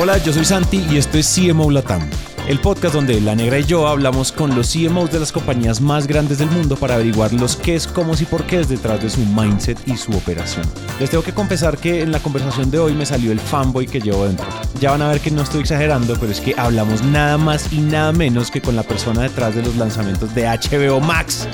Hola, 0.00 0.16
yo 0.18 0.32
soy 0.32 0.44
Santi 0.44 0.86
y 0.88 0.96
esto 0.96 1.18
es 1.18 1.34
CMO 1.34 1.72
Latam, 1.72 2.08
el 2.46 2.60
podcast 2.60 2.94
donde 2.94 3.20
La 3.20 3.34
Negra 3.34 3.58
y 3.58 3.64
yo 3.64 3.88
hablamos 3.88 4.30
con 4.30 4.54
los 4.54 4.72
CMOs 4.72 5.10
de 5.10 5.18
las 5.18 5.32
compañías 5.32 5.80
más 5.80 6.06
grandes 6.06 6.38
del 6.38 6.48
mundo 6.52 6.76
para 6.76 6.94
averiguar 6.94 7.32
los 7.32 7.56
qué 7.56 7.74
es, 7.74 7.88
cómo 7.88 8.14
y 8.14 8.24
por 8.24 8.44
qué 8.44 8.60
es 8.60 8.68
detrás 8.68 9.02
de 9.02 9.10
su 9.10 9.18
mindset 9.26 9.76
y 9.88 9.96
su 9.96 10.12
operación. 10.12 10.64
Les 11.00 11.10
tengo 11.10 11.24
que 11.24 11.34
confesar 11.34 11.78
que 11.78 12.00
en 12.00 12.12
la 12.12 12.20
conversación 12.20 12.70
de 12.70 12.78
hoy 12.78 12.92
me 12.92 13.06
salió 13.06 13.32
el 13.32 13.40
fanboy 13.40 13.88
que 13.88 14.00
llevo 14.00 14.24
dentro. 14.24 14.46
Ya 14.78 14.92
van 14.92 15.02
a 15.02 15.08
ver 15.08 15.18
que 15.18 15.32
no 15.32 15.42
estoy 15.42 15.62
exagerando, 15.62 16.16
pero 16.20 16.30
es 16.30 16.40
que 16.40 16.54
hablamos 16.56 17.02
nada 17.02 17.36
más 17.36 17.72
y 17.72 17.80
nada 17.80 18.12
menos 18.12 18.52
que 18.52 18.60
con 18.60 18.76
la 18.76 18.84
persona 18.84 19.22
detrás 19.22 19.56
de 19.56 19.64
los 19.64 19.74
lanzamientos 19.74 20.32
de 20.32 20.44
HBO 20.44 21.00
Max 21.00 21.48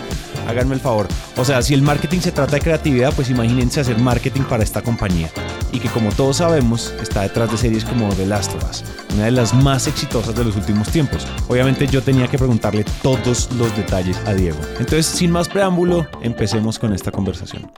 háganme 0.47 0.75
el 0.75 0.81
favor. 0.81 1.09
O 1.37 1.45
sea, 1.45 1.63
si 1.63 1.75
el 1.75 1.83
marketing 1.83 2.21
se 2.21 2.33
trata 2.33 2.57
de 2.57 2.61
creatividad, 2.61 3.13
pues 3.15 3.31
imagínense 3.31 3.81
hacer 3.81 3.99
marketing 3.99 4.43
para 4.43 4.63
esta 4.63 4.83
compañía. 4.83 5.31
Y 5.73 5.81
que 5.81 5.89
como 5.89 6.11
todos 6.13 6.39
sabemos, 6.39 6.93
está 7.01 7.23
detrás 7.23 7.51
de 7.51 7.57
series 7.57 7.85
como 7.85 8.09
The 8.15 8.27
Last 8.27 8.55
of 8.55 8.71
Us, 8.71 8.85
una 9.15 9.25
de 9.25 9.31
las 9.33 9.55
más 9.55 9.87
exitosas 9.87 10.35
de 10.35 10.45
los 10.45 10.57
últimos 10.57 10.89
tiempos. 10.91 11.27
Obviamente 11.49 11.87
yo 11.87 12.03
tenía 12.03 12.29
que 12.29 12.39
preguntarle 12.39 12.85
todos 13.03 13.53
los 13.55 13.77
detalles 13.77 14.17
a 14.27 14.35
Diego. 14.35 14.59
Entonces, 14.79 15.07
sin 15.07 15.31
más 15.31 15.49
preámbulo, 15.49 16.07
empecemos 16.23 16.79
con 16.79 16.93
esta 16.93 17.11
conversación. 17.11 17.71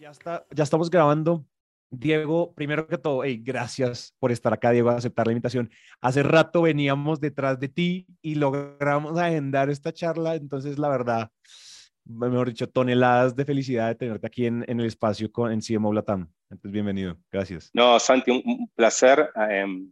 Ya, 0.00 0.10
está, 0.10 0.44
ya 0.54 0.64
estamos 0.64 0.90
grabando 0.90 1.44
Diego, 1.90 2.52
primero 2.54 2.86
que 2.86 2.98
todo, 2.98 3.22
gracias 3.40 4.14
por 4.18 4.30
estar 4.30 4.52
acá, 4.52 4.72
Diego, 4.72 4.90
aceptar 4.90 5.26
la 5.26 5.32
invitación. 5.32 5.70
Hace 6.00 6.22
rato 6.22 6.62
veníamos 6.62 7.20
detrás 7.20 7.58
de 7.58 7.68
ti 7.68 8.06
y 8.20 8.34
logramos 8.34 9.18
agendar 9.18 9.70
esta 9.70 9.92
charla, 9.92 10.34
entonces 10.34 10.78
la 10.78 10.88
verdad, 10.88 11.30
mejor 12.04 12.48
dicho, 12.48 12.68
toneladas 12.68 13.34
de 13.34 13.44
felicidad 13.44 13.88
de 13.88 13.94
tenerte 13.94 14.26
aquí 14.26 14.46
en, 14.46 14.64
el 14.68 14.84
espacio 14.84 15.32
con, 15.32 15.50
en 15.50 15.60
CMO 15.60 15.92
Latam. 15.92 16.30
Entonces, 16.50 16.72
bienvenido, 16.72 17.16
gracias. 17.32 17.70
No, 17.72 17.98
Santi, 17.98 18.30
un, 18.30 18.70
placer. 18.74 19.30
Em, 19.48 19.90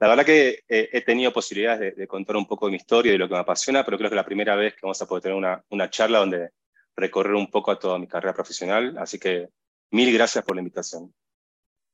la 0.00 0.08
verdad 0.08 0.26
que 0.26 0.64
he 0.68 1.00
tenido 1.02 1.32
posibilidades 1.32 1.94
de, 1.96 2.06
contar 2.08 2.34
un 2.34 2.46
poco 2.46 2.66
de 2.66 2.72
mi 2.72 2.76
historia 2.76 3.10
y 3.10 3.12
de 3.12 3.18
lo 3.18 3.28
que 3.28 3.34
me 3.34 3.40
apasiona, 3.40 3.84
pero 3.84 3.96
creo 3.96 4.10
que 4.10 4.16
la 4.16 4.24
primera 4.24 4.56
vez 4.56 4.74
que 4.74 4.80
vamos 4.82 5.00
a 5.00 5.06
poder 5.06 5.22
tener 5.22 5.38
una, 5.38 5.62
una 5.70 5.88
charla 5.88 6.18
donde 6.18 6.50
recorrer 6.96 7.34
un 7.34 7.48
poco 7.48 7.70
a 7.70 7.78
toda 7.78 8.00
mi 8.00 8.08
carrera 8.08 8.34
profesional, 8.34 8.96
así 8.98 9.18
que 9.20 9.48
Mil 9.92 10.12
gracias 10.12 10.42
por 10.42 10.56
la 10.56 10.62
invitación. 10.62 11.14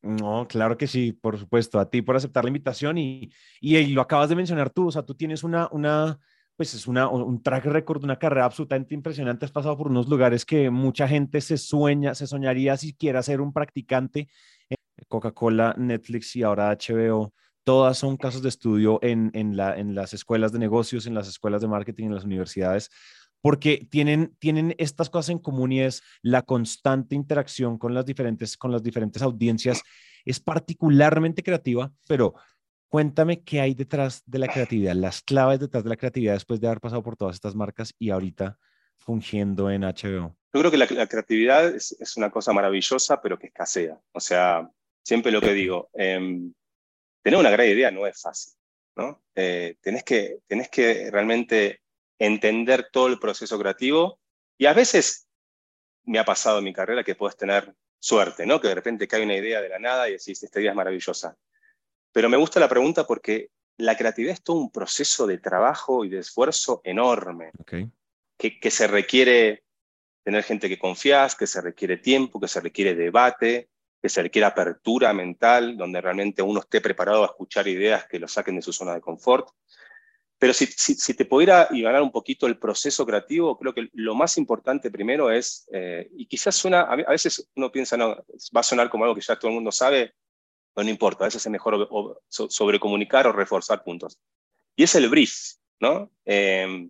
No, 0.00 0.46
claro 0.48 0.76
que 0.76 0.86
sí, 0.86 1.12
por 1.12 1.36
supuesto, 1.36 1.80
a 1.80 1.90
ti 1.90 2.00
por 2.02 2.14
aceptar 2.16 2.44
la 2.44 2.48
invitación 2.48 2.96
y, 2.96 3.30
y, 3.60 3.86
lo 3.88 4.00
acabas 4.00 4.28
de 4.28 4.36
mencionar 4.36 4.70
tú, 4.70 4.86
o 4.86 4.92
sea, 4.92 5.02
tú 5.02 5.16
tienes 5.16 5.42
una, 5.42 5.68
una 5.72 6.20
pues 6.56 6.74
es 6.74 6.86
una, 6.86 7.08
un 7.08 7.42
track 7.42 7.64
record, 7.66 8.04
una 8.04 8.18
carrera 8.18 8.44
absolutamente 8.44 8.94
impresionante, 8.94 9.44
has 9.44 9.50
pasado 9.50 9.76
por 9.76 9.88
unos 9.88 10.08
lugares 10.08 10.44
que 10.44 10.70
mucha 10.70 11.08
gente 11.08 11.40
se 11.40 11.58
sueña, 11.58 12.14
se 12.14 12.28
soñaría 12.28 12.76
siquiera 12.76 13.22
ser 13.22 13.40
un 13.40 13.52
practicante, 13.52 14.28
Coca-Cola, 15.08 15.74
Netflix 15.76 16.36
y 16.36 16.44
ahora 16.44 16.70
HBO, 16.70 17.32
todas 17.64 17.98
son 17.98 18.16
casos 18.16 18.42
de 18.42 18.48
estudio 18.48 19.00
en, 19.02 19.30
en, 19.34 19.56
la, 19.56 19.76
en 19.76 19.96
las 19.96 20.14
escuelas 20.14 20.52
de 20.52 20.60
negocios, 20.60 21.06
en 21.06 21.14
las 21.14 21.28
escuelas 21.28 21.60
de 21.60 21.68
marketing, 21.68 22.06
en 22.06 22.14
las 22.14 22.24
universidades 22.24 22.90
porque 23.40 23.86
tienen, 23.90 24.34
tienen 24.38 24.74
estas 24.78 25.10
cosas 25.10 25.30
en 25.30 25.38
común 25.38 25.72
y 25.72 25.80
es 25.80 26.02
la 26.22 26.42
constante 26.42 27.14
interacción 27.14 27.78
con 27.78 27.94
las 27.94 28.04
diferentes, 28.04 28.56
con 28.56 28.72
las 28.72 28.82
diferentes 28.82 29.22
audiencias. 29.22 29.82
Es 30.24 30.40
particularmente 30.40 31.42
creativa, 31.42 31.92
pero 32.06 32.34
cuéntame 32.88 33.42
qué 33.42 33.60
hay 33.60 33.74
detrás 33.74 34.22
de 34.26 34.38
la 34.38 34.48
creatividad, 34.48 34.94
las 34.94 35.22
claves 35.22 35.60
detrás 35.60 35.84
de 35.84 35.90
la 35.90 35.96
creatividad 35.96 36.34
después 36.34 36.60
de 36.60 36.66
haber 36.66 36.80
pasado 36.80 37.02
por 37.02 37.16
todas 37.16 37.36
estas 37.36 37.54
marcas 37.54 37.94
y 37.98 38.10
ahorita 38.10 38.58
fungiendo 38.96 39.70
en 39.70 39.82
HBO. 39.82 40.36
Yo 40.52 40.60
creo 40.60 40.70
que 40.70 40.78
la, 40.78 41.06
creatividad 41.06 41.74
es, 41.74 42.16
una 42.16 42.30
cosa 42.30 42.52
maravillosa, 42.52 43.20
pero 43.20 43.38
que 43.38 43.48
escasea. 43.48 43.98
O 44.12 44.20
sea, 44.20 44.68
siempre 45.04 45.30
lo 45.30 45.40
que 45.40 45.52
digo, 45.52 45.90
em, 45.92 46.52
tener 47.22 47.38
una 47.38 47.50
gran 47.50 47.68
idea 47.68 47.90
no 47.90 48.06
es 48.06 48.20
fácil, 48.20 48.54
¿no? 48.96 49.22
Eh, 49.34 49.76
que, 50.04 50.38
tenés 50.46 50.68
que 50.70 51.10
realmente 51.10 51.80
entender 52.18 52.88
todo 52.92 53.06
el 53.06 53.18
proceso 53.18 53.58
creativo 53.58 54.20
y 54.56 54.66
a 54.66 54.72
veces 54.72 55.28
me 56.04 56.18
ha 56.18 56.24
pasado 56.24 56.58
en 56.58 56.64
mi 56.64 56.72
carrera 56.72 57.04
que 57.04 57.14
puedes 57.14 57.36
tener 57.36 57.74
suerte, 57.98 58.46
¿no? 58.46 58.60
Que 58.60 58.68
de 58.68 58.74
repente 58.74 59.08
cae 59.08 59.22
una 59.22 59.36
idea 59.36 59.60
de 59.60 59.68
la 59.68 59.78
nada 59.78 60.08
y 60.08 60.12
decís, 60.12 60.42
esta 60.42 60.60
idea 60.60 60.70
es 60.70 60.76
maravillosa. 60.76 61.36
Pero 62.12 62.28
me 62.28 62.36
gusta 62.36 62.60
la 62.60 62.68
pregunta 62.68 63.06
porque 63.06 63.50
la 63.76 63.96
creatividad 63.96 64.34
es 64.34 64.42
todo 64.42 64.56
un 64.56 64.70
proceso 64.70 65.26
de 65.26 65.38
trabajo 65.38 66.04
y 66.04 66.08
de 66.08 66.18
esfuerzo 66.18 66.80
enorme, 66.84 67.52
que, 68.36 68.58
que 68.58 68.70
se 68.70 68.86
requiere 68.86 69.64
tener 70.24 70.42
gente 70.42 70.68
que 70.68 70.78
confías, 70.78 71.34
que 71.34 71.46
se 71.46 71.60
requiere 71.60 71.98
tiempo, 71.98 72.40
que 72.40 72.48
se 72.48 72.60
requiere 72.60 72.94
debate, 72.94 73.68
que 74.00 74.08
se 74.08 74.22
requiere 74.22 74.46
apertura 74.46 75.12
mental, 75.12 75.76
donde 75.76 76.00
realmente 76.00 76.42
uno 76.42 76.60
esté 76.60 76.80
preparado 76.80 77.22
a 77.22 77.26
escuchar 77.26 77.66
ideas 77.68 78.06
que 78.06 78.18
lo 78.18 78.28
saquen 78.28 78.56
de 78.56 78.62
su 78.62 78.72
zona 78.72 78.94
de 78.94 79.00
confort. 79.00 79.48
Pero 80.38 80.52
si, 80.52 80.66
si, 80.66 81.14
te 81.14 81.24
pudiera 81.24 81.68
ganar 81.70 82.00
un 82.00 82.12
poquito 82.12 82.46
el 82.46 82.58
proceso 82.58 83.04
creativo, 83.04 83.58
creo 83.58 83.74
que 83.74 83.88
lo 83.92 84.14
más 84.14 84.38
importante 84.38 84.88
primero 84.90 85.32
es, 85.32 85.68
eh, 85.72 86.08
y 86.16 86.26
quizás 86.26 86.54
suena, 86.54 86.82
a 86.82 86.94
veces 87.10 87.50
uno 87.56 87.72
piensa, 87.72 87.96
no, 87.96 88.10
va 88.56 88.60
a 88.60 88.62
sonar 88.62 88.88
como 88.88 89.02
algo 89.04 89.16
que 89.16 89.20
ya 89.20 89.36
todo 89.36 89.48
el 89.48 89.56
mundo 89.56 89.72
sabe, 89.72 90.14
pero 90.72 90.84
no 90.84 90.90
importa, 90.90 91.24
a 91.24 91.26
veces 91.26 91.44
es 91.44 91.50
mejor 91.50 91.88
sobrecomunicar 92.28 93.26
o 93.26 93.32
reforzar 93.32 93.82
puntos. 93.82 94.16
Y 94.76 94.84
es 94.84 94.94
el 94.94 95.08
brief, 95.08 95.34
¿no? 95.80 96.12
Em, 96.24 96.88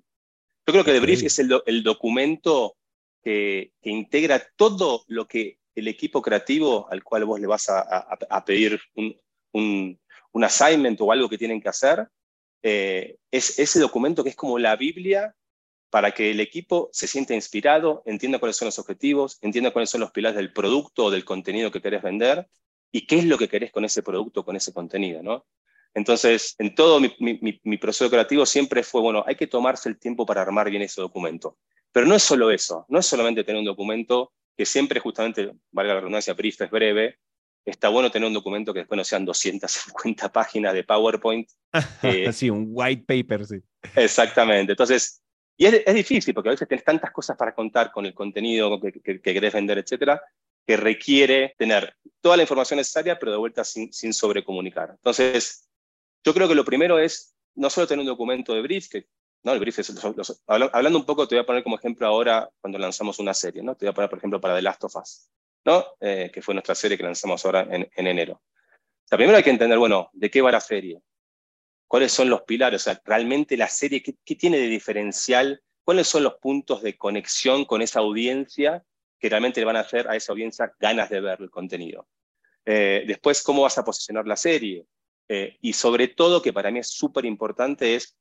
yo 0.66 0.72
creo 0.72 0.84
que 0.84 0.94
el 0.94 1.00
brief 1.00 1.22
es 1.22 1.38
el, 1.38 1.50
el 1.64 1.82
documento 1.82 2.76
que, 3.22 3.72
que, 3.80 3.88
integra 3.88 4.46
todo 4.56 5.04
lo 5.06 5.26
que 5.26 5.58
el 5.74 5.88
equipo 5.88 6.20
creativo 6.20 6.86
al 6.90 7.02
cual 7.02 7.24
vos 7.24 7.40
le 7.40 7.46
vas 7.46 7.70
a, 7.70 7.80
a, 7.80 8.18
a 8.28 8.44
pedir 8.44 8.78
un, 8.94 9.18
un, 9.52 9.98
un 10.32 10.44
assignment 10.44 11.00
o 11.00 11.10
algo 11.10 11.30
que 11.30 11.38
tienen 11.38 11.62
que 11.62 11.70
hacer, 11.70 12.06
eh, 12.70 13.16
es 13.30 13.58
ese 13.58 13.80
documento 13.80 14.22
que 14.22 14.30
es 14.30 14.36
como 14.36 14.58
la 14.58 14.76
Biblia 14.76 15.34
para 15.90 16.12
que 16.12 16.30
el 16.30 16.40
equipo 16.40 16.90
se 16.92 17.06
sienta 17.06 17.34
inspirado, 17.34 18.02
entienda 18.04 18.38
cuáles 18.38 18.56
son 18.56 18.66
los 18.66 18.78
objetivos, 18.78 19.38
entienda 19.40 19.70
cuáles 19.70 19.88
son 19.88 20.02
los 20.02 20.10
pilares 20.10 20.36
del 20.36 20.52
producto 20.52 21.06
o 21.06 21.10
del 21.10 21.24
contenido 21.24 21.70
que 21.70 21.80
querés 21.80 22.02
vender 22.02 22.46
y 22.92 23.06
qué 23.06 23.16
es 23.18 23.24
lo 23.24 23.38
que 23.38 23.48
querés 23.48 23.72
con 23.72 23.86
ese 23.86 24.02
producto, 24.02 24.44
con 24.44 24.54
ese 24.54 24.74
contenido, 24.74 25.22
¿no? 25.22 25.46
Entonces, 25.94 26.54
en 26.58 26.74
todo 26.74 27.00
mi, 27.00 27.78
proceso 27.78 28.10
creativo 28.10 28.44
siempre 28.44 28.82
fue, 28.82 29.00
bueno, 29.00 29.24
hay 29.26 29.36
que 29.36 29.46
tomarse 29.46 29.88
el 29.88 29.98
tiempo 29.98 30.26
para 30.26 30.42
armar 30.42 30.68
bien 30.68 30.82
ese 30.82 31.00
documento. 31.00 31.56
Pero 31.90 32.06
no 32.06 32.14
es 32.14 32.22
solo 32.22 32.50
eso, 32.50 32.84
no 32.88 32.98
es 32.98 33.06
solamente 33.06 33.44
tener 33.44 33.58
un 33.58 33.64
documento 33.64 34.32
que 34.56 34.66
siempre 34.66 35.00
justamente, 35.00 35.52
valga 35.72 35.94
la 35.94 36.00
redundancia, 36.00 36.34
brief 36.34 36.60
es 36.60 36.70
breve, 36.70 37.18
está 37.70 37.88
bueno 37.88 38.10
tener 38.10 38.26
un 38.26 38.34
documento 38.34 38.72
que 38.72 38.80
después 38.80 38.96
no 38.96 39.04
sean 39.04 39.24
250 39.24 40.32
páginas 40.32 40.74
de 40.74 40.84
PowerPoint. 40.84 41.48
Eh, 42.02 42.32
sí, 42.32 42.50
un 42.50 42.68
white 42.70 43.04
paper, 43.06 43.46
sí. 43.46 43.62
Exactamente. 43.94 44.72
Entonces, 44.72 45.22
y 45.56 45.66
es, 45.66 45.82
es, 45.84 45.94
difícil 45.94 46.34
porque 46.34 46.50
a 46.50 46.52
veces 46.52 46.68
tienes 46.68 46.84
tantas 46.84 47.10
cosas 47.10 47.36
para 47.36 47.54
contar 47.54 47.90
con 47.90 48.06
el 48.06 48.14
contenido 48.14 48.80
que, 48.80 48.92
que, 48.92 49.20
querés 49.20 49.52
vender, 49.52 49.78
etcétera, 49.78 50.22
que 50.66 50.76
requiere 50.76 51.54
tener 51.58 51.94
toda 52.20 52.36
la 52.36 52.42
información 52.42 52.78
necesaria, 52.78 53.18
pero 53.18 53.32
de 53.32 53.38
vuelta 53.38 53.64
sin, 53.64 53.92
sin 53.92 54.12
sobrecomunicar. 54.12 54.90
Entonces, 54.90 55.68
yo 56.24 56.34
creo 56.34 56.48
que 56.48 56.54
lo 56.54 56.64
primero 56.64 56.98
es 56.98 57.34
no 57.54 57.70
solo 57.70 57.86
tener 57.86 58.00
un 58.00 58.06
documento 58.06 58.54
de 58.54 58.62
brief, 58.62 58.88
que 58.88 59.06
no, 59.42 59.52
el 59.52 59.60
brief 59.60 59.78
es, 59.78 59.92
hablando 60.46 60.98
un 60.98 61.06
poco, 61.06 61.26
te 61.26 61.34
voy 61.34 61.42
a 61.42 61.46
poner 61.46 61.62
como 61.62 61.76
ejemplo 61.76 62.06
ahora 62.06 62.48
cuando 62.60 62.78
lanzamos 62.78 63.18
una 63.18 63.34
serie, 63.34 63.62
¿no? 63.62 63.74
Te 63.74 63.86
voy 63.86 63.90
a 63.90 63.94
poner, 63.94 64.10
por 64.10 64.18
ejemplo, 64.18 64.40
para 64.40 64.56
The 64.56 64.62
Last 64.62 64.84
of 64.84 64.96
Us. 64.96 65.28
Eh, 66.00 66.30
que 66.32 66.40
fue 66.40 66.54
nuestra 66.54 66.74
serie 66.74 66.96
que 66.96 67.04
lanzamos 67.04 67.44
ahora 67.44 67.66
en, 67.70 67.88
enero. 67.94 68.40
O 69.10 69.16
primero 69.16 69.36
hay 69.36 69.42
que 69.42 69.50
entender, 69.50 69.78
bueno, 69.78 70.08
¿de 70.12 70.30
qué 70.30 70.40
va 70.40 70.50
la 70.50 70.60
serie? 70.60 71.02
¿Cuáles 71.86 72.12
son 72.12 72.30
los 72.30 72.42
pilares? 72.42 72.82
O 72.82 72.84
sea, 72.84 73.00
realmente 73.04 73.56
la 73.56 73.68
serie, 73.68 74.02
¿qué, 74.02 74.34
tiene 74.34 74.58
de 74.58 74.68
diferencial? 74.68 75.62
¿Cuáles 75.84 76.08
son 76.08 76.22
los 76.22 76.34
puntos 76.36 76.82
de 76.82 76.96
conexión 76.96 77.64
con 77.64 77.82
esa 77.82 78.00
audiencia 78.00 78.84
que 79.18 79.28
realmente 79.28 79.60
le 79.60 79.66
van 79.66 79.76
a 79.76 79.80
hacer 79.80 80.08
a 80.08 80.16
esa 80.16 80.32
audiencia 80.32 80.72
ganas 80.78 81.10
de 81.10 81.20
ver 81.20 81.38
el 81.40 81.50
contenido? 81.50 82.08
Eh, 82.64 83.04
después, 83.06 83.42
¿cómo 83.42 83.62
vas 83.62 83.78
a 83.78 83.84
posicionar 83.84 84.26
la 84.26 84.36
serie? 84.36 84.86
Eh, 85.28 85.58
y 85.60 85.74
sobre 85.74 86.08
todo, 86.08 86.40
que 86.40 86.52
para 86.52 86.70
mí 86.70 86.78
es 86.78 86.90
súper 86.90 87.24
importante, 87.26 87.94
es 87.94 88.16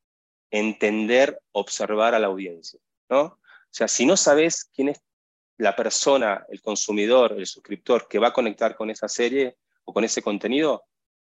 entender, 0.52 1.40
observar 1.52 2.14
a 2.14 2.20
la 2.20 2.28
audiencia. 2.28 2.80
¿no? 3.10 3.22
O 3.22 3.40
sea, 3.72 3.88
si 3.88 4.06
no 4.06 4.18
sabes 4.18 4.70
quién 4.74 4.90
es 4.90 5.02
la 5.58 5.76
persona, 5.76 6.46
el 6.50 6.62
consumidor, 6.62 7.34
el 7.34 7.48
suscriptor 7.48 8.08
que 8.08 8.20
va 8.20 8.30
a 8.30 8.34
conectar 8.34 8.76
con 8.76 8.90
esa 8.90 9.08
serie 9.08 9.58
o 9.86 9.94
con 9.94 10.04
ese 10.04 10.22
contenido, 10.22 10.84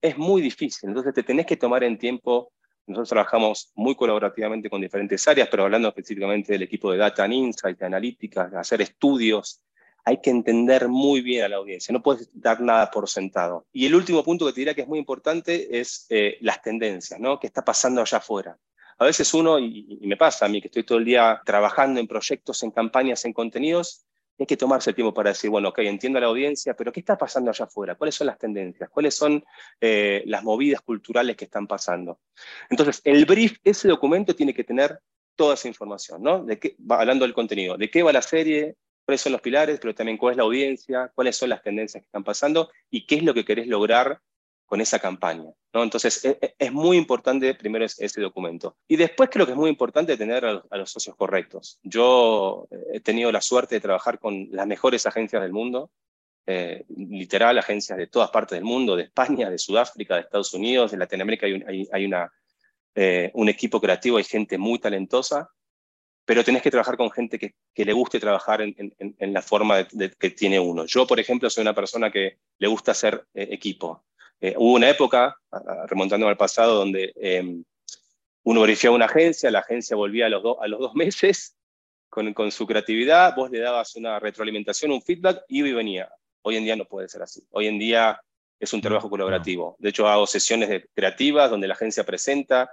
es 0.01 0.17
muy 0.17 0.41
difícil. 0.41 0.89
Entonces 0.89 1.13
te 1.13 1.23
tenés 1.23 1.45
que 1.45 1.57
tomar 1.57 1.83
en 1.83 1.97
tiempo. 1.97 2.51
Nosotros 2.87 3.09
trabajamos 3.09 3.71
muy 3.75 3.95
colaborativamente 3.95 4.69
con 4.69 4.81
diferentes 4.81 5.27
áreas, 5.27 5.47
pero 5.49 5.63
hablando 5.63 5.87
específicamente 5.89 6.53
del 6.53 6.63
equipo 6.63 6.91
de 6.91 6.97
Data 6.97 7.23
and 7.23 7.33
Insight, 7.33 7.77
de 7.77 7.85
analítica, 7.85 8.47
de 8.47 8.57
hacer 8.57 8.81
estudios, 8.81 9.63
hay 10.03 10.19
que 10.19 10.31
entender 10.31 10.87
muy 10.87 11.21
bien 11.21 11.45
a 11.45 11.47
la 11.47 11.57
audiencia, 11.57 11.93
no 11.93 12.01
puedes 12.01 12.29
dar 12.33 12.59
nada 12.59 12.89
por 12.89 13.07
sentado. 13.07 13.67
Y 13.71 13.85
el 13.85 13.93
último 13.93 14.23
punto 14.23 14.45
que 14.45 14.53
te 14.53 14.61
diría 14.61 14.73
que 14.73 14.81
es 14.81 14.87
muy 14.87 14.97
importante 14.97 15.79
es 15.79 16.07
eh, 16.09 16.37
las 16.41 16.61
tendencias, 16.61 17.19
¿no? 17.19 17.39
¿Qué 17.39 17.47
está 17.47 17.63
pasando 17.63 18.01
allá 18.01 18.17
afuera? 18.17 18.57
A 18.97 19.05
veces 19.05 19.33
uno, 19.33 19.59
y, 19.59 19.99
y, 20.01 20.07
me 20.07 20.17
pasa 20.17 20.45
a 20.45 20.49
mí, 20.49 20.61
que 20.61 20.67
estoy 20.67 20.83
todo 20.83 20.97
el 20.97 21.05
día 21.05 21.41
trabajando 21.45 21.99
en 21.99 22.07
proyectos, 22.07 22.61
en 22.63 22.71
campañas, 22.71 23.25
en 23.25 23.33
contenidos, 23.33 24.05
hay 24.37 24.45
que 24.45 24.57
tomarse 24.57 24.89
el 24.89 24.95
tiempo 24.95 25.13
para 25.13 25.29
decir, 25.29 25.49
bueno, 25.49 25.69
ok, 25.69 25.79
entiendo 25.79 26.17
a 26.17 26.21
la 26.21 26.27
audiencia, 26.27 26.73
pero 26.73 26.91
¿qué 26.91 26.99
está 26.99 27.17
pasando 27.17 27.51
allá 27.51 27.65
afuera? 27.65 27.95
¿Cuáles 27.95 28.15
son 28.15 28.27
las 28.27 28.37
tendencias? 28.37 28.89
¿Cuáles 28.89 29.15
son 29.15 29.43
eh, 29.79 30.23
las 30.25 30.43
movidas 30.43 30.81
culturales 30.81 31.35
que 31.35 31.45
están 31.45 31.67
pasando? 31.67 32.19
Entonces, 32.69 33.01
el 33.03 33.25
brief, 33.25 33.57
ese 33.63 33.87
documento 33.87 34.35
tiene 34.35 34.53
que 34.53 34.63
tener 34.63 34.99
toda 35.35 35.53
esa 35.53 35.67
información, 35.67 36.23
¿no? 36.23 36.43
De 36.43 36.59
qué, 36.59 36.75
hablando 36.89 37.25
del 37.25 37.33
contenido, 37.33 37.77
de 37.77 37.89
qué 37.89 38.03
va 38.03 38.11
la 38.11 38.21
serie, 38.21 38.75
cuáles 39.05 39.21
son 39.21 39.31
los 39.31 39.41
pilares, 39.41 39.79
pero 39.79 39.93
también 39.93 40.17
cuál 40.17 40.31
es 40.31 40.37
la 40.37 40.43
audiencia, 40.43 41.11
cuáles 41.13 41.35
son 41.35 41.49
las 41.49 41.61
tendencias 41.61 42.01
que 42.01 42.07
están 42.07 42.23
pasando 42.23 42.71
y 42.89 43.05
qué 43.05 43.15
es 43.15 43.23
lo 43.23 43.33
que 43.33 43.45
querés 43.45 43.67
lograr 43.67 44.21
con 44.71 44.79
esa 44.79 44.99
campaña. 44.99 45.51
¿no? 45.73 45.83
Entonces, 45.83 46.23
e, 46.23 46.37
e, 46.41 46.55
es, 46.57 46.71
muy 46.71 46.95
importante 46.95 47.53
primero 47.55 47.83
ese 47.83 48.21
documento. 48.21 48.77
Y 48.87 48.95
después 48.95 49.29
creo 49.29 49.45
que 49.45 49.51
es 49.51 49.57
muy 49.57 49.69
importante 49.69 50.15
tener 50.15 50.45
a, 50.45 50.77
los 50.77 50.89
socios 50.89 51.13
correctos. 51.17 51.77
Yo 51.83 52.69
eh, 52.71 52.77
he 52.93 52.99
tenido 53.01 53.33
la 53.33 53.41
suerte 53.41 53.75
de 53.75 53.81
trabajar 53.81 54.17
con 54.17 54.47
las 54.49 54.65
mejores 54.65 55.05
agencias 55.05 55.41
del 55.41 55.51
mundo, 55.51 55.91
eh, 56.47 56.85
literal, 56.87 57.57
agencias 57.57 57.97
de 57.97 58.07
todas 58.07 58.29
partes 58.31 58.55
del 58.55 58.63
mundo, 58.63 58.95
de 58.95 59.03
España, 59.03 59.49
de 59.49 59.57
Sudáfrica, 59.57 60.15
de 60.15 60.21
Estados 60.21 60.53
Unidos, 60.53 60.91
de 60.91 60.99
Latinoamérica, 60.99 61.47
hay, 61.47 61.89
hay, 61.91 62.05
una, 62.05 62.31
eh, 62.95 63.29
un 63.33 63.49
equipo 63.49 63.81
creativo, 63.81 64.19
hay 64.19 64.23
gente 64.23 64.57
muy 64.57 64.79
talentosa, 64.79 65.49
pero 66.23 66.45
tenés 66.45 66.61
que 66.61 66.71
trabajar 66.71 66.95
con 66.95 67.11
gente 67.11 67.37
que, 67.37 67.55
que 67.73 67.83
le 67.83 67.91
guste 67.91 68.21
trabajar 68.21 68.61
en, 68.61 68.73
en, 68.97 69.33
la 69.33 69.41
forma 69.41 69.85
que 69.85 70.29
tiene 70.29 70.61
uno. 70.61 70.85
Yo, 70.85 71.05
por 71.05 71.19
ejemplo, 71.19 71.49
soy 71.49 71.63
una 71.63 71.75
persona 71.75 72.09
que 72.09 72.37
le 72.57 72.67
gusta 72.69 72.93
hacer 72.93 73.25
equipo. 73.33 74.05
Eh, 74.41 74.55
hubo 74.57 74.73
una 74.73 74.89
época, 74.89 75.37
remontándome 75.85 76.31
al 76.31 76.37
pasado, 76.37 76.73
donde 76.73 77.13
em, 77.15 77.63
uno 78.43 78.61
verificaba 78.61 78.95
una 78.95 79.05
agencia, 79.05 79.51
la 79.51 79.59
agencia 79.59 79.95
volvía 79.95 80.25
a 80.25 80.29
los, 80.29 80.43
a 80.59 80.67
los 80.67 80.79
dos 80.79 80.95
meses 80.95 81.55
con, 82.09 82.33
con, 82.33 82.51
su 82.51 82.65
creatividad, 82.65 83.35
vos 83.35 83.51
le 83.51 83.59
dabas 83.59 83.95
una 83.95 84.19
retroalimentación, 84.19 84.91
un 84.91 85.01
feedback, 85.01 85.43
iba 85.47 85.67
y 85.67 85.73
venía. 85.73 86.09
Hoy 86.41 86.57
en 86.57 86.63
día 86.63 86.75
no 86.75 86.85
puede 86.85 87.07
ser 87.07 87.21
así. 87.21 87.45
Hoy 87.51 87.67
en 87.67 87.77
día 87.77 88.19
es 88.59 88.73
un 88.73 88.81
trabajo 88.81 89.09
colaborativo. 89.11 89.75
De 89.79 89.89
hecho, 89.89 90.07
hago 90.07 90.25
sesiones 90.25 90.69
de 90.69 90.87
creativas 90.93 91.51
donde 91.51 91.67
la 91.67 91.75
agencia 91.75 92.03
presenta. 92.03 92.71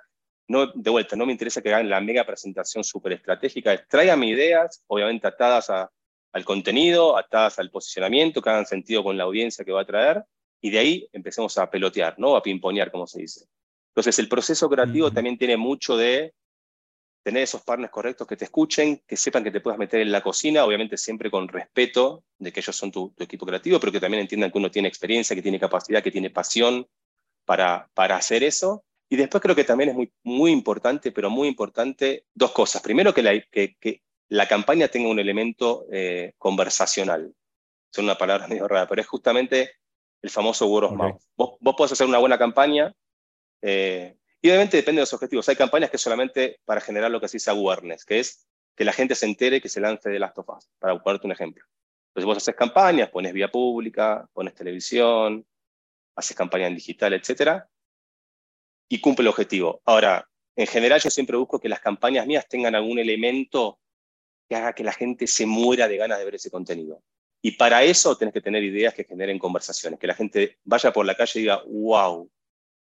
No, 0.49 0.73
de 0.75 0.91
vuelta, 0.91 1.17
no 1.17 1.27
me 1.27 1.33
interesa 1.33 1.61
que 1.61 1.69
hagan 1.69 1.91
la 1.91 2.01
mega 2.01 2.25
presentación 2.25 2.83
súper 2.83 3.13
estratégica. 3.13 3.85
Tráigame 3.87 4.29
ideas, 4.29 4.83
obviamente 4.87 5.27
atadas 5.27 5.69
a, 5.69 5.91
al 6.33 6.45
contenido, 6.47 7.19
atadas 7.19 7.59
al 7.59 7.71
posicionamiento, 7.71 8.41
que 8.41 8.49
hagan 8.49 8.65
sentido 8.65 9.05
con 9.05 9.19
la 9.19 9.25
audiencia 9.25 9.67
que 9.67 9.73
va 9.73 9.83
a 9.83 9.87
traer 9.87 10.25
y 10.61 10.71
de 10.71 10.79
ahí 10.79 11.09
empecemos 11.13 11.57
a 11.59 11.71
pelotear, 11.71 12.19
¿no? 12.19 12.37
A 12.37 12.43
pimponear, 12.43 12.91
como 12.91 13.07
se 13.07 13.21
dice. 13.21 13.47
Entonces, 13.91 14.19
el 14.19 14.29
proceso 14.29 14.69
creativo 14.69 15.11
también 15.11 15.39
tiene 15.39 15.57
mucho 15.57 15.97
de 15.97 16.35
tener 17.23 17.43
esos 17.43 17.63
partners 17.63 17.93
correctos 17.93 18.27
que 18.27 18.37
te 18.37 18.45
escuchen, 18.45 19.03
que 19.07 19.17
sepan 19.17 19.45
que 19.45 19.51
te 19.51 19.61
puedas 19.61 19.79
meter 19.79 20.01
en 20.01 20.13
la 20.13 20.23
cocina, 20.23 20.65
obviamente 20.65 20.97
siempre 20.97 21.31
con 21.31 21.49
respeto 21.49 22.25
de 22.39 22.53
que 22.53 22.61
ellos 22.61 22.77
son 22.77 22.91
tu, 22.91 23.13
equipo 23.19 23.45
creativo, 23.45 23.79
pero 23.81 23.93
que 23.93 24.01
también 24.01 24.23
entiendan 24.23 24.51
que 24.51 24.59
uno 24.59 24.71
tiene 24.71 24.89
experiencia, 24.89 25.37
que 25.37 25.43
tiene 25.43 25.61
capacidad, 25.61 26.03
que 26.03 26.11
tiene 26.11 26.31
pasión 26.31 26.87
para, 27.45 27.91
para 27.95 28.17
hacer 28.17 28.45
eso. 28.45 28.85
Y 29.11 29.17
después 29.17 29.43
creo 29.43 29.57
que 29.57 29.65
también 29.65 29.91
es 29.91 29.97
muy, 29.97 30.13
muy 30.23 30.53
importante, 30.53 31.13
pero 31.13 31.29
muy 31.29 31.49
importante, 31.49 32.25
dos 32.35 32.53
cosas. 32.53 32.83
Primero, 32.83 33.13
que 33.13 33.23
la, 33.23 33.41
que, 33.41 33.77
que 33.81 34.03
la 34.29 34.47
campaña 34.47 34.89
tenga 34.89 35.09
un 35.09 35.19
elemento 35.19 35.87
eh, 35.91 36.35
conversacional. 36.39 37.35
Son 37.91 38.05
una 38.05 38.19
palabra 38.19 38.47
medio 38.49 38.69
rara, 38.69 38.87
pero 38.89 39.01
es 39.01 39.07
justamente 39.09 39.73
el 40.23 40.31
famoso 40.31 40.67
word 40.67 40.85
of 40.85 40.93
mouth. 40.93 41.23
Vos, 41.37 41.57
vos, 41.61 41.75
podés 41.77 41.93
hacer 41.93 42.07
una 42.07 42.19
buena 42.19 42.39
campaña 42.39 42.95
eh, 43.63 44.17
y 44.41 44.49
obviamente 44.49 44.77
depende 44.77 45.01
de 45.01 45.03
los 45.03 45.13
objetivos. 45.13 45.49
Hay 45.49 45.57
campañas 45.57 45.91
que 45.91 45.99
solamente 45.99 46.61
para 46.65 46.81
generar 46.81 47.11
lo 47.11 47.21
que 47.21 47.29
se 47.29 47.37
dice 47.37 47.51
awareness, 47.51 48.05
que 48.05 48.21
es 48.21 48.47
que 48.77 48.85
la 48.85 48.93
gente 48.93 49.15
se 49.15 49.27
entere 49.27 49.61
que 49.61 49.69
se 49.69 49.81
lance 49.81 50.09
de 50.09 50.19
Last 50.19 50.39
of 50.39 50.49
Us, 50.49 50.71
para 50.79 50.99
ponerte 51.01 51.27
un 51.27 51.33
ejemplo. 51.33 51.65
Entonces 52.11 52.27
vos 52.27 52.37
haces 52.37 52.55
campañas, 52.55 53.11
pones 53.11 53.33
vía 53.33 53.51
pública, 53.51 54.29
pones 54.33 54.55
televisión, 54.55 55.45
haces 56.15 56.37
campaña 56.37 56.69
en 56.69 56.75
digital, 56.75 57.13
etc. 57.13 57.65
Y 58.89 59.01
cumple 59.01 59.23
el 59.23 59.29
objetivo. 59.29 59.83
Ahora, 59.85 60.29
en 60.57 60.67
general 60.67 61.01
yo 61.01 61.11
siempre 61.11 61.37
busco 61.37 61.61
que 61.61 61.69
las 61.69 61.81
campañas 61.81 62.27
mías 62.27 62.49
tengan 62.49 62.75
algún 62.75 62.99
elemento 62.99 63.81
que 64.49 64.57
haga 64.57 64.73
que 64.73 64.85
la 64.85 64.93
gente 64.93 65.27
se 65.27 65.47
muera 65.47 65.89
de 65.89 65.97
ganas 65.97 66.19
de 66.19 66.25
ver 66.25 66.37
ese 66.37 66.51
contenido. 66.51 67.03
Y 67.41 67.53
para 67.53 67.85
eso 67.85 68.17
tenés 68.17 68.35
que 68.35 68.41
tener 68.41 68.63
ideas 68.65 68.95
que 68.95 69.05
generen 69.05 69.39
conversaciones, 69.39 70.01
que 70.01 70.07
la 70.07 70.15
gente 70.15 70.59
vaya 70.65 70.93
por 70.93 71.07
la 71.07 71.15
calle 71.15 71.39
y 71.39 71.43
diga, 71.43 71.63
wow, 71.67 72.31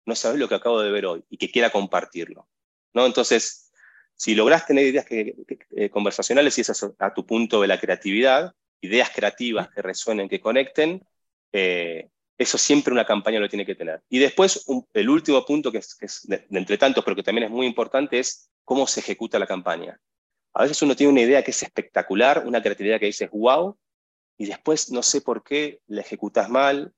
no 0.06 0.16
sabes 0.16 0.40
lo 0.40 0.48
que 0.48 0.56
acabo 0.56 0.82
de 0.82 0.92
ver 0.92 1.06
hoy 1.06 1.24
y 1.30 1.38
que 1.38 1.52
quiera 1.52 1.70
compartirlo. 1.70 2.48
¿no? 2.94 3.06
Entonces, 3.06 3.72
si 4.16 4.34
lográs 4.34 4.66
tener 4.66 4.86
ideas 4.88 5.06
que, 5.06 5.36
eh, 5.76 5.90
conversacionales 5.90 6.58
y 6.58 6.62
es 6.62 6.84
a, 6.98 7.14
tu 7.14 7.26
punto 7.26 7.62
de 7.62 7.68
la 7.68 7.80
creatividad, 7.80 8.54
ideas 8.82 9.12
creativas 9.14 9.70
que 9.70 9.82
resuenen, 9.82 10.28
que 10.28 10.40
conecten, 10.40 11.06
eh, 11.52 12.10
eso 12.38 12.58
siempre 12.58 12.94
una 12.94 13.06
campaña 13.06 13.40
lo 13.40 13.50
tiene 13.50 13.66
que 13.66 13.76
tener. 13.76 14.02
Y 14.10 14.20
después, 14.20 14.66
el 14.94 15.10
último 15.10 15.46
punto, 15.46 15.72
que 15.72 15.80
es, 15.80 16.28
de, 16.28 16.46
entre 16.52 16.78
tantos, 16.78 17.04
pero 17.04 17.16
que 17.16 17.24
también 17.24 17.46
es 17.46 17.52
muy 17.52 17.68
importante, 17.68 18.20
es 18.20 18.50
cómo 18.64 18.88
se 18.88 19.00
ejecuta 19.00 19.40
la 19.40 19.48
campaña. 19.48 20.00
A 20.54 20.64
veces 20.64 20.82
uno 20.82 20.96
tiene 20.96 21.12
una 21.12 21.22
idea 21.22 21.44
que 21.44 21.52
es 21.52 21.62
espectacular, 21.62 22.44
una 22.46 22.62
creatividad 22.62 23.00
que 23.00 23.08
dices, 23.08 23.30
wow, 23.32 23.78
y 24.38 24.46
después 24.46 24.92
no 24.92 25.04
sé 25.04 25.22
por 25.22 25.44
qué 25.44 25.82
la 25.88 26.02
ejecutas 26.02 26.50
mal, 26.50 26.94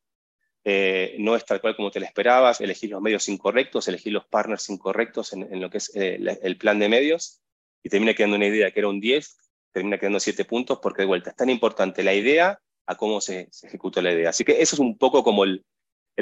eh, 0.65 1.15
no 1.19 1.35
es 1.35 1.45
tal 1.45 1.61
cual 1.61 1.75
como 1.75 1.89
te 1.89 1.99
la 1.99 2.05
esperabas, 2.05 2.59
elegís 2.59 2.89
los 2.89 3.01
medios 3.01 3.29
incorrectos, 3.29 3.87
elegís 3.87 4.11
los 4.11 4.25
partners 4.25 4.69
incorrectos 4.69 5.33
en, 5.33 5.61
lo 5.61 5.69
que 5.69 5.77
es 5.77 5.91
eh, 5.95 6.19
el 6.41 6.57
plan 6.57 6.79
de 6.79 6.89
medios 6.89 7.41
y 7.81 7.89
termina 7.89 8.13
quedando 8.13 8.35
una 8.35 8.47
idea 8.47 8.71
que 8.71 8.79
era 8.79 8.89
un 8.89 8.99
10, 8.99 9.37
termina 9.71 9.97
quedando 9.97 10.19
7 10.19 10.43
puntos 10.45 10.79
porque 10.81 11.03
de 11.03 11.07
vuelta 11.07 11.29
es 11.29 11.35
tan 11.35 11.49
importante 11.49 12.03
la 12.03 12.13
idea 12.13 12.59
a 12.85 12.95
cómo 12.95 13.21
se, 13.21 13.49
ejecuta 13.63 14.01
la 14.01 14.11
idea. 14.11 14.29
Así 14.29 14.43
que 14.43 14.61
eso 14.61 14.75
es 14.75 14.79
un 14.79 14.97
poco 14.97 15.23
como 15.23 15.43
el, 15.43 15.63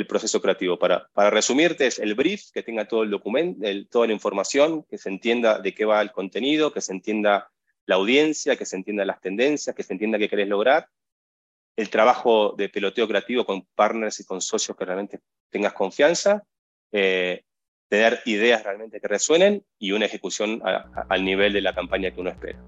proceso 0.07 0.39
creativo. 0.39 0.77
Para, 0.77 1.07
para, 1.11 1.31
resumirte, 1.31 1.87
es 1.87 1.97
el 1.97 2.13
brief, 2.13 2.51
que 2.53 2.61
tenga 2.61 2.87
todo 2.87 3.01
el 3.01 3.09
documento, 3.09 3.65
toda 3.89 4.05
la 4.05 4.13
información, 4.13 4.83
que 4.83 4.99
se 4.99 5.09
entienda 5.09 5.57
de 5.57 5.73
qué 5.73 5.85
va 5.85 5.99
el 6.03 6.11
contenido, 6.11 6.71
que 6.71 6.81
se 6.81 6.93
entienda 6.93 7.49
la 7.87 7.95
audiencia, 7.95 8.55
que 8.55 8.67
se 8.67 8.75
entienda 8.75 9.05
las 9.05 9.19
tendencias, 9.21 9.75
que 9.75 9.81
se 9.81 9.93
entienda 9.93 10.19
qué 10.19 10.29
querés 10.29 10.49
lograr, 10.49 10.87
el 11.77 11.89
trabajo 11.91 12.55
de 12.57 12.69
peloteo 12.69 13.07
creativo 13.07 13.45
con 13.45 13.65
partners 13.75 14.19
y 14.19 14.25
con 14.25 14.41
socios 14.41 14.75
que 14.75 14.83
realmente 14.83 15.19
tengas 15.51 15.73
confianza, 15.73 16.43
eh, 16.91 17.43
tener 17.87 18.19
ideas 18.25 18.63
realmente 18.63 18.99
que 18.99 19.07
resuenen 19.07 19.63
y 19.77 19.91
una 19.91 20.05
ejecución 20.05 20.61
al 20.63 21.23
nivel 21.23 21.53
de 21.53 21.61
la 21.61 21.73
campaña 21.73 22.11
que 22.11 22.19
uno 22.19 22.31
espera. 22.31 22.59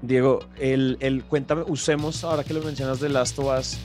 Diego, 0.00 0.40
el, 0.58 0.96
el, 1.00 1.22
cuéntame, 1.24 1.62
usemos, 1.68 2.24
ahora 2.24 2.42
que 2.42 2.54
lo 2.54 2.62
mencionas 2.62 2.98
de 2.98 3.10
Last 3.10 3.38
of 3.38 3.58
Us, 3.58 3.78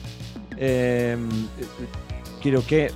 quiero 2.42 2.66
que 2.66 2.90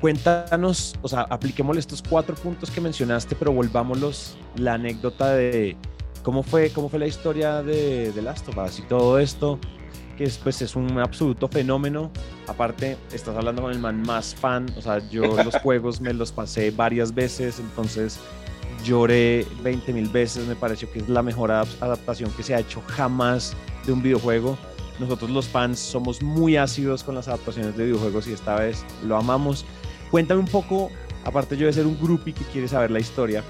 cuéntanos, 0.00 0.96
o 1.02 1.08
sea, 1.08 1.20
apliquemos 1.22 1.76
estos 1.76 2.02
cuatro 2.02 2.34
puntos 2.34 2.70
que 2.70 2.80
mencionaste, 2.80 3.36
pero 3.36 3.52
volvámoslos 3.52 4.36
la 4.56 4.74
anécdota 4.74 5.34
de 5.34 5.76
cómo 6.24 6.42
fue, 6.42 6.70
cómo 6.70 6.88
fue 6.88 6.98
la 6.98 7.06
historia 7.06 7.62
de, 7.62 8.10
de 8.10 8.22
Last 8.22 8.48
of 8.48 8.56
Us 8.56 8.80
y 8.80 8.82
todo 8.82 9.20
esto 9.20 9.60
que 10.20 10.26
es, 10.26 10.36
pues, 10.36 10.60
es 10.60 10.76
un 10.76 10.98
absoluto 10.98 11.48
fenómeno. 11.48 12.10
Aparte, 12.46 12.98
estás 13.10 13.34
hablando 13.34 13.62
con 13.62 13.72
el 13.72 13.78
man 13.78 14.02
más 14.02 14.34
fan, 14.34 14.66
o 14.76 14.82
sea, 14.82 14.98
yo 15.08 15.22
los 15.44 15.56
juegos 15.62 15.98
me 16.02 16.12
los 16.12 16.30
pasé 16.30 16.70
varias 16.70 17.14
veces, 17.14 17.58
entonces 17.58 18.18
lloré 18.84 19.46
20 19.62 19.94
mil 19.94 20.10
veces, 20.10 20.46
me 20.46 20.56
pareció 20.56 20.92
que 20.92 20.98
es 20.98 21.08
la 21.08 21.22
mejor 21.22 21.50
adaptación 21.50 22.30
que 22.32 22.42
se 22.42 22.54
ha 22.54 22.60
hecho 22.60 22.82
jamás 22.86 23.56
de 23.86 23.94
un 23.94 24.02
videojuego. 24.02 24.58
Nosotros 24.98 25.30
los 25.30 25.48
fans 25.48 25.78
somos 25.78 26.22
muy 26.22 26.58
ácidos 26.58 27.02
con 27.02 27.14
las 27.14 27.26
adaptaciones 27.26 27.74
de 27.78 27.84
videojuegos 27.84 28.28
y 28.28 28.34
esta 28.34 28.56
vez 28.56 28.84
lo 29.06 29.16
amamos. 29.16 29.64
Cuéntame 30.10 30.40
un 30.40 30.48
poco, 30.48 30.90
aparte 31.24 31.56
yo 31.56 31.64
de 31.64 31.72
ser 31.72 31.86
un 31.86 31.98
groupie 31.98 32.34
que 32.34 32.44
quiere 32.44 32.68
saber 32.68 32.90
la 32.90 33.00
historia, 33.00 33.42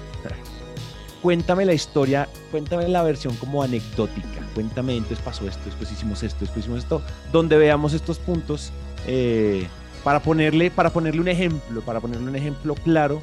cuéntame 1.21 1.65
la 1.65 1.73
historia, 1.73 2.27
cuéntame 2.49 2.87
la 2.87 3.03
versión 3.03 3.35
como 3.35 3.63
anecdótica, 3.63 4.41
cuéntame, 4.53 4.95
entonces 4.95 5.19
pasó 5.19 5.47
esto, 5.47 5.61
después 5.65 5.91
hicimos 5.91 6.23
esto, 6.23 6.39
después 6.41 6.65
hicimos 6.65 6.79
esto, 6.79 7.01
donde 7.31 7.57
veamos 7.57 7.93
estos 7.93 8.19
puntos 8.19 8.71
eh, 9.07 9.67
para, 10.03 10.21
ponerle, 10.21 10.71
para 10.71 10.91
ponerle 10.91 11.21
un 11.21 11.27
ejemplo, 11.27 11.81
para 11.81 11.99
ponerle 11.99 12.29
un 12.29 12.35
ejemplo 12.35 12.75
claro 12.75 13.21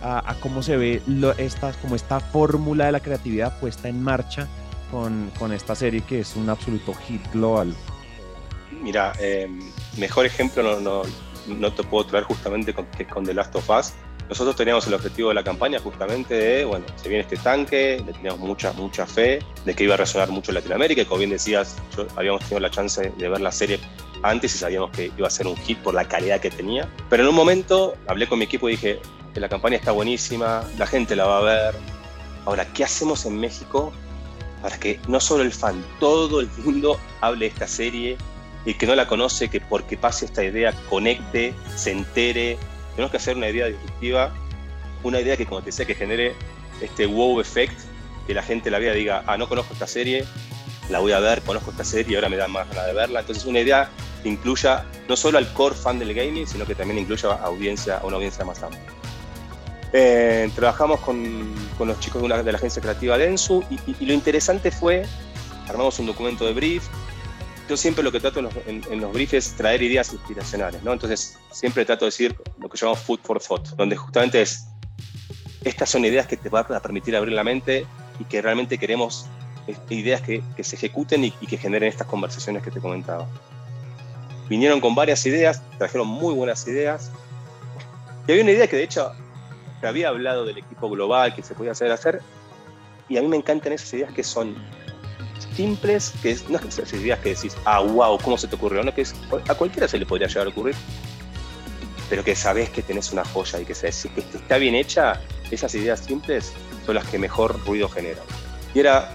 a, 0.00 0.36
cómo 0.40 0.62
se 0.62 0.76
ve 0.76 1.02
esta, 1.38 1.72
como 1.72 1.96
esta 1.96 2.20
fórmula 2.20 2.86
de 2.86 2.92
la 2.92 3.00
creatividad 3.00 3.58
puesta 3.58 3.88
en 3.88 4.00
marcha 4.00 4.46
con, 4.90 5.30
con 5.38 5.52
esta 5.52 5.74
serie 5.74 6.02
que 6.02 6.20
es 6.20 6.36
un 6.36 6.48
absoluto 6.48 6.94
hit 6.94 7.20
global. 7.32 7.74
Mira, 8.80 9.12
eh, 9.18 9.48
mejor 9.96 10.26
ejemplo 10.26 10.62
no, 10.62 10.80
no, 10.80 11.02
no, 11.48 11.72
te 11.72 11.82
puedo 11.82 12.06
traer 12.06 12.24
justamente 12.24 12.72
con, 12.72 12.86
que 12.86 13.04
con 13.06 13.24
The 13.24 13.34
Last 13.34 13.56
of 13.56 13.68
Us, 13.70 13.92
nosotros 14.28 14.56
teníamos 14.56 14.86
el 14.86 14.94
objetivo 14.94 15.30
de 15.30 15.34
la 15.34 15.44
campaña 15.44 15.78
justamente 15.78 16.34
de, 16.34 16.64
bueno, 16.64 16.84
se 16.96 17.08
viene 17.08 17.22
este 17.22 17.36
tanque, 17.36 18.02
le 18.04 18.12
teníamos 18.12 18.40
mucha, 18.40 18.72
mucha 18.72 19.06
fe 19.06 19.40
de 19.64 19.74
que 19.74 19.84
iba 19.84 19.94
a 19.94 19.96
resonar 19.96 20.30
mucho 20.30 20.50
en 20.50 20.56
Latinoamérica 20.56 21.02
y 21.02 21.04
como 21.06 21.18
bien 21.18 21.30
decías, 21.30 21.76
habíamos 22.16 22.42
tenido 22.42 22.60
la 22.60 22.70
chance 22.70 23.12
de 23.16 23.28
ver 23.28 23.40
la 23.40 23.52
serie 23.52 23.80
antes 24.22 24.54
y 24.54 24.58
sabíamos 24.58 24.90
que 24.90 25.10
iba 25.16 25.26
a 25.26 25.30
ser 25.30 25.46
un 25.46 25.56
hit 25.56 25.78
por 25.78 25.94
la 25.94 26.06
calidad 26.06 26.40
que 26.40 26.50
tenía. 26.50 26.88
Pero 27.08 27.22
en 27.22 27.30
un 27.30 27.34
momento 27.34 27.96
hablé 28.06 28.28
con 28.28 28.38
mi 28.38 28.44
equipo 28.44 28.68
y 28.68 28.72
dije 28.72 29.00
que 29.32 29.40
la 29.40 29.48
campaña 29.48 29.76
está 29.76 29.92
buenísima, 29.92 30.64
la 30.76 30.86
gente 30.86 31.16
la 31.16 31.26
va 31.26 31.38
a 31.38 31.42
ver. 31.42 31.74
Ahora, 32.44 32.66
¿qué 32.72 32.84
hacemos 32.84 33.24
en 33.26 33.38
México 33.38 33.92
para 34.62 34.78
que 34.78 35.00
no 35.08 35.20
solo 35.20 35.42
el 35.42 35.52
fan, 35.52 35.84
todo 36.00 36.40
el 36.40 36.48
mundo 36.64 36.98
hable 37.20 37.46
de 37.46 37.52
esta 37.52 37.68
serie, 37.68 38.16
y 38.64 38.74
que 38.74 38.86
no 38.86 38.94
la 38.94 39.06
conoce, 39.06 39.48
que 39.48 39.60
porque 39.60 39.96
pase 39.96 40.26
esta 40.26 40.44
idea 40.44 40.72
conecte, 40.90 41.54
se 41.74 41.92
entere. 41.92 42.58
Tenemos 42.98 43.12
que 43.12 43.18
hacer 43.18 43.36
una 43.36 43.48
idea 43.48 43.66
disruptiva, 43.66 44.32
una 45.04 45.20
idea 45.20 45.36
que, 45.36 45.46
como 45.46 45.60
te 45.60 45.66
decía, 45.66 45.86
que 45.86 45.94
genere 45.94 46.34
este 46.80 47.06
wow 47.06 47.40
effect, 47.40 47.78
que 48.26 48.34
la 48.34 48.42
gente 48.42 48.72
la 48.72 48.80
vea 48.80 48.92
y 48.92 48.98
diga, 48.98 49.22
ah, 49.28 49.36
no 49.38 49.48
conozco 49.48 49.72
esta 49.72 49.86
serie, 49.86 50.24
la 50.90 50.98
voy 50.98 51.12
a 51.12 51.20
ver, 51.20 51.40
conozco 51.42 51.70
esta 51.70 51.84
serie 51.84 52.16
ahora 52.16 52.28
me 52.28 52.36
da 52.36 52.48
más 52.48 52.68
ganas 52.68 52.86
de 52.86 52.94
verla. 52.94 53.20
Entonces, 53.20 53.44
una 53.44 53.60
idea 53.60 53.88
que 54.24 54.28
incluya 54.28 54.84
no 55.08 55.16
solo 55.16 55.38
al 55.38 55.46
core 55.52 55.76
fan 55.76 56.00
del 56.00 56.12
gaming, 56.12 56.44
sino 56.44 56.66
que 56.66 56.74
también 56.74 56.98
incluya 56.98 57.34
a, 57.34 57.44
audiencia, 57.44 57.98
a 57.98 58.04
una 58.04 58.16
audiencia 58.16 58.44
más 58.44 58.60
amplia. 58.64 58.82
Eh, 59.92 60.50
trabajamos 60.56 60.98
con, 60.98 61.54
con, 61.78 61.86
los 61.86 62.00
chicos 62.00 62.20
de, 62.20 62.26
una, 62.26 62.42
de, 62.42 62.50
la 62.50 62.58
agencia 62.58 62.82
creativa 62.82 63.16
Densu 63.16 63.62
y, 63.70 63.74
y, 63.74 63.96
y, 64.00 64.06
lo 64.06 64.12
interesante 64.12 64.72
fue, 64.72 65.06
armamos 65.68 66.00
un 66.00 66.06
documento 66.06 66.44
de 66.44 66.52
brief. 66.52 66.88
Yo 67.68 67.76
siempre 67.76 68.02
lo 68.02 68.10
que 68.10 68.18
trato 68.18 68.38
en 68.38 68.46
los, 68.46 68.54
en, 68.66 68.82
en 68.90 69.00
los 69.00 69.12
briefs 69.12 69.34
es 69.34 69.52
traer 69.56 69.82
ideas 69.82 70.12
inspiracionales, 70.12 70.82
¿no? 70.82 70.92
Entonces 70.92 71.38
siempre 71.52 71.84
trato 71.84 72.06
de 72.06 72.08
decir 72.08 72.36
lo 72.58 72.68
que 72.68 72.78
llamamos 72.78 73.00
food 73.00 73.20
for 73.22 73.40
thought, 73.40 73.66
donde 73.76 73.94
justamente 73.94 74.40
es, 74.40 74.68
estas 75.64 75.90
son 75.90 76.04
ideas 76.04 76.26
que 76.26 76.36
te 76.36 76.48
van 76.48 76.64
a 76.72 76.80
permitir 76.80 77.14
abrir 77.14 77.34
la 77.34 77.44
mente 77.44 77.86
y 78.18 78.24
que 78.24 78.40
realmente 78.40 78.78
queremos 78.78 79.26
ideas 79.90 80.22
que, 80.22 80.42
que 80.56 80.64
se 80.64 80.76
ejecuten 80.76 81.24
y, 81.24 81.34
y, 81.40 81.46
que 81.46 81.58
generen 81.58 81.90
estas 81.90 82.06
conversaciones 82.06 82.62
que 82.62 82.70
te 82.70 82.80
comentaba. 82.80 83.28
Vinieron 84.48 84.80
con 84.80 84.94
varias 84.94 85.24
ideas, 85.26 85.62
trajeron 85.76 86.08
muy 86.08 86.34
buenas 86.34 86.66
ideas. 86.66 87.10
Y 88.26 88.32
había 88.32 88.44
una 88.44 88.52
idea 88.52 88.66
que 88.66 88.76
de 88.76 88.84
hecho 88.84 89.12
había 89.82 90.08
hablado 90.08 90.44
del 90.44 90.58
equipo 90.58 90.88
global 90.88 91.34
que 91.34 91.42
se 91.42 91.54
podía 91.54 91.72
hacer 91.72 91.92
hacer. 91.92 92.22
Y 93.08 93.18
a 93.18 93.22
mí 93.22 93.28
me 93.28 93.36
encantan 93.36 93.72
esas 93.72 93.92
ideas 93.92 94.12
que 94.12 94.24
son 94.24 94.56
simples, 95.54 96.12
que 96.22 96.36
no 96.48 96.58
es 96.58 96.92
ideas 96.92 97.18
que 97.20 97.34
decís, 97.34 97.56
ah, 97.64 97.80
wow, 97.80 98.18
¿cómo 98.18 98.38
se 98.38 98.48
te 98.48 98.56
ocurrió? 98.56 98.82
No, 98.82 98.94
que 98.94 99.02
es, 99.02 99.14
a 99.48 99.54
cualquiera 99.54 99.88
se 99.88 99.98
le 99.98 100.06
podría 100.06 100.28
llegar 100.28 100.46
a 100.46 100.50
ocurrir, 100.50 100.74
pero 102.08 102.24
que 102.24 102.34
sabes 102.34 102.70
que 102.70 102.82
tenés 102.82 103.12
una 103.12 103.24
joya 103.24 103.60
y 103.60 103.64
que, 103.64 103.74
sabes, 103.74 104.08
que 104.14 104.20
está 104.20 104.58
bien 104.58 104.74
hecha, 104.74 105.20
esas 105.50 105.74
ideas 105.74 106.00
simples 106.00 106.52
son 106.86 106.94
las 106.94 107.08
que 107.08 107.18
mejor 107.18 107.64
ruido 107.66 107.88
generan. 107.88 108.24
Y 108.74 108.80
era, 108.80 109.10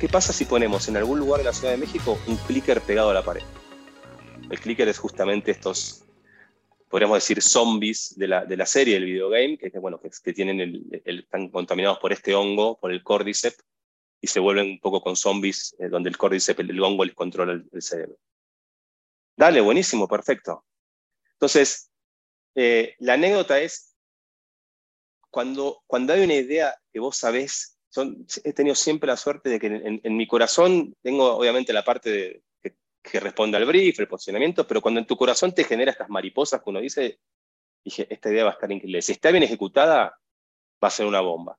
¿qué 0.00 0.08
pasa 0.08 0.32
si 0.32 0.44
ponemos 0.44 0.88
en 0.88 0.96
algún 0.96 1.18
lugar 1.18 1.38
de 1.38 1.44
la 1.44 1.52
Ciudad 1.52 1.72
de 1.72 1.78
México 1.78 2.18
un 2.26 2.36
clicker 2.36 2.80
pegado 2.80 3.10
a 3.10 3.14
la 3.14 3.22
pared? 3.22 3.42
El 4.50 4.58
clicker 4.60 4.88
es 4.88 4.98
justamente 4.98 5.50
estos 5.50 6.04
podríamos 6.88 7.18
decir, 7.18 7.42
zombies 7.42 8.14
de 8.16 8.28
la, 8.28 8.44
de 8.44 8.56
la 8.56 8.66
serie 8.66 8.94
del 8.94 9.04
videogame, 9.04 9.58
que, 9.58 9.70
bueno, 9.78 10.00
que, 10.00 10.10
que 10.22 10.32
tienen 10.32 10.60
el, 10.60 11.02
el, 11.04 11.18
están 11.20 11.48
contaminados 11.48 11.98
por 11.98 12.12
este 12.12 12.34
hongo, 12.34 12.78
por 12.78 12.90
el 12.92 13.02
cordyceps, 13.02 13.62
y 14.20 14.26
se 14.26 14.40
vuelven 14.40 14.66
un 14.66 14.80
poco 14.80 15.00
con 15.00 15.16
zombies, 15.16 15.74
eh, 15.78 15.88
donde 15.88 16.10
el 16.10 16.16
cordyceps, 16.16 16.60
el, 16.60 16.82
hongo, 16.82 17.04
les 17.04 17.14
controla 17.14 17.52
el, 17.52 17.82
cerebro. 17.82 18.16
Dale, 19.36 19.60
buenísimo, 19.60 20.08
perfecto. 20.08 20.64
Entonces, 21.34 21.90
eh, 22.54 22.94
la 22.98 23.14
anécdota 23.14 23.60
es, 23.60 23.94
cuando, 25.30 25.82
cuando 25.86 26.12
hay 26.12 26.24
una 26.24 26.34
idea 26.34 26.74
que 26.92 26.98
vos 27.00 27.16
sabés, 27.16 27.78
he 28.44 28.52
tenido 28.52 28.74
siempre 28.74 29.06
la 29.06 29.16
suerte 29.16 29.48
de 29.48 29.60
que 29.60 30.00
en, 30.02 30.16
mi 30.16 30.26
corazón 30.26 30.94
tengo 31.02 31.36
obviamente 31.36 31.72
la 31.72 31.84
parte 31.84 32.42
que 33.02 33.20
responda 33.20 33.58
al 33.58 33.64
brief, 33.64 33.98
el 33.98 34.08
posicionamiento, 34.08 34.66
pero 34.66 34.82
cuando 34.82 35.00
en 35.00 35.06
tu 35.06 35.16
corazón 35.16 35.54
te 35.54 35.64
genera 35.64 35.92
estas 35.92 36.08
mariposas 36.10 36.62
que 36.62 36.70
uno 36.70 36.80
dice, 36.80 37.20
dije, 37.84 38.06
esta 38.10 38.30
idea 38.30 38.44
va 38.44 38.50
a 38.50 38.54
estar 38.54 38.70
increíble. 38.70 39.02
Si 39.02 39.12
está 39.12 39.30
bien 39.30 39.42
ejecutada, 39.42 40.18
va 40.82 40.88
a 40.88 40.90
ser 40.90 41.06
una 41.06 41.20
bomba. 41.20 41.58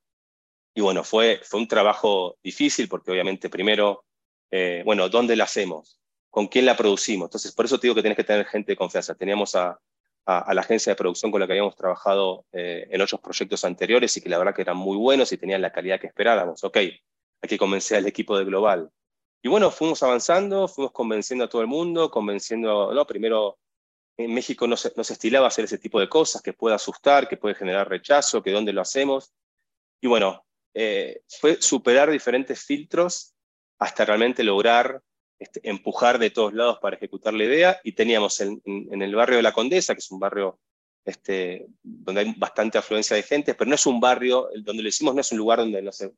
Y 0.73 0.81
bueno, 0.81 1.03
fue, 1.03 1.41
fue 1.43 1.59
un 1.59 1.67
trabajo 1.67 2.37
difícil 2.43 2.87
porque 2.87 3.11
obviamente 3.11 3.49
primero, 3.49 4.05
eh, 4.51 4.81
bueno, 4.85 5.09
¿dónde 5.09 5.35
la 5.35 5.45
hacemos? 5.45 5.99
¿Con 6.29 6.47
quién 6.47 6.65
la 6.65 6.77
producimos? 6.77 7.27
Entonces, 7.27 7.53
por 7.53 7.65
eso 7.65 7.79
te 7.79 7.87
digo 7.87 7.95
que 7.95 8.01
tienes 8.01 8.17
que 8.17 8.23
tener 8.23 8.45
gente 8.45 8.73
de 8.73 8.75
confianza. 8.77 9.15
Teníamos 9.15 9.55
a, 9.55 9.79
a, 10.25 10.39
a 10.39 10.53
la 10.53 10.61
agencia 10.61 10.91
de 10.91 10.97
producción 10.97 11.31
con 11.31 11.41
la 11.41 11.47
que 11.47 11.53
habíamos 11.53 11.75
trabajado 11.75 12.45
eh, 12.51 12.87
en 12.89 13.01
otros 13.01 13.19
proyectos 13.19 13.65
anteriores 13.65 14.15
y 14.15 14.21
que 14.21 14.29
la 14.29 14.37
verdad 14.37 14.53
que 14.53 14.61
eran 14.61 14.77
muy 14.77 14.97
buenos 14.97 15.31
y 15.31 15.37
tenían 15.37 15.61
la 15.61 15.71
calidad 15.71 15.99
que 15.99 16.07
esperábamos. 16.07 16.63
Ok, 16.63 16.77
hay 16.77 17.47
que 17.47 17.57
convencer 17.57 17.97
al 17.97 18.07
equipo 18.07 18.37
de 18.37 18.45
Global 18.45 18.91
y 19.41 19.47
bueno, 19.47 19.71
fuimos 19.71 20.03
avanzando, 20.03 20.67
fuimos 20.67 20.91
convenciendo 20.91 21.45
a 21.45 21.49
todo 21.49 21.61
el 21.61 21.67
mundo, 21.67 22.11
convenciendo, 22.11 22.93
no, 22.93 23.07
primero 23.07 23.57
en 24.17 24.33
México 24.33 24.67
no 24.67 24.75
se, 24.75 24.91
no 24.97 25.03
se 25.05 25.13
estilaba 25.13 25.47
hacer 25.47 25.63
ese 25.63 25.77
tipo 25.77 25.99
de 25.99 26.09
cosas, 26.09 26.41
que 26.41 26.51
puede 26.51 26.75
asustar, 26.75 27.29
que 27.29 27.37
puede 27.37 27.55
generar 27.55 27.87
rechazo, 27.87 28.43
que 28.43 28.51
dónde 28.51 28.73
lo 28.73 28.81
hacemos. 28.81 29.31
Y 30.01 30.07
bueno, 30.07 30.45
eh, 30.81 31.23
fue 31.27 31.61
superar 31.61 32.09
diferentes 32.09 32.63
filtros 32.63 33.33
hasta 33.79 34.05
realmente 34.05 34.45
lograr 34.45 35.01
este, 35.37 35.59
empujar 35.69 36.19
de 36.19 36.29
todos 36.29 36.53
lados 36.53 36.79
para 36.81 36.95
ejecutar 36.95 37.33
la 37.33 37.43
idea. 37.43 37.81
Y 37.83 37.91
teníamos 37.91 38.39
en, 38.39 38.61
el 38.65 39.13
barrio 39.13 39.35
de 39.35 39.43
La 39.43 39.51
Condesa, 39.51 39.93
que 39.93 39.99
es 39.99 40.09
un 40.09 40.21
barrio 40.21 40.57
este, 41.03 41.65
donde 41.83 42.21
hay 42.21 42.33
bastante 42.37 42.77
afluencia 42.77 43.17
de 43.17 43.23
gente, 43.23 43.55
pero 43.55 43.67
no 43.67 43.75
es 43.75 43.85
un 43.85 43.99
barrio, 43.99 44.47
donde 44.63 44.81
lo 44.81 44.87
hicimos 44.87 45.13
no 45.13 45.19
es 45.19 45.29
un 45.33 45.39
lugar 45.39 45.59
donde, 45.59 45.81
no 45.81 45.91
sé, 45.91 46.13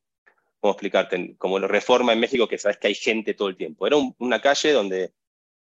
¿cómo 0.59 0.73
explicarte? 0.73 1.35
Como 1.39 1.57
lo 1.57 1.67
reforma 1.67 2.13
en 2.13 2.19
México, 2.19 2.47
que 2.47 2.59
sabes 2.59 2.77
que 2.77 2.85
hay 2.85 2.95
gente 2.95 3.33
todo 3.33 3.47
el 3.47 3.57
tiempo. 3.57 3.87
Era 3.87 3.95
un, 3.95 4.13
una 4.19 4.39
calle 4.39 4.73
donde 4.73 5.11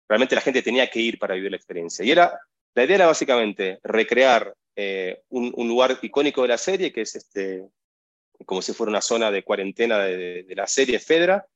realmente 0.09 0.37
la 0.37 0.41
gente 0.41 0.63
tenía 0.63 0.89
que 0.89 1.01
ir 1.01 1.19
para 1.19 1.35
vivir 1.35 1.51
la 1.51 1.57
experiencia. 1.57 2.05
Y 2.05 2.13
era, 2.13 2.39
la 2.77 2.85
idea 2.85 2.95
era 2.95 3.07
básicamente 3.07 3.81
recrear 3.83 4.55
eh, 4.77 5.23
un, 5.31 5.53
un, 5.57 5.67
lugar 5.67 5.99
icónico 6.01 6.43
de 6.43 6.49
la 6.49 6.59
serie, 6.59 6.93
que 6.93 7.01
es 7.01 7.17
este, 7.17 7.65
como 8.47 8.63
si 8.63 8.73
fuera 8.73 8.91
una 8.91 9.01
zona 9.01 9.31
de 9.31 9.43
cuarentena 9.43 9.99
de, 9.99 10.17
de, 10.17 10.43
de 10.45 10.55
la 10.55 10.67
serie 10.67 10.99
Fedra, 10.99 11.47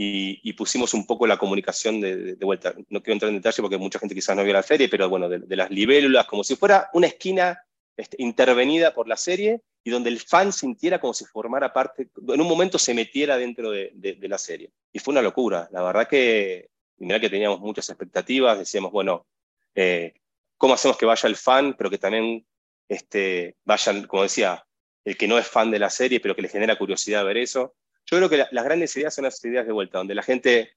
y, 0.00 0.38
y, 0.48 0.52
pusimos 0.52 0.94
un 0.94 1.04
poco 1.04 1.26
la 1.26 1.38
comunicación 1.38 2.00
de, 2.00 2.36
de, 2.36 2.44
vuelta. 2.44 2.72
No 2.88 3.02
quiero 3.02 3.14
entrar 3.14 3.30
en 3.30 3.38
detalle 3.38 3.60
porque 3.60 3.78
mucha 3.78 3.98
gente 3.98 4.14
quizás 4.14 4.36
no 4.36 4.44
vio 4.44 4.52
la 4.52 4.62
serie, 4.62 4.88
pero 4.88 5.08
bueno, 5.08 5.28
de, 5.28 5.56
las 5.56 5.70
libélulas, 5.70 6.24
como 6.26 6.44
si 6.44 6.54
fuera 6.54 6.88
una 6.92 7.08
esquina 7.08 7.64
este, 7.96 8.16
intervenida 8.20 8.94
por 8.94 9.08
la 9.08 9.16
serie 9.16 9.60
y 9.82 9.90
donde 9.90 10.10
el 10.10 10.20
fan 10.20 10.52
sintiera 10.52 11.00
como 11.00 11.14
si 11.14 11.24
formara 11.24 11.72
parte, 11.72 12.10
en 12.28 12.40
un 12.40 12.46
momento 12.46 12.78
se 12.78 12.94
metiera 12.94 13.36
dentro 13.36 13.72
de, 13.72 13.90
de, 13.92 14.14
de 14.14 14.28
la 14.28 14.38
serie. 14.38 14.70
Y 14.92 15.00
fue 15.00 15.10
una 15.10 15.22
locura. 15.22 15.68
La 15.72 15.82
verdad 15.82 16.06
que, 16.06 16.68
mira 16.98 17.18
que 17.18 17.28
teníamos 17.30 17.58
muchas 17.58 17.88
expectativas, 17.88 18.56
decíamos, 18.56 18.92
bueno, 18.92 19.26
eh, 19.74 20.14
¿cómo 20.56 20.74
hacemos 20.74 20.96
que 20.96 21.06
vaya 21.06 21.28
el 21.28 21.34
fan, 21.34 21.74
pero 21.76 21.90
que 21.90 21.98
también 21.98 22.46
este, 22.88 23.56
vayan, 23.64 24.06
como 24.06 24.22
decía, 24.22 24.64
el 25.08 25.16
que 25.16 25.28
no 25.28 25.38
es 25.38 25.46
fan 25.46 25.70
de 25.70 25.78
la 25.78 25.90
serie, 25.90 26.20
pero 26.20 26.34
que 26.36 26.42
le 26.42 26.48
genera 26.48 26.76
curiosidad 26.76 27.24
ver 27.24 27.38
eso? 27.38 27.74
Yo 28.06 28.16
creo 28.16 28.28
que 28.28 28.38
la, 28.38 28.48
las 28.52 28.64
grandes 28.64 28.96
ideas 28.96 29.14
son 29.14 29.24
las 29.24 29.44
ideas 29.44 29.66
de 29.66 29.72
vuelta, 29.72 29.98
donde 29.98 30.14
la 30.14 30.22
gente 30.22 30.72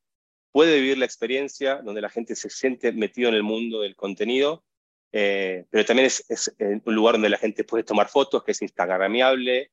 puede 0.52 0.80
vivir 0.80 0.98
la 0.98 1.06
experiencia, 1.06 1.78
donde 1.78 2.02
la 2.02 2.10
gente 2.10 2.36
se 2.36 2.50
siente 2.50 2.92
metido 2.92 3.30
en 3.30 3.36
el 3.36 3.44
mundo 3.44 3.82
del 3.82 3.96
contenido 3.96 4.64
eh, 5.12 5.66
pero 5.70 5.86
también 5.86 6.08
es, 6.08 6.24
es, 6.30 6.54
un 6.58 6.96
lugar 6.96 7.16
donde 7.16 7.30
la 7.30 7.38
gente 7.38 7.64
puede 7.64 7.84
tomar 7.84 8.08
fotos, 8.08 8.44
que 8.44 8.52
es 8.52 8.62
instagramiable, 8.62 9.72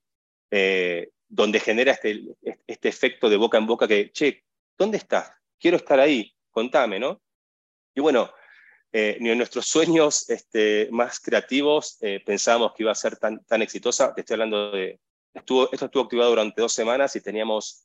eh, 0.51 1.11
donde 1.29 1.61
genera 1.61 1.93
este, 1.93 2.25
este 2.67 2.89
efecto 2.89 3.29
de 3.29 3.37
boca 3.37 3.59
en 3.59 3.67
boca 3.67 3.87
que, 3.87 4.11
che, 4.11 4.45
¿dónde 4.77 4.99
estás? 4.99 5.31
Quiero 5.59 5.77
estar 5.77 6.01
ahí, 6.01 6.35
contame, 6.51 6.99
¿no? 6.99 7.21
Y 7.95 8.01
bueno, 8.01 8.33
eh, 8.93 9.19
ni 9.21 9.31
en 9.31 9.39
nuestros 9.39 9.67
sueños 9.67 10.29
este, 10.31 10.89
más 10.91 11.21
creativos 11.21 11.99
eh, 12.01 12.23
pensábamos 12.25 12.73
que 12.75 12.83
iba 12.83 12.93
a 12.93 12.97
ser 12.97 13.17
tan, 13.17 13.45
tan 13.45 13.63
exitosa. 13.63 14.15
Te 14.15 14.23
estoy 14.23 14.35
hablando 14.35 14.71
de, 14.71 14.99
estuvo, 15.35 15.71
esto 15.73 15.87
estuvo 15.87 16.05
activado 16.05 16.31
durante 16.31 16.61
dos 16.61 16.73
semanas 16.73 17.15
y 17.17 17.21
teníamos 17.21 17.85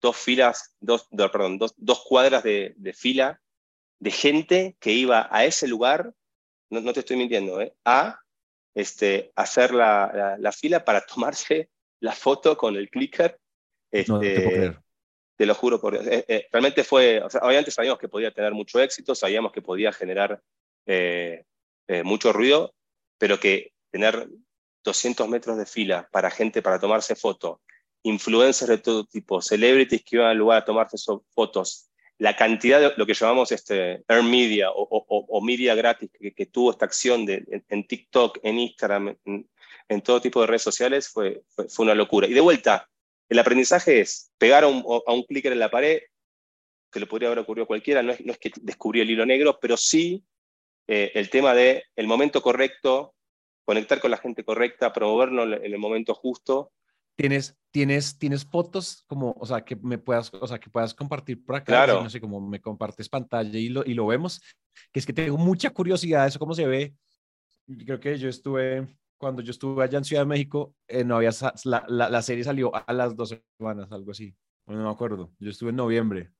dos 0.00 0.16
filas, 0.16 0.74
dos, 0.80 1.06
dos 1.10 1.30
perdón, 1.30 1.58
dos, 1.58 1.74
dos 1.76 2.02
cuadras 2.04 2.42
de, 2.42 2.74
de 2.76 2.92
fila 2.92 3.40
de 3.98 4.10
gente 4.10 4.76
que 4.80 4.92
iba 4.92 5.28
a 5.30 5.44
ese 5.44 5.68
lugar 5.68 6.14
no, 6.70 6.80
no 6.80 6.92
te 6.92 7.00
estoy 7.00 7.16
mintiendo, 7.16 7.60
¿eh? 7.60 7.74
a 7.84 8.20
este, 8.74 9.32
hacer 9.34 9.74
la, 9.74 10.10
la, 10.14 10.38
la, 10.38 10.52
fila 10.52 10.84
para 10.84 11.00
tomarse 11.06 11.68
la 12.00 12.12
foto 12.12 12.56
con 12.56 12.76
el 12.76 12.88
clicker. 12.88 13.38
Este, 13.90 14.12
no, 14.12 14.20
te, 14.20 14.78
te, 15.40 15.46
lo 15.46 15.54
juro, 15.54 15.80
por, 15.80 15.96
eh, 15.96 16.24
eh, 16.28 16.46
realmente 16.52 16.84
fue, 16.84 17.18
o 17.22 17.30
sea, 17.30 17.40
obviamente 17.40 17.70
sabíamos 17.70 17.98
que 17.98 18.08
podía 18.08 18.30
tener 18.30 18.52
mucho 18.52 18.78
éxito, 18.78 19.14
sabíamos 19.14 19.52
que 19.52 19.62
podía 19.62 19.90
generar 19.90 20.42
eh, 20.84 21.44
eh, 21.88 22.02
mucho 22.02 22.30
ruido, 22.32 22.74
pero 23.16 23.40
que 23.40 23.72
tener 23.90 24.28
200 24.84 25.26
metros 25.28 25.56
de 25.56 25.64
fila 25.64 26.08
para 26.12 26.30
gente 26.30 26.60
para 26.60 26.78
tomarse 26.78 27.16
foto, 27.16 27.62
influencers 28.02 28.68
de 28.68 28.78
todo 28.78 29.04
tipo, 29.06 29.40
celebrities 29.40 30.04
que 30.04 30.16
iban 30.16 30.28
al 30.28 30.36
lugar 30.36 30.58
a 30.58 30.64
tomarse 30.66 30.98
fotos, 31.34 31.90
la 32.18 32.36
cantidad 32.36 32.78
de 32.78 32.92
lo 32.96 33.06
que 33.06 33.14
llamamos 33.14 33.50
este, 33.50 34.04
earn 34.08 34.30
media 34.30 34.70
o, 34.70 34.82
o, 34.82 35.04
o 35.26 35.40
media 35.40 35.74
gratis 35.74 36.10
que, 36.12 36.34
que, 36.34 36.46
tuvo 36.46 36.72
esta 36.72 36.84
acción 36.84 37.24
de, 37.24 37.44
en, 37.50 37.64
en 37.66 37.86
TikTok, 37.86 38.40
en 38.42 38.58
Instagram, 38.58 39.16
en, 39.24 39.48
en, 39.88 40.02
todo 40.02 40.20
tipo 40.20 40.42
de 40.42 40.48
redes 40.48 40.62
sociales 40.62 41.08
fue, 41.08 41.42
fue, 41.48 41.66
fue, 41.70 41.84
una 41.84 41.94
locura. 41.94 42.26
Y 42.26 42.34
de 42.34 42.40
vuelta, 42.42 42.90
el 43.30 43.38
aprendizaje 43.38 44.00
es 44.00 44.30
pegar 44.36 44.64
a 44.64 44.66
un, 44.66 44.84
a 45.06 45.12
un 45.12 45.22
clicker 45.22 45.52
en 45.52 45.58
la 45.58 45.70
pared, 45.70 46.00
que 46.92 47.00
le 47.00 47.06
podría 47.06 47.28
haber 47.28 47.38
ocurrido 47.38 47.64
a 47.64 47.68
cualquiera, 47.68 48.02
no 48.02 48.12
es, 48.12 48.24
no 48.24 48.32
es 48.32 48.38
que 48.38 48.50
descubrió 48.60 49.02
el 49.02 49.10
hilo 49.10 49.24
negro, 49.24 49.58
pero 49.60 49.76
sí 49.78 50.22
eh, 50.86 51.12
el 51.14 51.30
tema 51.30 51.54
de 51.54 51.84
el 51.96 52.06
momento 52.06 52.42
correcto, 52.42 53.14
conectar 53.64 54.00
con 54.00 54.10
la 54.10 54.18
gente 54.18 54.44
correcta, 54.44 54.92
promoverlo 54.92 55.44
en 55.44 55.72
el 55.72 55.78
momento 55.78 56.14
justo 56.14 56.72
¿Tienes, 57.20 57.54
tienes, 57.70 58.18
tienes 58.18 58.46
fotos 58.46 59.04
como, 59.06 59.36
o 59.38 59.44
sea, 59.44 59.62
que 59.62 59.76
me 59.76 59.98
puedas, 59.98 60.32
o 60.32 60.46
sea, 60.46 60.58
que 60.58 60.70
puedas 60.70 60.94
compartir 60.94 61.44
por 61.44 61.56
acá? 61.56 61.66
Claro. 61.66 62.02
No 62.02 62.08
sé, 62.08 62.18
como 62.18 62.40
me 62.40 62.62
compartes 62.62 63.10
pantalla 63.10 63.58
y 63.58 63.68
lo, 63.68 63.84
y 63.84 63.92
lo 63.92 64.06
vemos. 64.06 64.40
Que 64.90 65.00
es 65.00 65.04
que 65.04 65.12
tengo 65.12 65.36
mucha 65.36 65.68
curiosidad 65.68 66.22
de 66.22 66.28
eso, 66.30 66.38
cómo 66.38 66.54
se 66.54 66.66
ve. 66.66 66.94
Creo 67.84 68.00
que 68.00 68.16
yo 68.16 68.30
estuve, 68.30 68.88
cuando 69.20 69.42
yo 69.42 69.50
estuve 69.50 69.84
allá 69.84 69.98
en 69.98 70.04
Ciudad 70.04 70.22
de 70.22 70.28
México, 70.28 70.74
eh, 70.88 71.04
no 71.04 71.16
había, 71.16 71.28
la, 71.64 71.84
la, 71.88 72.08
la, 72.08 72.22
serie 72.22 72.42
salió 72.42 72.72
a 72.74 72.90
las 72.94 73.14
dos 73.14 73.38
semanas, 73.58 73.92
algo 73.92 74.12
así. 74.12 74.34
No, 74.66 74.74
no 74.74 74.84
me 74.84 74.90
acuerdo. 74.90 75.30
Yo 75.38 75.50
estuve 75.50 75.70
en 75.70 75.76
noviembre. 75.76 76.32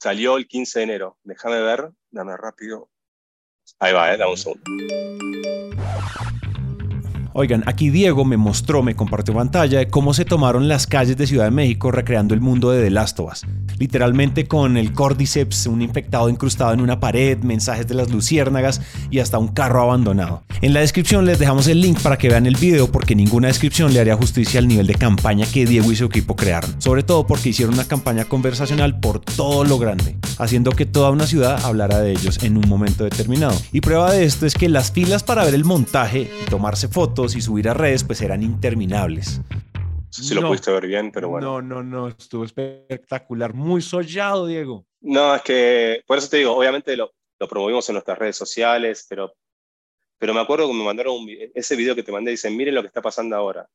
Salió 0.00 0.38
el 0.38 0.48
15 0.48 0.78
de 0.78 0.84
enero. 0.84 1.18
Déjame 1.22 1.60
ver, 1.60 1.92
dame 2.10 2.34
rápido. 2.38 2.90
Ahí 3.78 3.92
va, 3.92 4.12
eh, 4.12 4.16
dame 4.16 4.30
un 4.30 4.36
segundo. 4.38 4.62
Oigan, 7.34 7.64
aquí 7.66 7.88
Diego 7.88 8.26
me 8.26 8.36
mostró, 8.36 8.82
me 8.82 8.94
compartió 8.94 9.32
pantalla 9.32 9.78
de 9.78 9.88
cómo 9.88 10.12
se 10.12 10.26
tomaron 10.26 10.68
las 10.68 10.86
calles 10.86 11.16
de 11.16 11.26
Ciudad 11.26 11.46
de 11.46 11.50
México 11.50 11.90
recreando 11.90 12.34
el 12.34 12.42
mundo 12.42 12.70
de 12.70 12.82
The 12.82 12.90
Last 12.90 13.18
of 13.20 13.32
Us. 13.32 13.46
Literalmente 13.78 14.46
con 14.46 14.76
el 14.76 14.92
Cordyceps, 14.92 15.66
un 15.66 15.80
infectado 15.80 16.28
incrustado 16.28 16.74
en 16.74 16.82
una 16.82 17.00
pared, 17.00 17.38
mensajes 17.38 17.88
de 17.88 17.94
las 17.94 18.10
luciérnagas 18.10 18.82
y 19.10 19.20
hasta 19.20 19.38
un 19.38 19.48
carro 19.48 19.80
abandonado. 19.80 20.42
En 20.60 20.74
la 20.74 20.80
descripción 20.80 21.24
les 21.24 21.38
dejamos 21.38 21.68
el 21.68 21.80
link 21.80 22.00
para 22.00 22.18
que 22.18 22.28
vean 22.28 22.46
el 22.46 22.56
video 22.56 22.92
porque 22.92 23.14
ninguna 23.14 23.48
descripción 23.48 23.94
le 23.94 24.00
haría 24.00 24.14
justicia 24.14 24.60
al 24.60 24.68
nivel 24.68 24.86
de 24.86 24.94
campaña 24.94 25.46
que 25.46 25.64
Diego 25.64 25.90
y 25.90 25.96
su 25.96 26.04
equipo 26.04 26.36
crearon. 26.36 26.82
Sobre 26.82 27.02
todo 27.02 27.26
porque 27.26 27.48
hicieron 27.48 27.74
una 27.74 27.86
campaña 27.86 28.26
conversacional 28.26 29.00
por 29.00 29.20
todo 29.20 29.64
lo 29.64 29.78
grande, 29.78 30.18
haciendo 30.38 30.72
que 30.72 30.84
toda 30.84 31.10
una 31.10 31.26
ciudad 31.26 31.64
hablara 31.64 32.00
de 32.00 32.12
ellos 32.12 32.42
en 32.42 32.58
un 32.58 32.68
momento 32.68 33.04
determinado. 33.04 33.56
Y 33.72 33.80
prueba 33.80 34.12
de 34.12 34.24
esto 34.24 34.44
es 34.44 34.52
que 34.52 34.68
las 34.68 34.92
filas 34.92 35.22
para 35.22 35.44
ver 35.44 35.54
el 35.54 35.64
montaje 35.64 36.30
y 36.42 36.50
tomarse 36.50 36.88
fotos 36.88 37.21
y 37.36 37.40
subir 37.40 37.68
a 37.68 37.74
redes 37.74 38.04
pues 38.04 38.20
eran 38.20 38.42
interminables. 38.42 39.40
Si 40.10 40.34
lo 40.34 40.46
pudiste 40.46 40.70
ver 40.70 40.86
bien, 40.86 41.10
pero 41.10 41.30
bueno. 41.30 41.62
No, 41.62 41.62
no, 41.62 41.82
no, 41.82 42.08
estuvo 42.08 42.44
espectacular, 42.44 43.54
muy 43.54 43.80
sollado, 43.80 44.46
Diego. 44.46 44.84
No, 45.00 45.34
es 45.34 45.42
que, 45.42 46.02
por 46.06 46.18
eso 46.18 46.28
te 46.28 46.36
digo, 46.38 46.54
obviamente 46.54 46.94
lo, 46.96 47.12
lo 47.40 47.48
promovimos 47.48 47.88
en 47.88 47.94
nuestras 47.94 48.18
redes 48.18 48.36
sociales, 48.36 49.06
pero, 49.08 49.32
pero 50.18 50.34
me 50.34 50.40
acuerdo 50.40 50.68
que 50.68 50.74
me 50.74 50.84
mandaron 50.84 51.16
ese 51.54 51.76
video 51.76 51.94
que 51.94 52.02
te 52.02 52.12
mandé, 52.12 52.30
dicen, 52.32 52.56
miren 52.56 52.74
lo 52.74 52.82
que 52.82 52.88
está 52.88 53.00
pasando 53.00 53.36
ahora. 53.36 53.66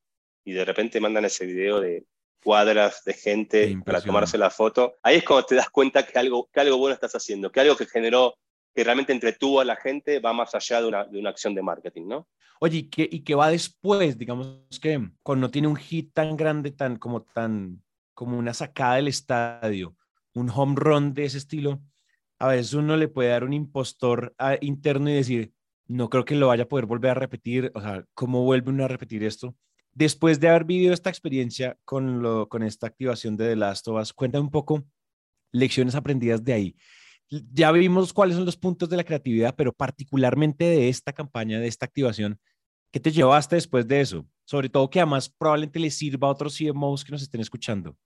Y 0.45 0.53
de 0.53 0.63
repente 0.63 1.01
mandan 1.01 1.25
ese 1.25 1.45
video 1.45 1.81
de 1.81 2.05
cuadras 2.43 3.03
de 3.03 3.13
gente 3.13 3.77
para 3.83 4.01
tomarse 4.01 4.37
la 4.37 4.49
foto. 4.49 4.95
Ahí 5.03 5.17
es 5.17 5.23
cuando 5.23 5.47
te 5.47 5.55
das 5.55 5.69
cuenta 5.69 6.05
que 6.05 6.17
algo, 6.19 6.49
que 6.53 6.59
algo 6.59 6.77
bueno 6.77 6.93
estás 6.93 7.15
haciendo, 7.15 7.51
que 7.51 7.59
algo 7.59 7.75
que 7.75 7.87
generó, 7.87 8.35
que 8.77 8.83
realmente 8.83 9.11
entretuvo 9.11 9.59
a 9.59 9.65
la 9.65 9.75
gente 9.75 10.19
va 10.19 10.33
más 10.33 10.53
allá 10.53 10.79
de 10.79 10.87
una, 10.87 11.03
de 11.03 11.17
una 11.17 11.31
acción 11.31 11.55
de 11.55 11.63
marketing, 11.63 12.03
¿no? 12.05 12.27
Oye, 12.59 12.77
¿y 12.77 12.83
qué, 12.83 13.09
¿y 13.11 13.21
qué 13.21 13.33
va 13.33 13.49
después? 13.49 14.19
Digamos 14.19 14.61
que 14.79 15.03
cuando 15.23 15.49
tiene 15.49 15.67
un 15.67 15.75
hit 15.75 16.13
tan 16.13 16.37
grande, 16.37 16.69
tan 16.69 16.97
como 16.97 17.23
tan 17.23 17.81
como 18.13 18.37
una 18.37 18.53
sacada 18.53 18.97
del 18.97 19.07
estadio, 19.07 19.95
un 20.35 20.51
home 20.51 20.75
run 20.77 21.15
de 21.15 21.25
ese 21.25 21.39
estilo, 21.39 21.81
a 22.37 22.49
veces 22.49 22.75
uno 22.75 22.95
le 22.97 23.07
puede 23.07 23.29
dar 23.29 23.43
un 23.43 23.53
impostor 23.53 24.35
ah, 24.37 24.57
interno 24.61 25.09
y 25.09 25.15
decir, 25.15 25.53
no 25.87 26.11
creo 26.11 26.23
que 26.23 26.35
lo 26.35 26.49
vaya 26.49 26.65
a 26.65 26.67
poder 26.67 26.85
volver 26.85 27.09
a 27.09 27.15
repetir, 27.15 27.71
o 27.73 27.81
sea, 27.81 28.05
¿cómo 28.13 28.43
vuelve 28.43 28.69
uno 28.69 28.85
a 28.85 28.87
repetir 28.87 29.23
esto? 29.23 29.55
Después 29.91 30.39
de 30.39 30.49
haber 30.49 30.65
vivido 30.65 30.93
esta 30.93 31.09
experiencia 31.09 31.79
con, 31.83 32.21
lo, 32.21 32.47
con 32.47 32.61
esta 32.61 32.85
activación 32.85 33.37
de 33.37 33.49
The 33.49 33.55
Last 33.55 33.87
of 33.87 33.99
Us, 33.99 34.13
cuéntame 34.13 34.43
un 34.43 34.51
poco 34.51 34.85
lecciones 35.51 35.95
aprendidas 35.95 36.43
de 36.43 36.53
ahí 36.53 36.75
ya 37.29 37.71
vimos 37.71 38.13
cuáles 38.13 38.35
son 38.35 38.45
los 38.45 38.57
puntos 38.57 38.89
de 38.89 38.97
la 38.97 39.03
creatividad, 39.03 39.55
pero 39.55 39.73
particularmente 39.73 40.65
de 40.65 40.89
esta 40.89 41.13
campaña, 41.13 41.59
de 41.59 41.67
esta 41.67 41.85
activación, 41.85 42.39
¿qué 42.91 42.99
te 42.99 43.11
llevaste 43.11 43.55
después 43.55 43.87
de 43.87 44.01
eso? 44.01 44.25
Sobre 44.45 44.69
todo 44.69 44.89
que 44.89 44.99
además 44.99 45.29
probablemente 45.29 45.79
le 45.79 45.91
sirva 45.91 46.27
a 46.27 46.31
otros 46.31 46.57
CMOs 46.57 47.03
que 47.03 47.11
nos 47.11 47.21
estén 47.21 47.41
escuchando. 47.41 47.97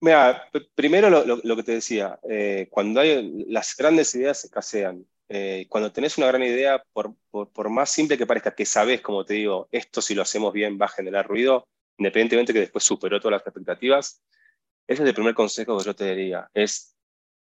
Mira, 0.00 0.50
primero 0.74 1.08
lo, 1.08 1.56
que 1.56 1.62
te 1.62 1.72
decía, 1.72 2.20
eh, 2.28 2.68
cuando 2.70 3.00
hay 3.00 3.46
las 3.48 3.74
grandes 3.74 4.14
ideas 4.14 4.38
se 4.38 4.50
casean. 4.50 5.06
Eh, 5.30 5.66
cuando 5.70 5.90
tenés 5.90 6.18
una 6.18 6.26
gran 6.26 6.42
idea, 6.42 6.84
por, 6.92 7.14
por, 7.30 7.70
más 7.70 7.90
simple 7.90 8.18
que 8.18 8.26
parezca, 8.26 8.54
que 8.54 8.66
sabes, 8.66 9.00
como 9.00 9.24
te 9.24 9.32
digo, 9.34 9.66
esto 9.72 10.02
si 10.02 10.14
lo 10.14 10.20
hacemos 10.20 10.52
bien 10.52 10.78
va 10.78 10.84
a 10.84 10.90
generar 10.90 11.26
ruido, 11.26 11.66
independientemente 11.96 12.52
que 12.52 12.60
después 12.60 12.84
superó 12.84 13.18
todas 13.18 13.38
las 13.38 13.46
expectativas, 13.46 14.22
ese 14.86 15.02
es 15.02 15.08
el 15.08 15.14
primer 15.14 15.34
consejo 15.34 15.78
que 15.78 15.84
yo 15.84 15.94
te 15.94 16.14
diría, 16.14 16.48
es 16.54 16.94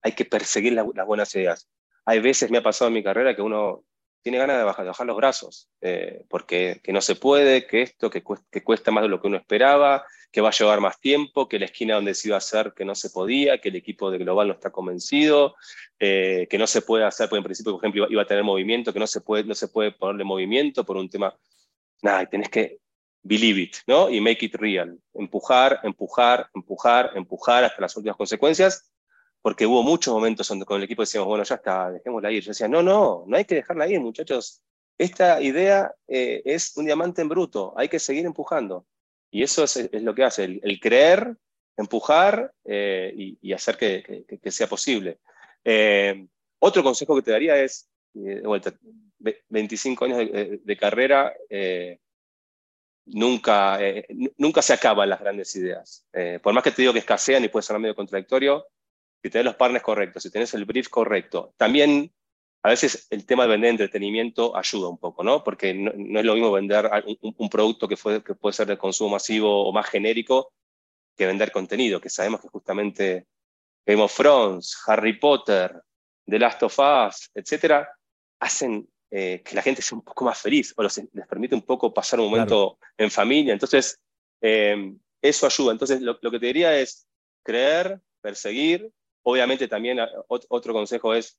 hay 0.03 0.13
que 0.13 0.27
perseguir 0.27 0.75
las 0.75 1.07
buenas 1.07 1.35
ideas. 1.35 1.69
Hay 2.05 2.21
veces, 2.21 2.51
me 2.51 2.59
ha 2.59 2.63
pasado 2.63 2.89
en 2.89 2.95
mi 2.95 3.03
carrera, 3.03 3.35
que 3.35 3.41
uno 3.41 3.85
tiene 4.23 4.39
ganas 4.39 4.59
de 4.59 4.65
bajar, 4.65 4.85
de 4.85 4.89
bajar 4.89 5.07
los 5.07 5.17
brazos, 5.17 5.71
eh, 5.81 6.25
porque 6.29 6.81
que 6.83 6.93
no 6.93 7.01
se 7.01 7.15
puede, 7.15 7.67
que 7.67 7.83
esto, 7.83 8.11
que 8.11 8.23
cuesta, 8.23 8.91
más 8.91 9.03
de 9.03 9.09
lo 9.09 9.21
que 9.21 9.29
uno 9.29 9.39
esperaba, 9.39 10.05
que 10.31 10.41
va 10.41 10.49
a 10.49 10.53
llevar 10.53 10.81
más 10.81 11.01
tiempo, 11.01 11.49
que 11.49 11.59
la 11.59 11.67
esquina 11.67 11.95
donde 11.95 12.15
se 12.15 12.29
iba 12.29 12.37
a 12.37 12.39
hacer 12.39 12.75
que 12.75 12.85
no 12.85 12.95
se 12.95 13.11
podía, 13.11 13.61
que 13.61 13.69
el 13.69 13.77
equipo 13.77 14.11
de 14.11 14.19
Global 14.19 14.49
no 14.49 14.55
está 14.55 14.71
convencido, 14.71 15.55
eh, 15.99 16.47
que 16.51 16.59
no 16.59 16.67
se 16.67 16.83
puede 16.83 17.05
hacer, 17.05 17.29
porque 17.29 17.39
en 17.39 17.45
principio, 17.45 17.73
por 17.73 17.83
ejemplo, 17.83 18.07
iba 18.11 18.23
a 18.23 18.27
tener 18.27 18.45
movimiento, 18.45 18.93
que 18.93 18.99
no 18.99 19.07
se 19.07 19.21
puede, 19.21 19.45
no 19.45 19.55
se 19.55 19.69
puede 19.69 19.93
ponerle 19.93 20.25
movimiento 20.25 20.85
por 20.85 20.97
un 20.97 21.09
tema. 21.09 21.35
Nada, 22.03 22.27
tenés 22.27 22.49
que 22.51 22.81
believe 23.25 23.63
it, 23.63 23.77
¿no? 23.87 24.09
Y 24.11 24.21
make 24.21 24.45
it 24.45 24.55
real. 24.55 24.97
Empujar, 25.15 25.81
empujar, 25.83 26.49
empujar, 26.55 27.11
empujar 27.17 27.65
hasta 27.65 27.81
las 27.81 27.97
últimas 27.97 28.17
consecuencias, 28.17 28.93
porque 29.43 29.67
hubo 29.67 29.83
muchos 29.83 30.15
momentos 30.15 30.47
donde 30.47 30.67
con 30.67 30.77
el 30.77 30.85
equipo 30.85 31.03
decíamos, 31.03 31.29
bueno, 31.29 31.43
ya 31.43 31.57
está, 31.57 31.91
dejémosla 31.91 32.31
ir. 32.31 32.43
Yo 32.43 32.51
decía, 32.51 32.69
no, 32.69 32.83
no, 32.83 33.25
no 33.27 33.37
hay 33.37 33.45
que 33.45 33.57
dejarla 33.57 33.89
ir, 33.89 34.01
muchachos. 34.01 34.63
Esta 34.97 35.41
idea 35.41 35.93
eh, 36.07 36.43
es 36.45 36.77
un 36.77 36.85
diamante 36.85 37.23
en 37.23 37.29
bruto, 37.29 37.75
hay 37.77 37.89
que 37.89 37.99
seguir 37.99 38.27
empujando. 38.27 38.87
Y 39.31 39.43
eso 39.43 39.65
es, 39.65 39.77
es 39.77 40.03
lo 40.03 40.15
que 40.15 40.23
hace, 40.23 40.45
el, 40.45 40.79
creer, 40.79 41.37
empujar 41.77 42.53
eh, 42.65 43.13
y, 43.41 43.53
hacer 43.53 43.77
que, 43.77 44.25
que, 44.41 44.51
sea 44.53 44.69
posible. 44.69 45.19
Eh, 45.65 46.27
otro 46.61 46.85
consejo 46.85 47.17
que 47.17 47.23
te 47.23 47.33
daría 47.33 47.57
es, 47.57 47.91
de 48.13 48.43
vuelta, 48.43 48.73
25 49.49 50.05
años 50.05 50.19
de, 50.19 50.61
de 50.63 50.77
carrera, 50.77 51.35
nunca, 53.07 53.81
eh, 53.81 54.07
nunca 54.38 54.62
se 54.62 54.73
acaban 54.73 55.09
las 55.09 55.21
grandes 55.21 55.55
ideas. 55.57 56.07
Eh, 56.12 56.40
por 56.43 56.55
más 56.55 56.62
que 56.62 56.71
te 56.71 56.83
digo 56.83 56.93
que 56.93 56.99
escasean 57.01 57.45
y 57.45 57.49
puede 57.49 57.62
ser 57.62 57.79
medio 57.79 57.95
contradictorio, 57.95 58.67
si 59.23 59.31
tenés 59.31 59.47
los 59.47 59.57
partners 59.57 59.85
correctos, 59.85 60.23
si 60.23 60.31
tenés 60.31 60.53
el 60.55 60.64
brief 60.64 60.88
correcto, 60.88 61.55
también 61.57 62.12
a 62.62 62.71
veces 62.71 63.07
el 63.11 63.27
tema 63.27 63.45
de 63.45 63.51
vender 63.51 63.71
entretenimiento 63.71 64.57
ayuda 64.57 64.88
un 64.88 64.99
poco, 64.99 65.23
¿no? 65.23 65.45
Porque 65.45 65.75
no, 65.75 66.19
es 66.19 66.25
lo 66.25 66.35
mismo 66.35 66.51
vender 66.51 66.90
un, 67.21 67.49
producto 67.51 67.87
que, 67.87 67.97
fue, 67.97 68.25
que, 68.25 68.35
puede 68.35 68.55
ser 68.55 68.67
de 68.67 68.79
consumo 68.79 69.11
masivo 69.11 69.67
o 69.69 69.73
más 69.73 69.87
genérico 69.87 70.53
que 71.14 71.27
vender 71.27 71.53
contenido, 71.53 72.01
que 72.01 72.09
sabemos 72.09 72.40
que 72.40 72.49
justamente 72.49 73.27
Game 73.87 74.03
of 74.03 74.19
Harry 74.87 75.19
Potter, 75.19 75.83
The 76.27 76.38
Last 76.38 76.62
of 76.62 76.79
Us, 76.79 77.31
etcétera, 77.35 77.87
hacen 78.40 78.88
eh, 79.16 79.42
que 79.44 79.55
la 79.55 79.62
gente 79.62 79.81
sea 79.81 79.96
un 79.96 80.03
poco 80.03 80.24
más 80.24 80.40
feliz 80.40 80.74
o 80.77 80.83
les 80.83 81.00
permite 81.29 81.55
un 81.55 81.62
poco 81.62 81.94
pasar 81.94 82.18
un 82.18 82.29
momento 82.29 82.79
en 82.98 83.12
familia. 83.12 83.53
Entonces, 83.53 84.00
eh, 84.40 84.92
eso 85.22 85.46
ayuda. 85.46 85.70
Entonces, 85.70 86.00
lo, 86.00 86.18
que 86.18 86.40
te 86.40 86.46
diría 86.46 86.77
es 86.77 87.07
creer, 87.44 88.00
perseguir. 88.20 88.90
Obviamente 89.22 89.68
también 89.68 90.00
ah, 90.00 90.09
otro 90.27 90.72
consejo 90.72 91.14
es 91.14 91.38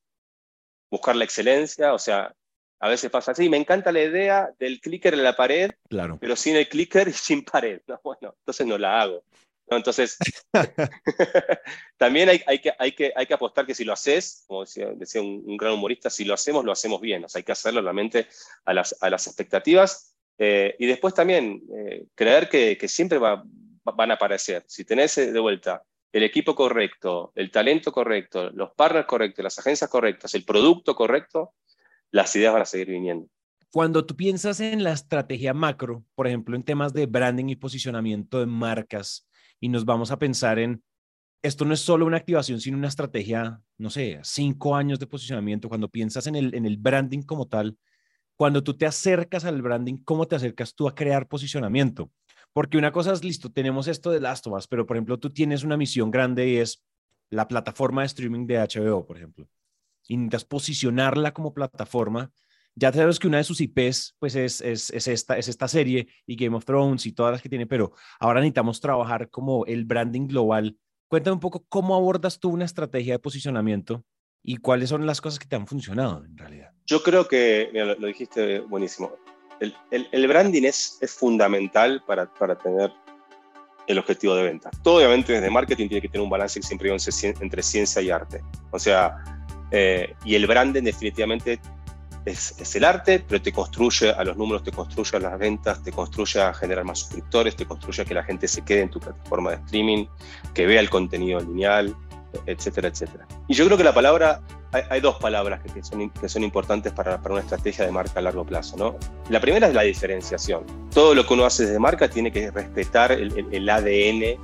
buscar 0.90 1.18
la 1.18 1.26
excelencia, 1.26 1.94
o 1.94 2.00
sea, 2.00 2.34
a 2.80 2.88
veces 2.88 3.12
pasa 3.12 3.34
así, 3.34 3.50
me 3.50 3.58
encanta 3.58 3.92
la 3.92 4.04
idea 4.04 4.54
del 4.58 4.80
clicker 4.80 5.14
en 5.14 5.24
la 5.24 5.36
pared, 5.36 5.72
claro. 5.90 6.18
pero 6.22 6.38
sin 6.38 6.56
el 6.56 6.70
clicker 6.70 7.10
y 7.10 7.14
sin 7.14 7.44
pared. 7.44 7.82
bueno, 8.06 8.36
entonces 8.40 8.66
no 8.66 8.78
la 8.78 9.02
hago. 9.02 9.22
Entonces, 9.68 10.18
también 11.98 12.30
hay, 12.30 12.42
hay, 12.46 12.60
que, 12.60 12.74
hay, 12.78 12.92
que, 12.92 13.12
hay 13.16 13.26
que 13.26 13.34
apostar 13.34 13.66
que 13.66 13.76
si 13.76 13.84
lo 13.84 13.94
haces, 13.94 14.44
como 14.48 14.62
decía, 14.62 14.88
decía 14.96 15.22
un, 15.22 15.58
gran 15.58 15.74
humorista, 15.74 16.10
si 16.10 16.26
lo 16.26 16.34
hacemos, 16.34 16.64
lo 16.66 16.72
hacemos 16.72 17.02
bien. 17.02 17.24
O 17.26 17.30
sea, 17.30 17.40
hay 17.40 17.44
que 17.44 17.52
hacerlo 17.52 17.82
realmente 17.82 18.28
a 18.66 18.74
las, 18.74 18.96
a 19.02 19.10
las 19.10 19.28
expectativas. 19.28 20.16
Eh, 20.38 20.76
y 20.80 20.86
después 20.86 21.14
también 21.14 21.64
eh, 21.76 22.06
creer 22.14 22.50
que, 22.50 22.78
que 22.78 22.88
siempre 22.88 23.18
va, 23.18 23.44
van 23.84 24.12
a 24.12 24.16
aparecer. 24.16 24.64
Si 24.68 24.84
tenés 24.84 25.18
eh, 25.18 25.32
de 25.32 25.40
vuelta 25.40 25.84
el 26.12 26.24
equipo 26.24 26.56
correcto, 26.56 27.32
el 27.36 27.52
talento 27.52 27.92
correcto, 27.92 28.50
los 28.52 28.72
partners 28.72 29.06
correctos, 29.06 29.44
las 29.44 29.60
agencias 29.60 29.90
correctas, 29.90 30.34
el 30.34 30.46
producto 30.46 30.96
correcto, 30.96 31.54
las 32.12 32.34
ideas 32.36 32.54
van 32.54 32.62
a 32.62 32.66
seguir 32.66 32.88
viniendo. 32.88 33.28
Cuando 33.72 34.06
tú 34.06 34.16
piensas 34.16 34.62
en 34.62 34.84
la 34.84 34.94
estrategia 34.94 35.54
macro, 35.54 36.06
por 36.16 36.28
ejemplo, 36.28 36.56
en 36.56 36.64
temas 36.64 36.94
de 36.94 37.06
branding 37.08 37.50
y 37.50 37.58
posicionamiento 37.58 38.40
de 38.40 38.46
marcas, 38.46 39.28
y 39.60 39.70
nos 39.70 39.86
vamos 39.86 40.12
a 40.12 40.20
pensar 40.20 40.60
en, 40.60 40.84
esto 41.42 41.64
no 41.66 41.74
es 41.74 41.80
solo 41.80 42.06
una 42.06 42.18
activación, 42.18 42.60
sino 42.60 42.78
una 42.78 42.88
estrategia, 42.88 43.62
no 43.78 43.90
sé, 43.90 44.20
cinco 44.24 44.76
años 44.76 45.00
de 45.00 45.08
posicionamiento. 45.08 45.70
Cuando 45.70 45.90
piensas 45.90 46.26
en 46.28 46.36
el, 46.36 46.56
en 46.56 46.66
el 46.66 46.78
branding 46.78 47.22
como 47.22 47.48
tal, 47.48 47.78
cuando 48.36 48.64
tú 48.64 48.76
te 48.76 48.86
acercas 48.86 49.46
al 49.46 49.62
branding, 49.62 49.98
¿cómo 50.04 50.28
te 50.28 50.36
acercas 50.36 50.74
tú 50.74 50.88
a 50.88 50.96
crear 50.96 51.28
posicionamiento? 51.28 52.12
Porque 52.52 52.78
una 52.78 52.92
cosa 52.92 53.14
es, 53.14 53.24
listo, 53.24 53.52
tenemos 53.52 53.88
esto 53.88 54.12
de 54.12 54.20
Last 54.20 54.48
of 54.48 54.66
pero 54.70 54.86
por 54.86 54.98
ejemplo, 54.98 55.20
tú 55.20 55.30
tienes 55.30 55.64
una 55.64 55.78
misión 55.78 56.10
grande 56.10 56.50
y 56.50 56.58
es 56.58 56.84
la 57.30 57.48
plataforma 57.48 58.02
de 58.02 58.08
streaming 58.08 58.48
de 58.48 58.60
HBO, 58.60 59.06
por 59.06 59.18
ejemplo. 59.18 59.48
Y 60.08 60.18
necesitas 60.18 60.46
posicionarla 60.46 61.34
como 61.34 61.54
plataforma 61.54 62.32
ya 62.76 62.92
sabemos 62.92 63.20
que 63.20 63.28
una 63.28 63.38
de 63.38 63.44
sus 63.44 63.62
IPs 63.62 64.16
pues 64.20 64.36
es, 64.36 64.62
es, 64.62 64.90
es, 64.90 65.08
esta, 65.08 65.38
es 65.38 65.48
esta 65.48 65.68
serie 65.68 66.08
y 66.28 66.36
Game 66.36 66.56
of 66.56 66.66
Thrones 66.66 67.06
y 67.06 67.14
todas 67.14 67.32
las 67.32 67.42
que 67.42 67.50
tiene, 67.50 67.66
pero 67.66 67.94
ahora 68.20 68.42
necesitamos 68.42 68.82
trabajar 68.82 69.30
como 69.30 69.66
el 69.66 69.86
branding 69.86 70.28
global. 70.28 70.78
Cuéntame 71.08 71.36
un 71.36 71.40
poco 71.40 71.66
cómo 71.70 71.96
abordas 71.96 72.40
tú 72.40 72.50
una 72.50 72.66
estrategia 72.66 73.14
de 73.14 73.20
posicionamiento 73.20 74.04
y 74.44 74.58
cuáles 74.58 74.90
son 74.90 75.06
las 75.06 75.22
cosas 75.22 75.40
que 75.40 75.48
te 75.48 75.56
han 75.56 75.68
funcionado 75.68 76.24
en 76.26 76.38
realidad. 76.38 76.72
Yo 76.86 77.02
creo 77.02 77.28
que, 77.28 77.70
mira, 77.72 77.96
lo, 77.96 78.08
dijiste 78.08 78.60
buenísimo, 78.60 79.14
el, 79.60 79.74
el, 79.92 80.08
el, 80.12 80.28
branding 80.28 80.64
es, 80.64 80.98
es 81.02 81.12
fundamental 81.14 82.04
para, 82.06 82.32
para 82.34 82.58
tener 82.58 82.92
el 83.88 84.00
objetivo 84.00 84.36
de 84.36 84.44
venta. 84.44 84.70
Todo 84.84 84.98
obviamente 84.98 85.34
desde 85.34 85.50
marketing 85.50 85.88
tiene 85.88 86.02
que 86.02 86.10
tener 86.10 86.24
un 86.24 86.30
balance 86.30 86.62
siempre 86.62 86.96
entre 87.40 87.64
ciencia 87.64 88.02
y 88.02 88.10
arte. 88.10 88.42
O 88.72 88.80
sea, 88.80 89.16
eh, 89.72 90.14
y 90.24 90.36
el 90.36 90.46
branding 90.48 90.84
definitivamente 90.84 91.60
es, 92.26 92.76
el 92.76 92.84
arte, 92.84 93.24
pero 93.28 93.42
te 93.42 93.52
construye 93.52 94.10
a 94.10 94.24
los 94.24 94.36
números, 94.36 94.64
te 94.64 94.72
construye 94.72 95.18
a 95.18 95.20
las 95.20 95.40
ventas, 95.40 95.82
te 95.84 95.92
construye 95.92 96.42
a 96.42 96.54
generar 96.54 96.84
más 96.84 97.00
suscriptores, 97.00 97.56
te 97.56 97.66
construye 97.66 98.02
a 98.02 98.06
que 98.06 98.14
la 98.14 98.24
gente 98.24 98.48
se 98.48 98.64
quede 98.64 98.82
en 98.82 98.90
tu 98.90 99.00
plataforma 99.00 99.52
de 99.52 99.58
streaming, 99.58 100.06
que 100.54 100.66
vea 100.66 100.80
el 100.80 100.90
contenido 100.90 101.40
lineal, 101.40 101.96
etcétera, 102.48 102.88
etcétera. 102.88 103.28
Y 103.48 103.54
yo 103.54 103.66
creo 103.66 103.78
que 103.78 103.84
la 103.84 103.94
palabra, 103.94 104.42
hay, 104.90 105.00
dos 105.00 105.16
palabras 105.18 105.62
que, 105.62 105.84
son, 105.84 106.10
que 106.10 106.28
son 106.28 106.44
importantes 106.44 106.92
para, 106.92 107.22
una 107.30 107.40
estrategia 107.40 107.86
de 107.86 107.92
marca 107.92 108.20
a 108.20 108.24
largo 108.24 108.44
plazo. 108.44 108.76
¿no? 108.76 108.96
La 109.30 109.40
primera 109.40 109.68
es 109.68 109.74
la 109.74 109.84
diferenciación. 109.84 110.66
Todo 110.94 111.14
lo 111.14 111.26
que 111.26 111.34
uno 111.34 111.46
hace 111.46 111.66
desde 111.66 111.80
marca 111.80 112.10
tiene 112.10 112.32
que 112.32 112.52
respetar 112.52 113.12
el, 113.12 113.46
el, 113.52 113.70
ADN 113.70 114.38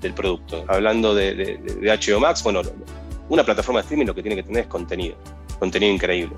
del 0.00 0.14
producto. 0.14 0.64
Hablando 0.68 1.14
de, 1.14 1.34
de, 1.34 1.56
de 1.56 1.98
HBO 1.98 2.20
Max, 2.20 2.42
bueno, 2.42 2.60
una 3.28 3.44
plataforma 3.44 3.80
de 3.80 3.84
streaming 3.84 4.06
lo 4.06 4.14
que 4.14 4.22
tiene 4.22 4.36
que 4.36 4.42
tener 4.42 4.62
es 4.62 4.68
contenido, 4.68 5.16
contenido 5.58 5.94
increíble 5.94 6.36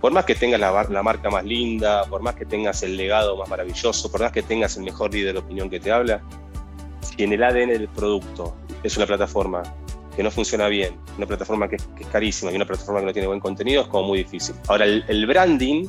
por 0.00 0.12
más 0.12 0.24
que 0.24 0.34
tengas 0.34 0.60
la, 0.60 1.02
marca 1.02 1.30
más 1.30 1.44
linda, 1.44 2.04
por 2.04 2.22
más 2.22 2.34
que 2.34 2.44
tengas 2.44 2.82
el 2.82 2.96
legado 2.96 3.36
más 3.36 3.48
maravilloso, 3.48 4.10
por 4.10 4.20
más 4.20 4.32
que 4.32 4.42
tengas 4.42 4.76
el 4.76 4.84
mejor 4.84 5.12
líder 5.12 5.34
de 5.34 5.38
opinión 5.40 5.70
que 5.70 5.80
te 5.80 5.90
habla, 5.90 6.22
si 7.00 7.24
en 7.24 7.32
el 7.32 7.42
ADN 7.42 7.68
del 7.68 7.88
producto 7.88 8.56
es 8.82 8.96
una 8.96 9.06
plataforma 9.06 9.62
que 10.14 10.22
no 10.22 10.30
funciona 10.30 10.66
bien, 10.68 10.98
una 11.16 11.26
plataforma 11.26 11.68
que, 11.68 11.76
es 11.76 12.06
carísima 12.10 12.50
y 12.50 12.56
una 12.56 12.64
plataforma 12.64 13.00
que 13.00 13.06
no 13.06 13.12
tiene 13.12 13.28
buen 13.28 13.40
contenido, 13.40 13.82
es 13.82 13.88
como 13.88 14.08
muy 14.08 14.18
difícil. 14.18 14.54
Ahora, 14.68 14.86
el, 14.86 15.26
branding 15.26 15.86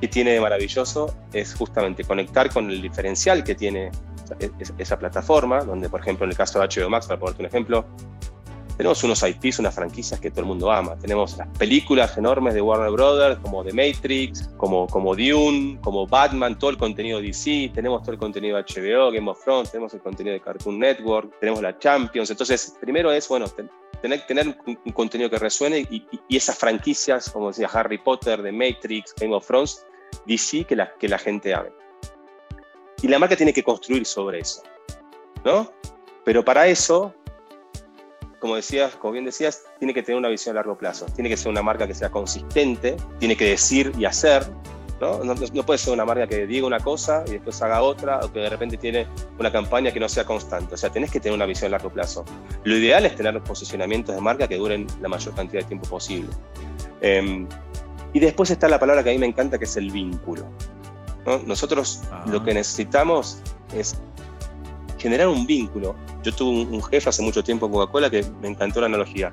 que 0.00 0.08
tiene 0.08 0.32
de 0.32 0.40
maravilloso 0.40 1.14
es 1.32 1.54
justamente 1.54 2.04
conectar 2.04 2.52
con 2.52 2.70
el 2.70 2.80
diferencial 2.80 3.42
que 3.42 3.54
tiene 3.54 3.90
esa 4.78 4.98
plataforma, 4.98 5.60
donde, 5.64 5.88
por 5.88 6.00
ejemplo, 6.00 6.24
en 6.24 6.30
el 6.30 6.36
caso 6.36 6.60
de 6.60 6.66
HBO 6.66 6.88
Max, 6.88 7.06
para 7.06 7.18
ponerte 7.18 7.42
un 7.42 7.46
ejemplo, 7.46 7.86
tenemos 8.76 9.02
unos 9.04 9.22
IPs, 9.22 9.58
unas 9.60 9.74
franquicias 9.74 10.20
que 10.20 10.30
todo 10.30 10.40
el 10.40 10.46
mundo 10.46 10.70
ama. 10.70 10.96
Tenemos 10.96 11.36
las 11.38 11.48
películas 11.56 12.16
enormes 12.18 12.54
de 12.54 12.60
Warner 12.60 12.90
Brothers, 12.90 13.38
como 13.40 13.64
The 13.64 13.72
Matrix, 13.72 14.50
como, 14.56 14.86
como 14.86 15.16
Dune, 15.16 15.78
como 15.82 16.06
Batman, 16.06 16.58
todo 16.58 16.70
el 16.70 16.76
contenido 16.76 17.20
DC, 17.20 17.70
tenemos 17.74 18.02
todo 18.02 18.12
el 18.12 18.18
contenido 18.18 18.56
de 18.56 18.64
HBO, 18.64 19.10
Game 19.10 19.30
of 19.30 19.42
Thrones, 19.42 19.70
tenemos 19.70 19.94
el 19.94 20.00
contenido 20.00 20.34
de 20.34 20.40
Cartoon 20.40 20.78
Network, 20.78 21.38
tenemos 21.40 21.62
la 21.62 21.78
Champions. 21.78 22.30
Entonces, 22.30 22.76
primero 22.80 23.10
es, 23.10 23.26
bueno, 23.28 23.46
tener, 24.02 24.56
un, 24.66 24.92
contenido 24.92 25.30
que 25.30 25.38
resuene 25.38 25.80
y, 25.90 26.06
y, 26.28 26.36
esas 26.36 26.58
franquicias, 26.58 27.30
como 27.30 27.48
decía 27.48 27.68
Harry 27.72 27.98
Potter, 27.98 28.42
The 28.42 28.52
Matrix, 28.52 29.14
Game 29.18 29.34
of 29.34 29.46
Thrones, 29.46 29.86
DC, 30.26 30.64
que 30.64 30.76
la, 30.76 30.92
que 30.98 31.08
la 31.08 31.18
gente 31.18 31.54
ame. 31.54 31.70
Y 33.02 33.08
la 33.08 33.18
marca 33.18 33.36
tiene 33.36 33.52
que 33.52 33.62
construir 33.62 34.04
sobre 34.04 34.40
eso, 34.40 34.62
¿no? 35.44 35.70
Pero 36.24 36.44
para 36.44 36.66
eso 36.66 37.14
como 38.46 38.54
decías, 38.54 38.94
como 38.94 39.12
bien 39.12 39.24
decías, 39.24 39.64
tiene 39.80 39.92
que 39.92 40.04
tener 40.04 40.16
una 40.16 40.28
visión 40.28 40.54
a 40.54 40.60
largo 40.60 40.78
plazo. 40.78 41.06
Tiene 41.06 41.28
que 41.28 41.36
ser 41.36 41.48
una 41.48 41.62
marca 41.62 41.84
que 41.88 41.94
sea 41.94 42.10
consistente, 42.10 42.96
tiene 43.18 43.36
que 43.36 43.46
decir 43.46 43.90
y 43.98 44.04
hacer. 44.04 44.46
¿no? 45.00 45.24
No, 45.24 45.34
no 45.34 45.66
puede 45.66 45.78
ser 45.78 45.92
una 45.92 46.04
marca 46.04 46.28
que 46.28 46.46
diga 46.46 46.64
una 46.64 46.78
cosa 46.78 47.24
y 47.26 47.32
después 47.32 47.60
haga 47.60 47.82
otra, 47.82 48.20
o 48.20 48.32
que 48.32 48.38
de 48.38 48.48
repente 48.48 48.76
tiene 48.76 49.08
una 49.40 49.50
campaña 49.50 49.90
que 49.90 49.98
no 49.98 50.08
sea 50.08 50.24
constante. 50.24 50.74
O 50.74 50.76
sea, 50.76 50.90
tenés 50.90 51.10
que 51.10 51.18
tener 51.18 51.34
una 51.34 51.44
visión 51.44 51.70
a 51.70 51.70
largo 51.72 51.90
plazo. 51.90 52.24
Lo 52.62 52.76
ideal 52.76 53.04
es 53.04 53.16
tener 53.16 53.42
posicionamientos 53.42 54.14
de 54.14 54.20
marca 54.20 54.46
que 54.46 54.58
duren 54.58 54.86
la 55.00 55.08
mayor 55.08 55.34
cantidad 55.34 55.62
de 55.62 55.66
tiempo 55.66 55.88
posible. 55.88 56.30
Eh, 57.00 57.44
y 58.12 58.20
después 58.20 58.48
está 58.52 58.68
la 58.68 58.78
palabra 58.78 59.02
que 59.02 59.10
a 59.10 59.12
mí 59.12 59.18
me 59.18 59.26
encanta, 59.26 59.58
que 59.58 59.64
es 59.64 59.76
el 59.76 59.90
vínculo. 59.90 60.46
¿no? 61.26 61.38
Nosotros 61.38 62.00
lo 62.26 62.44
que 62.44 62.54
necesitamos 62.54 63.42
es 63.74 63.96
generar 65.06 65.28
un 65.28 65.46
vínculo. 65.46 65.94
Yo 66.24 66.34
tuve 66.34 66.66
un, 66.66 66.82
jefe 66.82 67.08
hace 67.08 67.22
mucho 67.22 67.44
tiempo 67.44 67.66
en 67.66 67.72
Coca-Cola 67.72 68.10
que 68.10 68.26
me 68.42 68.48
encantó 68.48 68.80
la 68.80 68.86
analogía. 68.86 69.32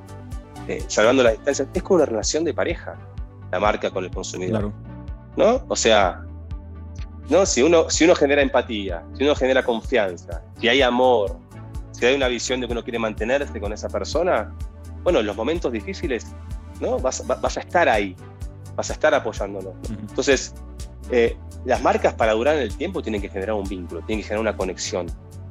Eh, 0.68 0.84
salvando 0.88 1.24
la 1.24 1.32
distancia, 1.32 1.68
es 1.74 1.82
como 1.82 1.96
una 1.96 2.06
relación 2.06 2.44
de 2.44 2.54
pareja, 2.54 2.96
la 3.52 3.60
marca 3.60 3.90
con 3.90 4.04
el 4.04 4.12
consumidor. 4.12 4.72
¿No? 5.36 5.66
O 5.68 5.76
sea, 5.76 6.24
¿no? 7.28 7.44
Si, 7.48 7.64
uno, 7.64 7.90
si 7.90 8.04
uno 8.04 8.14
genera 8.14 8.44
empatía, 8.44 9.04
si 9.18 9.24
uno 9.24 9.34
genera 9.34 9.64
confianza, 9.64 10.44
si 10.60 10.70
hay 10.70 10.84
amor, 10.84 11.40
si 11.92 12.06
hay 12.06 12.16
una 12.16 12.28
visión 12.28 12.62
de 12.62 12.68
que 12.68 12.74
uno 12.74 12.84
quiere 12.84 13.00
mantenerse 13.00 13.60
con 13.60 13.74
esa 13.74 13.90
persona, 13.90 14.54
bueno, 15.02 15.22
en 15.22 15.26
los 15.26 15.36
momentos 15.36 15.72
difíciles, 15.72 16.28
¿no? 16.82 17.00
Vas, 17.00 17.26
vas 17.26 17.58
a 17.58 17.62
estar 17.62 17.90
ahí, 17.90 18.16
vas 18.76 18.92
a 18.92 18.94
estar 18.94 19.12
apoyándolo. 19.16 19.74
Entonces, 19.90 20.54
eh, 21.10 21.36
las 21.66 21.82
marcas 21.82 22.14
para 22.14 22.34
durar 22.34 22.58
en 22.58 22.62
el 22.62 22.78
tiempo 22.78 23.02
tienen 23.02 23.24
que 23.24 23.30
generar 23.30 23.56
un 23.56 23.68
vínculo, 23.68 24.02
tienen 24.02 24.22
que 24.22 24.28
generar 24.28 24.42
una 24.42 24.56
conexión 24.56 25.08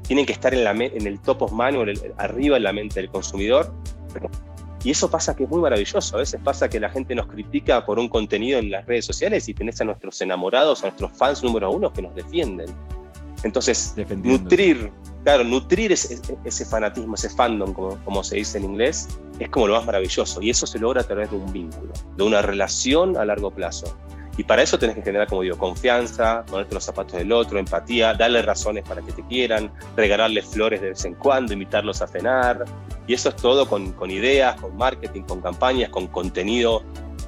tienen 0.06 0.26
que 0.26 0.32
estar 0.32 0.52
en, 0.54 0.64
la, 0.64 0.72
en 0.72 1.06
el 1.06 1.20
top 1.20 1.42
of 1.42 1.52
mind, 1.52 1.98
arriba 2.18 2.56
en 2.56 2.62
la 2.62 2.72
mente 2.72 3.00
del 3.00 3.10
consumidor. 3.10 3.72
Y 4.84 4.90
eso 4.90 5.08
pasa 5.10 5.36
que 5.36 5.44
es 5.44 5.50
muy 5.50 5.60
maravilloso. 5.60 6.16
A 6.16 6.20
veces 6.20 6.40
pasa 6.42 6.68
que 6.68 6.80
la 6.80 6.90
gente 6.90 7.14
nos 7.14 7.26
critica 7.26 7.86
por 7.86 7.98
un 7.98 8.08
contenido 8.08 8.58
en 8.58 8.70
las 8.70 8.84
redes 8.86 9.04
sociales 9.04 9.48
y 9.48 9.54
tenés 9.54 9.80
a 9.80 9.84
nuestros 9.84 10.20
enamorados, 10.20 10.82
a 10.82 10.88
nuestros 10.88 11.12
fans 11.16 11.42
número 11.42 11.70
uno 11.70 11.92
que 11.92 12.02
nos 12.02 12.14
defienden. 12.14 12.68
Entonces, 13.44 13.94
nutrir, 14.22 14.92
claro, 15.24 15.44
nutrir 15.44 15.92
ese, 15.92 16.20
ese, 16.44 16.64
fanatismo, 16.64 17.14
ese 17.14 17.28
fandom, 17.28 17.72
como, 17.72 17.96
como 18.04 18.22
se 18.22 18.36
dice 18.36 18.58
en 18.58 18.64
inglés, 18.64 19.08
es 19.38 19.48
como 19.50 19.68
lo 19.68 19.74
más 19.74 19.86
maravilloso. 19.86 20.40
Y 20.42 20.50
eso 20.50 20.66
se 20.66 20.78
logra 20.78 21.02
a 21.02 21.04
través 21.04 21.30
de 21.30 21.36
un 21.36 21.52
vínculo, 21.52 21.92
de 22.16 22.22
una 22.22 22.42
relación 22.42 23.16
a 23.16 23.24
largo 23.24 23.50
plazo. 23.50 23.96
Y 24.36 24.44
para 24.44 24.62
eso 24.62 24.78
tenés 24.78 24.96
que 24.96 25.02
generar, 25.02 25.28
como 25.28 25.42
digo, 25.42 25.58
confianza, 25.58 26.44
ponerte 26.46 26.74
los 26.74 26.84
zapatos 26.84 27.18
del 27.18 27.32
otro, 27.32 27.58
empatía, 27.58 28.14
darle 28.14 28.40
razones 28.42 28.84
para 28.86 29.02
que 29.02 29.12
te 29.12 29.22
quieran, 29.26 29.70
regalarles 29.96 30.46
flores 30.46 30.80
de 30.80 30.90
vez 30.90 31.04
en 31.04 31.14
cuando, 31.14 31.52
invitarlos 31.52 32.00
a 32.00 32.06
cenar. 32.06 32.64
Y 33.06 33.14
eso 33.14 33.28
es 33.28 33.36
todo 33.36 33.68
con, 33.68 33.92
con 33.92 34.10
ideas, 34.10 34.58
con 34.60 34.76
marketing, 34.76 35.22
con 35.22 35.42
campañas, 35.42 35.90
con 35.90 36.06
contenido. 36.06 36.82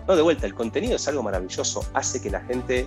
No, 0.09 0.17
de 0.17 0.23
vuelta, 0.23 0.47
el 0.47 0.55
contenido 0.55 0.97
es 0.97 1.07
algo 1.09 1.23
maravilloso, 1.23 1.85
hace 1.93 2.23
que 2.23 2.31
la 2.31 2.41
gente 2.41 2.87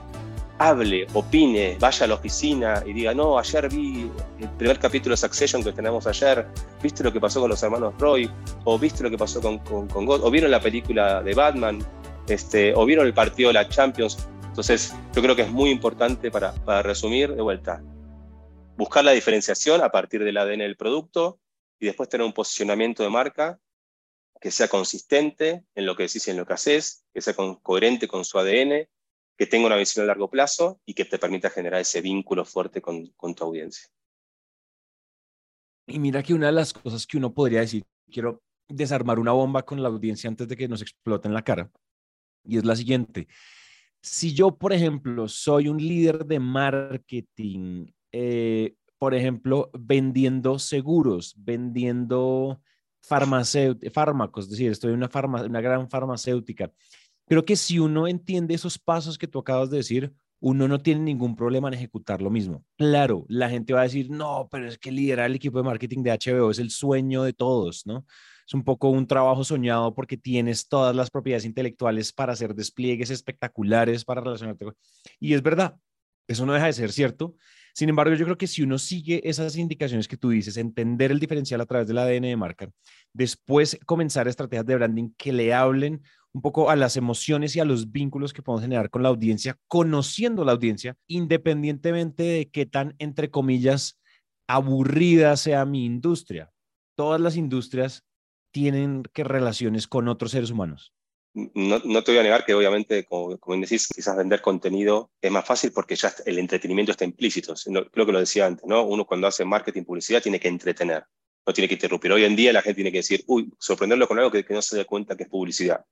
hable, 0.59 1.05
opine, 1.13 1.77
vaya 1.79 2.05
a 2.05 2.07
la 2.07 2.15
oficina 2.15 2.83
y 2.85 2.93
diga, 2.93 3.13
no, 3.13 3.37
ayer 3.37 3.69
vi 3.69 4.09
el 4.39 4.49
primer 4.57 4.79
capítulo 4.79 5.13
de 5.13 5.17
Succession 5.17 5.63
que 5.63 5.71
tenemos 5.71 6.07
ayer, 6.07 6.47
viste 6.81 7.03
lo 7.03 7.13
que 7.13 7.19
pasó 7.19 7.39
con 7.41 7.49
los 7.49 7.61
hermanos 7.61 7.93
Roy, 7.99 8.29
o 8.63 8.79
viste 8.79 9.03
lo 9.03 9.09
que 9.09 9.17
pasó 9.17 9.41
con, 9.41 9.59
con, 9.59 9.87
con 9.87 10.05
God, 10.05 10.23
o 10.23 10.31
vieron 10.31 10.51
la 10.51 10.59
película 10.59 11.21
de 11.21 11.33
Batman, 11.33 11.79
este, 12.27 12.73
o 12.75 12.85
vieron 12.85 13.05
el 13.05 13.13
partido 13.13 13.49
de 13.49 13.53
la 13.53 13.69
Champions. 13.69 14.27
Entonces, 14.45 14.93
yo 15.15 15.21
creo 15.21 15.35
que 15.35 15.43
es 15.43 15.51
muy 15.51 15.69
importante 15.69 16.31
para, 16.31 16.53
para 16.53 16.81
resumir, 16.81 17.33
de 17.33 17.41
vuelta, 17.41 17.83
buscar 18.77 19.03
la 19.03 19.11
diferenciación 19.11 19.81
a 19.81 19.89
partir 19.89 20.23
del 20.23 20.37
ADN 20.37 20.59
del 20.59 20.77
producto 20.77 21.39
y 21.79 21.87
después 21.87 22.09
tener 22.09 22.25
un 22.25 22.33
posicionamiento 22.33 23.03
de 23.03 23.09
marca 23.09 23.59
que 24.39 24.51
sea 24.51 24.67
consistente 24.67 25.65
en 25.75 25.85
lo 25.85 25.95
que 25.95 26.03
decís 26.03 26.27
y 26.27 26.31
en 26.31 26.37
lo 26.37 26.45
que 26.45 26.53
haces, 26.53 27.05
que 27.13 27.21
sea 27.21 27.33
coherente 27.33 28.07
con 28.07 28.23
su 28.23 28.37
ADN, 28.37 28.87
que 29.37 29.45
tenga 29.45 29.67
una 29.67 29.75
visión 29.75 30.03
a 30.03 30.07
largo 30.07 30.29
plazo 30.29 30.79
y 30.85 30.93
que 30.93 31.05
te 31.05 31.19
permita 31.19 31.49
generar 31.49 31.81
ese 31.81 32.01
vínculo 32.01 32.45
fuerte 32.45 32.81
con, 32.81 33.13
tu 33.35 33.43
audiencia. 33.43 33.87
Y 35.87 35.99
mira 35.99 36.23
que 36.23 36.33
una 36.33 36.47
de 36.47 36.53
las 36.53 36.73
cosas 36.73 37.05
que 37.05 37.17
uno 37.17 37.33
podría 37.33 37.61
decir, 37.61 37.83
quiero 38.11 38.41
desarmar 38.67 39.19
una 39.19 39.31
bomba 39.31 39.63
con 39.63 39.81
la 39.81 39.89
audiencia 39.89 40.27
antes 40.27 40.47
de 40.47 40.57
que 40.57 40.67
nos 40.67 40.81
explote 40.81 41.27
en 41.27 41.33
la 41.33 41.43
cara, 41.43 41.71
y 42.47 42.57
es 42.57 42.65
la 42.65 42.75
siguiente. 42.75 43.27
Si 44.01 44.33
yo, 44.33 44.57
por 44.57 44.73
ejemplo, 44.73 45.27
soy 45.27 45.67
un 45.67 45.77
líder 45.77 46.25
de 46.25 46.39
marketing, 46.39 47.87
eh, 48.11 48.75
por 48.97 49.13
ejemplo, 49.13 49.69
vendiendo 49.77 50.59
seguros, 50.59 51.35
vendiendo 51.37 52.61
fármacos, 53.01 54.45
es 54.45 54.51
decir, 54.51 54.71
estoy 54.71 54.93
en 54.93 55.03
una, 55.03 55.09
una 55.45 55.61
gran 55.61 55.89
farmacéutica, 55.89 56.71
creo 57.25 57.45
que 57.45 57.55
si 57.55 57.79
uno 57.79 58.07
entiende 58.07 58.55
esos 58.55 58.77
pasos 58.79 59.17
que 59.17 59.27
tú 59.27 59.39
acabas 59.39 59.69
de 59.69 59.77
decir, 59.77 60.13
uno 60.39 60.67
no 60.67 60.79
tiene 60.79 61.01
ningún 61.01 61.35
problema 61.35 61.67
en 61.67 61.73
ejecutar 61.73 62.21
lo 62.21 62.29
mismo. 62.29 62.63
Claro, 62.77 63.25
la 63.27 63.49
gente 63.49 63.73
va 63.73 63.81
a 63.81 63.83
decir, 63.83 64.09
no, 64.09 64.47
pero 64.51 64.67
es 64.67 64.77
que 64.77 64.91
liderar 64.91 65.27
el 65.27 65.35
equipo 65.35 65.57
de 65.57 65.63
marketing 65.63 66.03
de 66.03 66.11
HBO 66.11 66.51
es 66.51 66.59
el 66.59 66.69
sueño 66.69 67.23
de 67.23 67.33
todos, 67.33 67.85
¿no? 67.85 68.05
Es 68.47 68.53
un 68.53 68.63
poco 68.63 68.89
un 68.89 69.07
trabajo 69.07 69.43
soñado 69.43 69.93
porque 69.93 70.15
tienes 70.15 70.69
todas 70.69 70.95
las 70.95 71.11
propiedades 71.11 71.43
intelectuales 71.43 72.13
para 72.13 72.31
hacer 72.31 72.55
despliegues 72.55 73.09
espectaculares 73.09 74.05
para 74.05 74.21
relacionarte 74.21 74.65
con... 74.65 74.75
Y 75.19 75.33
es 75.33 75.41
verdad, 75.41 75.75
eso 76.27 76.45
no 76.45 76.53
deja 76.53 76.67
de 76.67 76.73
ser 76.73 76.93
cierto. 76.93 77.35
Sin 77.73 77.89
embargo, 77.89 78.15
yo 78.15 78.25
creo 78.25 78.37
que 78.37 78.47
si 78.47 78.63
uno 78.63 78.79
sigue 78.79 79.21
esas 79.29 79.57
indicaciones 79.57 80.07
que 80.07 80.17
tú 80.17 80.29
dices, 80.29 80.55
entender 80.55 81.11
el 81.11 81.19
diferencial 81.19 81.59
a 81.59 81.65
través 81.65 81.87
del 81.87 81.97
ADN 81.97 82.23
de 82.23 82.37
marca, 82.37 82.69
después 83.13 83.77
comenzar 83.85 84.29
estrategias 84.29 84.65
de 84.65 84.75
branding 84.75 85.09
que 85.17 85.33
le 85.33 85.53
hablen 85.53 86.01
un 86.31 86.41
poco 86.41 86.69
a 86.69 86.75
las 86.75 86.95
emociones 86.97 87.55
y 87.55 87.59
a 87.59 87.65
los 87.65 87.91
vínculos 87.91 88.31
que 88.31 88.41
podemos 88.41 88.63
generar 88.63 88.89
con 88.89 89.03
la 89.03 89.09
audiencia, 89.09 89.57
conociendo 89.67 90.45
la 90.45 90.53
audiencia, 90.53 90.95
independientemente 91.07 92.23
de 92.23 92.49
qué 92.49 92.65
tan, 92.65 92.95
entre 92.99 93.29
comillas, 93.29 93.99
aburrida 94.47 95.35
sea 95.35 95.65
mi 95.65 95.85
industria. 95.85 96.49
Todas 96.95 97.19
las 97.21 97.35
industrias 97.35 98.06
tienen 98.57 99.03
que 99.13 99.23
relaciones 99.23 99.87
con 99.87 100.07
otros 100.07 100.31
seres 100.31 100.49
humanos. 100.49 100.91
No, 101.35 101.79
no, 101.85 102.03
te 102.03 102.11
voy 102.11 102.17
a 102.17 102.23
negar 102.23 102.43
que 102.43 102.55
obviamente, 102.55 103.05
como, 103.05 103.37
como, 103.37 103.61
decís, 103.61 103.87
quizás 103.87 104.17
vender 104.17 104.41
contenido 104.41 105.11
es 105.21 105.29
más 105.29 105.45
fácil 105.45 105.71
porque 105.71 105.95
ya 105.95 106.11
el 106.25 106.39
entretenimiento 106.39 106.91
está 106.91 107.05
implícito. 107.05 107.53
Creo 107.91 108.05
que 108.07 108.11
lo 108.11 108.19
decía 108.19 108.47
antes, 108.47 108.65
¿no? 108.65 108.81
Uno 108.81 109.05
cuando 109.05 109.27
hace 109.27 109.45
marketing, 109.45 109.83
publicidad, 109.83 110.23
tiene 110.23 110.39
que 110.39 110.47
entretener, 110.47 111.03
no 111.45 111.53
tiene 111.53 111.67
que 111.67 111.75
interrumpir. 111.75 112.11
Hoy 112.11 112.23
en 112.23 112.35
día 112.35 112.51
la 112.51 112.63
gente 112.63 112.77
tiene 112.77 112.91
que 112.91 112.97
decir, 112.97 113.23
uy, 113.27 113.53
sorprenderlo 113.59 114.07
con 114.07 114.17
algo 114.17 114.31
que, 114.31 114.43
que 114.43 114.55
no 114.55 114.63
se 114.63 114.75
dé 114.75 114.85
cuenta 114.85 115.15
que 115.15 115.23
es 115.25 115.29
publicidad. 115.29 115.85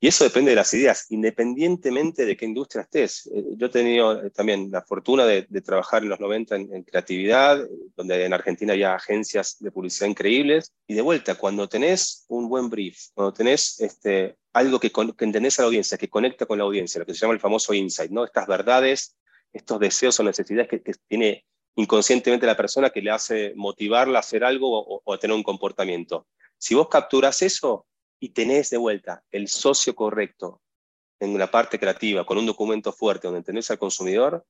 Y 0.00 0.06
eso 0.08 0.22
depende 0.22 0.50
de 0.50 0.56
las 0.56 0.72
ideas, 0.74 1.06
independientemente 1.08 2.24
de 2.24 2.36
qué 2.36 2.44
industria 2.44 2.82
estés. 2.82 3.28
Eh, 3.34 3.42
yo 3.56 3.66
he 3.66 3.70
tenido 3.70 4.22
eh, 4.22 4.30
también 4.30 4.70
la 4.70 4.82
fortuna 4.82 5.26
de, 5.26 5.42
trabajar 5.60 6.04
en 6.04 6.08
los 6.08 6.20
90 6.20 6.54
en, 6.54 6.82
creatividad, 6.84 7.66
donde 7.96 8.24
en 8.24 8.32
Argentina 8.32 8.74
había 8.74 8.94
agencias 8.94 9.56
de 9.58 9.72
publicidad 9.72 10.06
increíbles. 10.06 10.72
Y 10.86 10.94
de 10.94 11.02
vuelta, 11.02 11.34
cuando 11.34 11.68
tenés 11.68 12.24
un 12.28 12.48
buen 12.48 12.70
brief, 12.70 13.08
cuando 13.12 13.32
tenés 13.32 13.80
este, 13.80 14.36
algo 14.52 14.78
que, 14.78 14.92
que 14.92 15.24
entendés 15.24 15.58
a 15.58 15.62
la 15.62 15.66
audiencia, 15.66 15.98
que 15.98 16.08
conecta 16.08 16.46
con 16.46 16.58
la 16.58 16.64
audiencia, 16.64 17.00
lo 17.00 17.06
que 17.06 17.14
se 17.14 17.20
llama 17.20 17.34
el 17.34 17.40
famoso 17.40 17.74
insight, 17.74 18.12
¿no? 18.12 18.24
estas 18.24 18.46
verdades, 18.46 19.16
estos 19.52 19.80
deseos 19.80 20.20
o 20.20 20.22
necesidades 20.22 20.68
que, 20.68 20.80
tiene 21.08 21.44
inconscientemente 21.74 22.46
la 22.46 22.56
persona 22.56 22.90
que 22.90 23.02
le 23.02 23.10
hace 23.10 23.52
motivarla 23.56 24.18
a 24.18 24.20
hacer 24.20 24.44
algo 24.44 24.78
o, 24.78 25.02
o 25.04 25.12
a 25.12 25.18
tener 25.18 25.34
un 25.34 25.42
comportamiento. 25.42 26.28
Si 26.56 26.76
vos 26.76 26.88
capturas 26.88 27.42
eso, 27.42 27.86
y 28.20 28.30
tenés 28.30 28.70
de 28.70 28.76
vuelta 28.76 29.22
el 29.30 29.48
socio 29.48 29.94
correcto 29.94 30.60
en 31.20 31.36
la 31.38 31.50
parte 31.50 31.78
creativa, 31.78 32.24
con 32.24 32.38
un 32.38 32.46
documento 32.46 32.92
fuerte 32.92 33.26
donde 33.26 33.42
tenés 33.42 33.70
al 33.70 33.78
consumidor, 33.78 34.44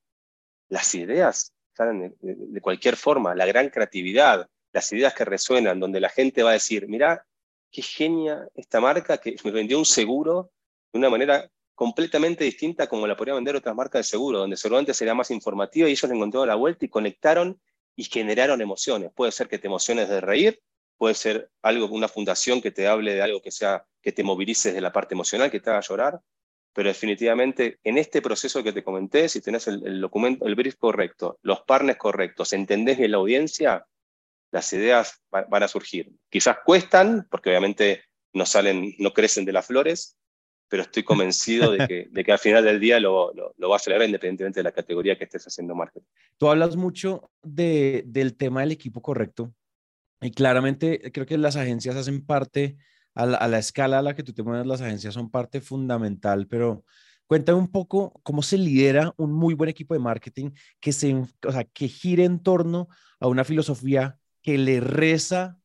las 0.69 0.95
ideas 0.95 1.53
salen 1.75 2.15
de, 2.21 2.61
cualquier 2.61 2.97
forma, 2.97 3.35
la 3.35 3.47
gran 3.47 3.71
creatividad, 3.71 4.49
las 4.73 4.93
ideas 4.93 5.15
que 5.15 5.25
resuenan, 5.25 5.81
donde 5.81 6.01
la 6.01 6.09
gente 6.09 6.43
va 6.43 6.51
a 6.51 6.55
decir, 6.55 6.89
mira, 6.89 7.25
qué 7.71 7.83
genia 7.83 8.49
esta 8.55 8.81
marca 8.81 9.19
que 9.19 9.37
me 9.45 9.51
vendió 9.51 9.79
un 9.79 9.87
seguro 9.87 10.51
de 10.93 10.99
una 10.99 11.09
manera 11.09 11.49
completamente 11.75 12.43
distinta 12.45 12.89
como 12.89 13.07
la 13.07 13.17
podría 13.17 13.35
vender 13.35 13.55
otras 13.55 13.75
marcas 13.75 14.01
de 14.01 14.11
seguro, 14.11 14.41
donde 14.41 14.57
seguramente 14.57 14.93
sería 14.93 15.15
más 15.15 15.31
informativa 15.31 15.89
y 15.89 15.93
ellos 15.93 16.11
le 16.11 16.17
encontraron 16.17 16.49
la 16.49 16.57
vuelta 16.57 16.85
y 16.85 16.89
conectaron 16.89 17.61
y 17.95 18.05
generaron 18.05 18.61
emociones. 18.61 19.13
Puede 19.15 19.31
ser 19.31 19.49
que 19.49 19.59
te 19.59 19.69
emociones 19.69 20.09
de 20.09 20.21
reír, 20.21 20.61
puede 20.99 21.15
ser 21.15 21.51
algo, 21.63 21.87
una 21.87 22.09
fundación 22.09 22.61
que 22.61 22.73
te 22.73 22.87
hable 22.87 23.15
de 23.15 23.23
algo 23.23 23.41
que 23.41 23.53
sea, 23.53 23.87
que 24.03 24.13
te 24.13 24.25
movilice 24.25 24.71
desde 24.71 24.81
la 24.81 24.93
parte 24.93 25.15
emocional, 25.15 25.51
que 25.51 25.61
te 25.61 25.71
haga 25.71 25.81
llorar, 25.81 26.21
pero 26.75 26.89
definitivamente 26.89 27.79
en 27.85 27.97
este 27.99 28.21
proceso 28.21 28.63
que 28.63 28.73
te 28.73 28.85
comenté, 28.85 29.29
si 29.29 29.41
tenés 29.41 29.69
el, 29.69 30.01
documento, 30.01 30.47
el 30.47 30.57
brief 30.57 30.77
correcto, 30.77 31.39
los 31.43 31.63
partners 31.63 31.99
correctos, 31.99 32.53
entendés 32.53 32.99
bien 32.99 33.13
la 33.13 33.17
audiencia, 33.19 33.87
las 34.51 34.73
ideas 34.73 35.23
van 35.31 35.63
a 35.63 35.69
surgir. 35.69 36.11
Quizás 36.29 36.59
cuestan, 36.65 37.27
porque 37.31 37.51
obviamente 37.51 38.03
no 38.33 38.45
salen, 38.45 38.95
no 38.99 39.13
crecen 39.13 39.45
de 39.45 39.53
las 39.53 39.67
flores, 39.67 40.17
pero 40.69 40.83
estoy 40.83 41.03
convencido 41.03 41.71
de 41.73 41.87
que, 41.87 42.09
de 42.11 42.25
que 42.25 42.33
al 42.33 42.39
final 42.39 42.65
del 42.65 42.79
día 42.79 43.01
lo, 43.01 43.33
lo, 43.35 43.55
lo, 43.57 43.73
a 43.73 43.77
acelerar 43.77 44.07
independientemente 44.07 44.61
de 44.61 44.65
la 44.65 44.73
categoría 44.73 45.17
que 45.17 45.25
estés 45.25 45.47
haciendo 45.47 45.75
marketing. 45.75 46.07
Tú 46.37 46.49
hablas 46.49 46.77
mucho 46.77 47.31
de, 47.43 48.03
del 48.07 48.37
tema 48.37 48.61
del 48.61 48.73
equipo 48.73 49.01
correcto 49.01 49.55
y 50.21 50.31
claramente 50.31 51.13
creo 51.13 51.27
que 51.27 51.39
las 51.39 51.57
agencias 51.57 51.97
hacen 51.97 52.25
parte, 52.25 52.77
a 53.15 53.27
la, 53.27 53.59
escala 53.59 53.99
a 53.99 54.03
la 54.03 54.15
que 54.15 54.23
tú 54.23 54.33
te 54.33 54.45
mueves, 54.45 54.67
las 54.67 54.81
agencias 54.81 55.15
son 55.15 55.29
parte 55.29 55.61
fundamental, 55.61 56.47
pero 56.47 56.85
cuéntame 57.27 57.59
un 57.59 57.71
poco 57.71 58.13
cómo 58.23 58.43
se 58.43 58.57
lidera 58.57 59.13
un 59.17 59.33
muy 59.33 59.55
buen 59.55 59.69
equipo 59.69 59.95
de 59.95 60.01
marketing 60.01 60.51
que, 60.79 60.93
se, 60.93 61.15
o 61.15 61.53
sea, 61.53 61.65
que 61.65 61.89
gire 61.89 62.25
en 62.25 62.41
torno 62.41 62.89
a 63.19 63.27
una 63.27 63.43
filosofía 63.43 64.19
que 64.41 64.57
le 64.57 64.79
reza 64.79 65.59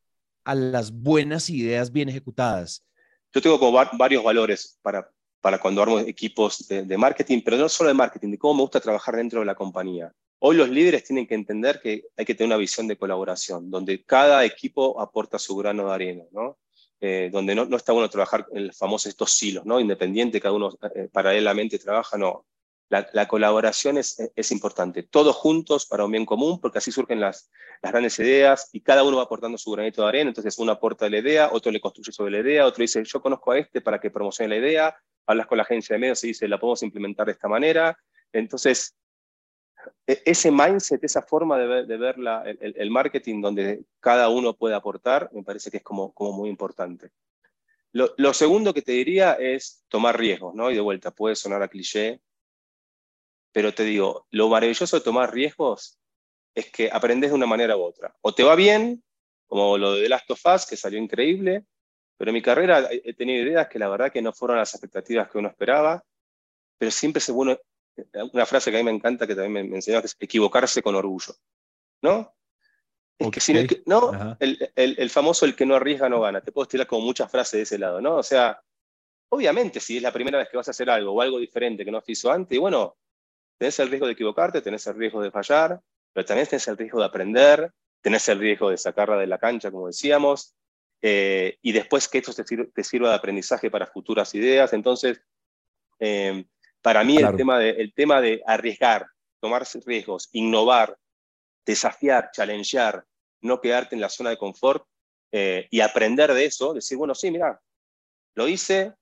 a 0.44 0.56
las 0.56 0.90
buenas 0.90 1.48
ideas 1.48 1.92
bien 1.92 2.08
ejecutadas. 2.08 2.84
Yo 3.32 3.40
tengo 3.40 3.58
como 3.60 3.80
varios 3.96 4.24
valores 4.24 4.78
para, 4.82 5.08
para 5.40 5.60
cuando 5.60 5.80
armo 5.80 6.00
equipos 6.00 6.66
de, 6.66 6.82
de 6.82 6.98
marketing, 6.98 7.40
pero 7.44 7.56
no 7.56 7.68
solo 7.68 7.88
de 7.88 7.94
marketing, 7.94 8.32
de 8.32 8.38
cómo 8.38 8.54
me 8.54 8.62
gusta 8.62 8.80
trabajar 8.80 9.14
dentro 9.14 9.40
de 9.40 9.46
la 9.46 9.54
compañía. 9.54 10.12
Hoy 10.46 10.56
los 10.56 10.68
líderes 10.68 11.04
tienen 11.04 11.26
que 11.26 11.34
entender 11.34 11.80
que 11.80 12.04
hay 12.18 12.26
que 12.26 12.34
tener 12.34 12.48
una 12.48 12.58
visión 12.58 12.86
de 12.86 12.98
colaboración, 12.98 13.70
donde 13.70 14.04
cada 14.04 14.44
equipo 14.44 15.00
aporta 15.00 15.38
su 15.38 15.56
grano 15.56 15.86
de 15.86 15.94
arena, 15.94 16.24
¿no? 16.32 16.58
Eh, 17.00 17.30
donde 17.32 17.54
no, 17.54 17.74
está 17.74 17.94
bueno 17.94 18.10
trabajar 18.10 18.46
en 18.52 18.66
los 18.66 18.76
famosos 18.76 19.06
estos 19.06 19.32
silos, 19.32 19.64
¿no? 19.64 19.80
Independiente, 19.80 20.42
cada 20.42 20.54
uno 20.54 20.76
eh, 20.94 21.08
paralelamente 21.10 21.78
trabaja, 21.78 22.18
no. 22.18 22.44
La, 22.90 23.26
colaboración 23.26 23.96
es, 23.96 24.18
es, 24.36 24.52
importante, 24.52 25.02
todos 25.02 25.34
juntos 25.34 25.86
para 25.86 26.04
un 26.04 26.12
bien 26.12 26.26
común, 26.26 26.60
porque 26.60 26.76
así 26.76 26.92
surgen 26.92 27.20
las, 27.20 27.50
las, 27.82 27.92
grandes 27.92 28.18
ideas 28.18 28.68
y 28.70 28.82
cada 28.82 29.02
uno 29.02 29.16
va 29.16 29.22
aportando 29.22 29.56
su 29.56 29.70
granito 29.70 30.02
de 30.02 30.08
arena, 30.08 30.28
entonces 30.28 30.58
uno 30.58 30.72
aporta 30.72 31.08
la 31.08 31.20
idea, 31.20 31.48
otro 31.52 31.72
le 31.72 31.80
construye 31.80 32.12
sobre 32.12 32.32
la 32.32 32.40
idea, 32.40 32.66
otro 32.66 32.82
dice, 32.82 33.02
yo 33.02 33.22
conozco 33.22 33.52
a 33.52 33.58
este 33.58 33.80
para 33.80 33.98
que 33.98 34.10
promocione 34.10 34.50
la 34.50 34.56
idea, 34.58 34.96
hablas 35.26 35.46
con 35.46 35.56
la 35.56 35.62
agencia 35.62 35.94
de 35.94 36.00
medios 36.00 36.22
y 36.22 36.28
dice, 36.28 36.46
la 36.48 36.60
podemos 36.60 36.82
implementar 36.82 37.24
de 37.24 37.32
esta 37.32 37.48
manera, 37.48 37.98
entonces 38.30 38.94
ese 40.06 40.50
mindset, 40.50 41.02
esa 41.04 41.22
forma 41.22 41.58
de 41.58 41.96
ver, 41.96 42.18
la, 42.18 42.42
el, 42.42 42.90
marketing 42.90 43.40
donde 43.40 43.84
cada 44.00 44.28
uno 44.28 44.54
puede 44.54 44.74
aportar, 44.74 45.30
me 45.32 45.42
parece 45.42 45.70
que 45.70 45.78
es 45.78 45.82
como, 45.82 46.12
muy 46.16 46.48
importante. 46.48 47.10
Lo, 47.92 48.32
segundo 48.32 48.74
que 48.74 48.82
te 48.82 48.92
diría 48.92 49.34
es 49.34 49.84
tomar 49.88 50.18
riesgos, 50.18 50.54
¿no? 50.54 50.70
Y 50.70 50.74
de 50.74 50.80
vuelta, 50.80 51.12
puede 51.12 51.36
sonar 51.36 51.62
a 51.62 51.68
cliché, 51.68 52.20
pero 53.52 53.72
te 53.72 53.84
digo, 53.84 54.26
lo 54.30 54.48
maravilloso 54.48 54.98
de 54.98 55.04
tomar 55.04 55.32
riesgos 55.32 55.98
es 56.54 56.70
que 56.70 56.90
aprendes 56.90 57.30
de 57.30 57.36
una 57.36 57.46
manera 57.46 57.76
u 57.76 57.82
otra. 57.82 58.16
O 58.20 58.34
te 58.34 58.42
va 58.42 58.56
bien, 58.56 59.02
como 59.46 59.78
lo 59.78 59.92
de 59.94 60.08
Last 60.08 60.30
of 60.30 60.40
Us, 60.44 60.66
que 60.66 60.76
salió 60.76 60.98
increíble, 60.98 61.64
pero 62.16 62.30
en 62.30 62.34
mi 62.34 62.42
carrera 62.42 62.88
he 62.90 63.14
tenido 63.14 63.44
ideas 63.44 63.68
que 63.68 63.78
la 63.78 63.88
verdad 63.88 64.12
que 64.12 64.22
no 64.22 64.32
fueron 64.32 64.56
las 64.56 64.74
expectativas 64.74 65.30
que 65.30 65.38
uno 65.38 65.48
esperaba, 65.48 66.04
pero 66.78 66.90
siempre 66.90 67.18
es 67.18 67.30
bueno 67.30 67.58
una 68.32 68.46
frase 68.46 68.70
que 68.70 68.76
a 68.76 68.80
mí 68.80 68.84
me 68.84 68.90
encanta, 68.90 69.26
que 69.26 69.34
también 69.34 69.52
me, 69.52 69.64
me 69.64 69.76
enseñó, 69.76 70.00
que 70.00 70.06
es 70.06 70.16
equivocarse 70.18 70.82
con 70.82 70.94
orgullo. 70.94 71.34
¿No? 72.02 72.34
Es 73.18 73.30
que 73.30 73.40
si 73.40 73.54
no, 73.86 74.36
el, 74.40 74.70
el, 74.74 74.96
el, 74.98 75.10
famoso 75.10 75.46
el 75.46 75.54
que 75.54 75.64
no 75.64 75.76
arriesga 75.76 76.08
no 76.08 76.20
gana. 76.20 76.40
Te 76.40 76.52
puedo 76.52 76.66
tirar 76.66 76.86
como 76.86 77.04
muchas 77.04 77.30
frases 77.30 77.52
de 77.52 77.62
ese 77.62 77.78
lado, 77.78 78.00
¿no? 78.00 78.16
O 78.16 78.22
sea, 78.22 78.60
obviamente 79.28 79.80
si 79.80 79.98
es 79.98 80.02
la 80.02 80.12
primera 80.12 80.38
vez 80.38 80.48
que 80.48 80.56
vas 80.56 80.68
a 80.68 80.72
hacer 80.72 80.90
algo 80.90 81.12
o 81.12 81.20
algo 81.20 81.38
diferente 81.38 81.84
que 81.84 81.90
no 81.90 81.98
has 81.98 82.08
hizo 82.08 82.30
antes, 82.30 82.56
y 82.56 82.58
bueno, 82.58 82.96
tenés 83.56 83.78
el 83.78 83.88
riesgo 83.88 84.06
de 84.06 84.12
equivocarte, 84.14 84.60
tenés 84.60 84.86
el 84.86 84.96
riesgo 84.96 85.22
de 85.22 85.30
fallar, 85.30 85.80
pero 86.12 86.26
también 86.26 86.48
tenés 86.48 86.66
el 86.68 86.76
riesgo 86.76 86.98
de 86.98 87.06
aprender, 87.06 87.72
tenés 88.00 88.28
el 88.28 88.38
riesgo 88.38 88.70
de 88.70 88.78
sacarla 88.78 89.16
de 89.16 89.26
la 89.26 89.38
cancha, 89.38 89.70
como 89.70 89.86
decíamos, 89.86 90.54
eh, 91.00 91.58
y 91.62 91.72
después 91.72 92.08
que 92.08 92.18
esto 92.18 92.32
te, 92.32 92.44
sirva, 92.44 92.66
te 92.74 92.82
sirva 92.82 93.10
de 93.10 93.14
aprendizaje 93.14 93.70
para 93.70 93.86
futuras 93.86 94.34
ideas. 94.34 94.72
Entonces, 94.72 95.20
eh, 96.00 96.44
para 96.84 97.02
mí 97.02 97.16
el, 97.16 97.34
tema 97.34 97.58
de, 97.58 97.70
el 97.70 97.94
tema 97.94 98.20
de 98.20 98.42
arriesgar, 98.44 99.06
tomar 99.40 99.66
riesgos, 99.86 100.28
innovar, 100.32 100.98
desafiar, 101.64 102.28
challengear, 102.30 103.06
no 103.40 103.62
quedarte 103.62 103.94
en 103.94 104.02
la 104.02 104.10
zona 104.10 104.28
de 104.28 104.36
confort 104.36 104.84
eh, 105.32 105.66
y 105.70 105.80
aprender 105.80 106.34
de 106.34 106.44
eso, 106.44 106.74
decir, 106.74 106.98
bueno, 106.98 107.14
sí, 107.14 107.30
mira, 107.30 107.58
lo 108.34 108.46
hice, 108.46 108.92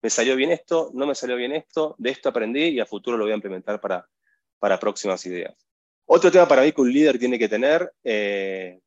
me 0.00 0.08
salió 0.08 0.34
bien 0.34 0.50
esto, 0.50 0.90
no 0.94 1.06
me 1.06 1.14
salió 1.14 1.36
bien 1.36 1.52
esto, 1.52 1.94
de 1.98 2.08
esto 2.08 2.30
aprendí 2.30 2.68
y 2.68 2.80
a 2.80 2.86
futuro 2.86 3.18
lo 3.18 3.24
voy 3.24 3.32
a 3.32 3.36
implementar 3.36 3.82
para, 3.82 4.08
para 4.58 4.80
próximas 4.80 5.26
ideas. 5.26 5.54
Otro 6.06 6.32
tema 6.32 6.48
para 6.48 6.62
mí 6.62 6.72
que 6.72 6.80
un 6.80 6.90
líder 6.90 7.18
tiene 7.18 7.38
que 7.38 7.50
tener, 7.50 7.92
eh, 8.02 8.80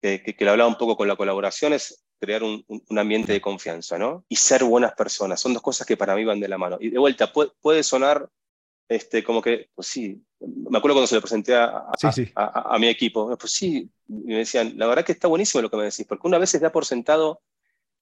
que, 0.00 0.22
que, 0.22 0.36
que, 0.36 0.44
lo 0.44 0.52
hablaba 0.52 0.70
un 0.70 0.78
poco 0.78 0.96
con 0.96 1.08
la 1.08 1.16
colaboración, 1.16 1.72
es 1.72 2.05
crear 2.18 2.42
un, 2.42 2.64
un, 2.68 2.98
ambiente 2.98 3.32
de 3.32 3.40
confianza, 3.40 3.98
¿no? 3.98 4.24
Y 4.28 4.36
ser 4.36 4.64
buenas 4.64 4.94
personas. 4.94 5.40
Son 5.40 5.52
dos 5.52 5.62
cosas 5.62 5.86
que 5.86 5.96
para 5.96 6.14
mí 6.14 6.24
van 6.24 6.40
de 6.40 6.48
la 6.48 6.58
mano. 6.58 6.78
Y 6.80 6.90
de 6.90 6.98
vuelta, 6.98 7.32
puede, 7.32 7.50
puede 7.60 7.82
sonar 7.82 8.28
este, 8.88 9.22
como 9.24 9.42
que, 9.42 9.68
pues 9.74 9.88
sí, 9.88 10.22
me 10.40 10.78
acuerdo 10.78 10.94
cuando 10.94 11.06
se 11.06 11.16
lo 11.16 11.20
presenté 11.20 11.54
a, 11.54 11.86
sí, 11.98 12.08
sí. 12.12 12.32
a, 12.34 12.74
a 12.74 12.78
mi 12.78 12.88
equipo, 12.88 13.36
pues 13.36 13.52
sí, 13.52 13.90
me 14.06 14.38
decían, 14.38 14.74
la 14.76 14.86
verdad 14.86 15.04
que 15.04 15.12
está 15.12 15.28
buenísimo 15.28 15.62
lo 15.62 15.70
que 15.70 15.76
me 15.76 15.84
decís, 15.84 16.06
porque 16.06 16.26
una 16.26 16.38
vez 16.38 16.50
se 16.50 16.58
da 16.60 16.70
por 16.70 16.84
sentado, 16.84 17.42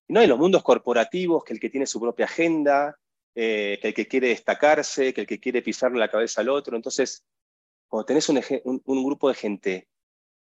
no 0.09 0.21
en 0.21 0.29
los 0.29 0.39
mundos 0.39 0.63
corporativos, 0.63 1.43
que 1.45 1.55
el 1.55 1.61
que 1.61 1.71
tiene 1.71 1.87
su 1.87 2.01
propia 2.01 2.27
agenda, 2.27 2.99
eh, 3.35 3.79
que 3.81 3.89
el 3.89 3.95
que 3.95 4.07
quiere 4.07 4.29
destacarse, 4.29 5.15
que 5.15 5.23
el 5.23 5.27
que 5.27 5.41
quiere 5.41 5.63
pisarle 5.63 5.99
la 5.99 6.11
cabeza 6.11 6.43
al 6.43 6.51
otro. 6.51 6.77
Entonces, 6.77 7.25
cuando 7.89 8.05
tenés 8.05 8.29
un, 8.29 8.41
un, 8.65 8.83
un 8.85 9.05
grupo 9.05 9.29
de 9.29 9.35
gente 9.35 9.89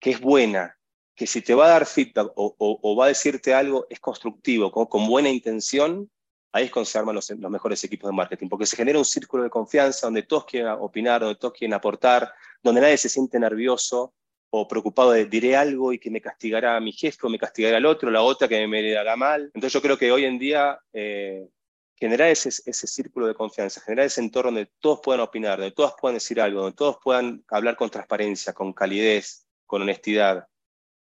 que 0.00 0.10
es 0.10 0.20
buena, 0.20 0.76
que 1.16 1.26
si 1.26 1.40
te 1.40 1.55
va 1.55 1.66
a 1.66 1.70
dar 1.70 1.87
feedback 1.87 2.31
o, 2.37 2.96
va 2.96 3.07
a 3.07 3.09
decirte 3.09 3.55
algo 3.55 3.87
es 3.88 3.98
constructivo, 3.98 4.70
con, 4.70 5.09
buena 5.09 5.31
intención, 5.31 6.11
ahí 6.52 6.66
es 6.66 6.70
cuando 6.70 6.85
se 6.85 6.98
arman 6.98 7.14
los, 7.14 7.31
mejores 7.31 7.83
equipos 7.85 8.11
de 8.11 8.14
marketing, 8.14 8.48
porque 8.48 8.66
se 8.66 8.76
genera 8.76 8.98
un 8.98 9.05
círculo 9.05 9.42
de 9.42 9.50
confianza 9.50 10.07
donde 10.07 10.24
todos 10.24 10.44
quieren 10.44 10.72
opinar, 10.79 11.22
donde 11.22 11.37
todos 11.37 11.55
quieren 11.55 11.72
aportar, 11.72 12.31
donde 12.62 12.83
nadie 12.83 12.98
se 12.98 13.09
siente 13.09 13.40
nervioso 13.40 14.12
o 14.50 14.68
preocupado 14.68 15.12
de 15.12 15.24
diré 15.24 15.57
algo 15.57 15.92
y 15.92 15.98
que 15.98 16.11
me 16.11 16.20
castigará 16.20 16.76
a 16.76 16.81
mi 16.81 16.92
jefe 16.92 17.26
o 17.26 17.31
me 17.31 17.38
castigará 17.38 17.79
al 17.79 17.87
otro, 17.87 18.11
la 18.11 18.22
otra 18.22 18.46
que 18.46 18.66
me 18.66 18.96
hará 18.96 19.16
mal. 19.16 19.50
Entonces 19.55 19.72
yo 19.72 19.81
creo 19.83 19.96
que 19.96 20.12
hoy 20.12 20.26
en 20.26 20.38
día 20.38 20.79
eh, 20.92 21.48
generar 21.96 22.29
ese, 22.29 22.50
ese 22.50 22.87
círculo 22.87 23.26
de 23.26 23.35
confianza, 23.35 23.81
generar 23.81 24.07
ese 24.07 24.20
entorno 24.20 24.50
donde 24.50 24.70
todos 24.81 25.00
puedan 25.02 25.22
opinar, 25.22 25.59
donde 25.59 25.74
todos 25.74 25.94
puedan 25.98 26.16
decir 26.16 26.42
algo, 26.42 26.61
donde 26.61 26.76
todos 26.76 26.98
puedan 27.02 27.42
hablar 27.48 27.74
con 27.74 27.88
transparencia, 27.88 28.52
con 28.52 28.74
calidez, 28.74 29.46
con 29.66 29.83
honestidad, 29.83 30.46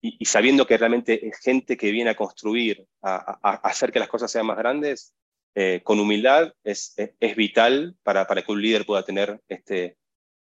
y, 0.05 0.25
sabiendo 0.25 0.67
que 0.67 0.77
realmente 0.77 1.25
es 1.25 1.39
gente 1.39 1.77
que 1.77 1.89
viene 1.89 2.09
a 2.09 2.15
construir, 2.15 2.85
a, 3.01 3.39
hacer 3.63 3.89
que 3.89 3.99
las 3.99 4.09
cosas 4.09 4.29
sean 4.29 4.45
más 4.45 4.57
grandes, 4.57 5.13
eh, 5.55 5.79
con 5.81 5.97
humildad 5.97 6.53
es, 6.63 6.93
es, 6.97 7.35
vital 7.37 7.95
para, 8.03 8.27
para, 8.27 8.41
que 8.41 8.51
un 8.51 8.61
líder 8.61 8.85
pueda 8.85 9.05
tener 9.05 9.39
este, 9.47 9.97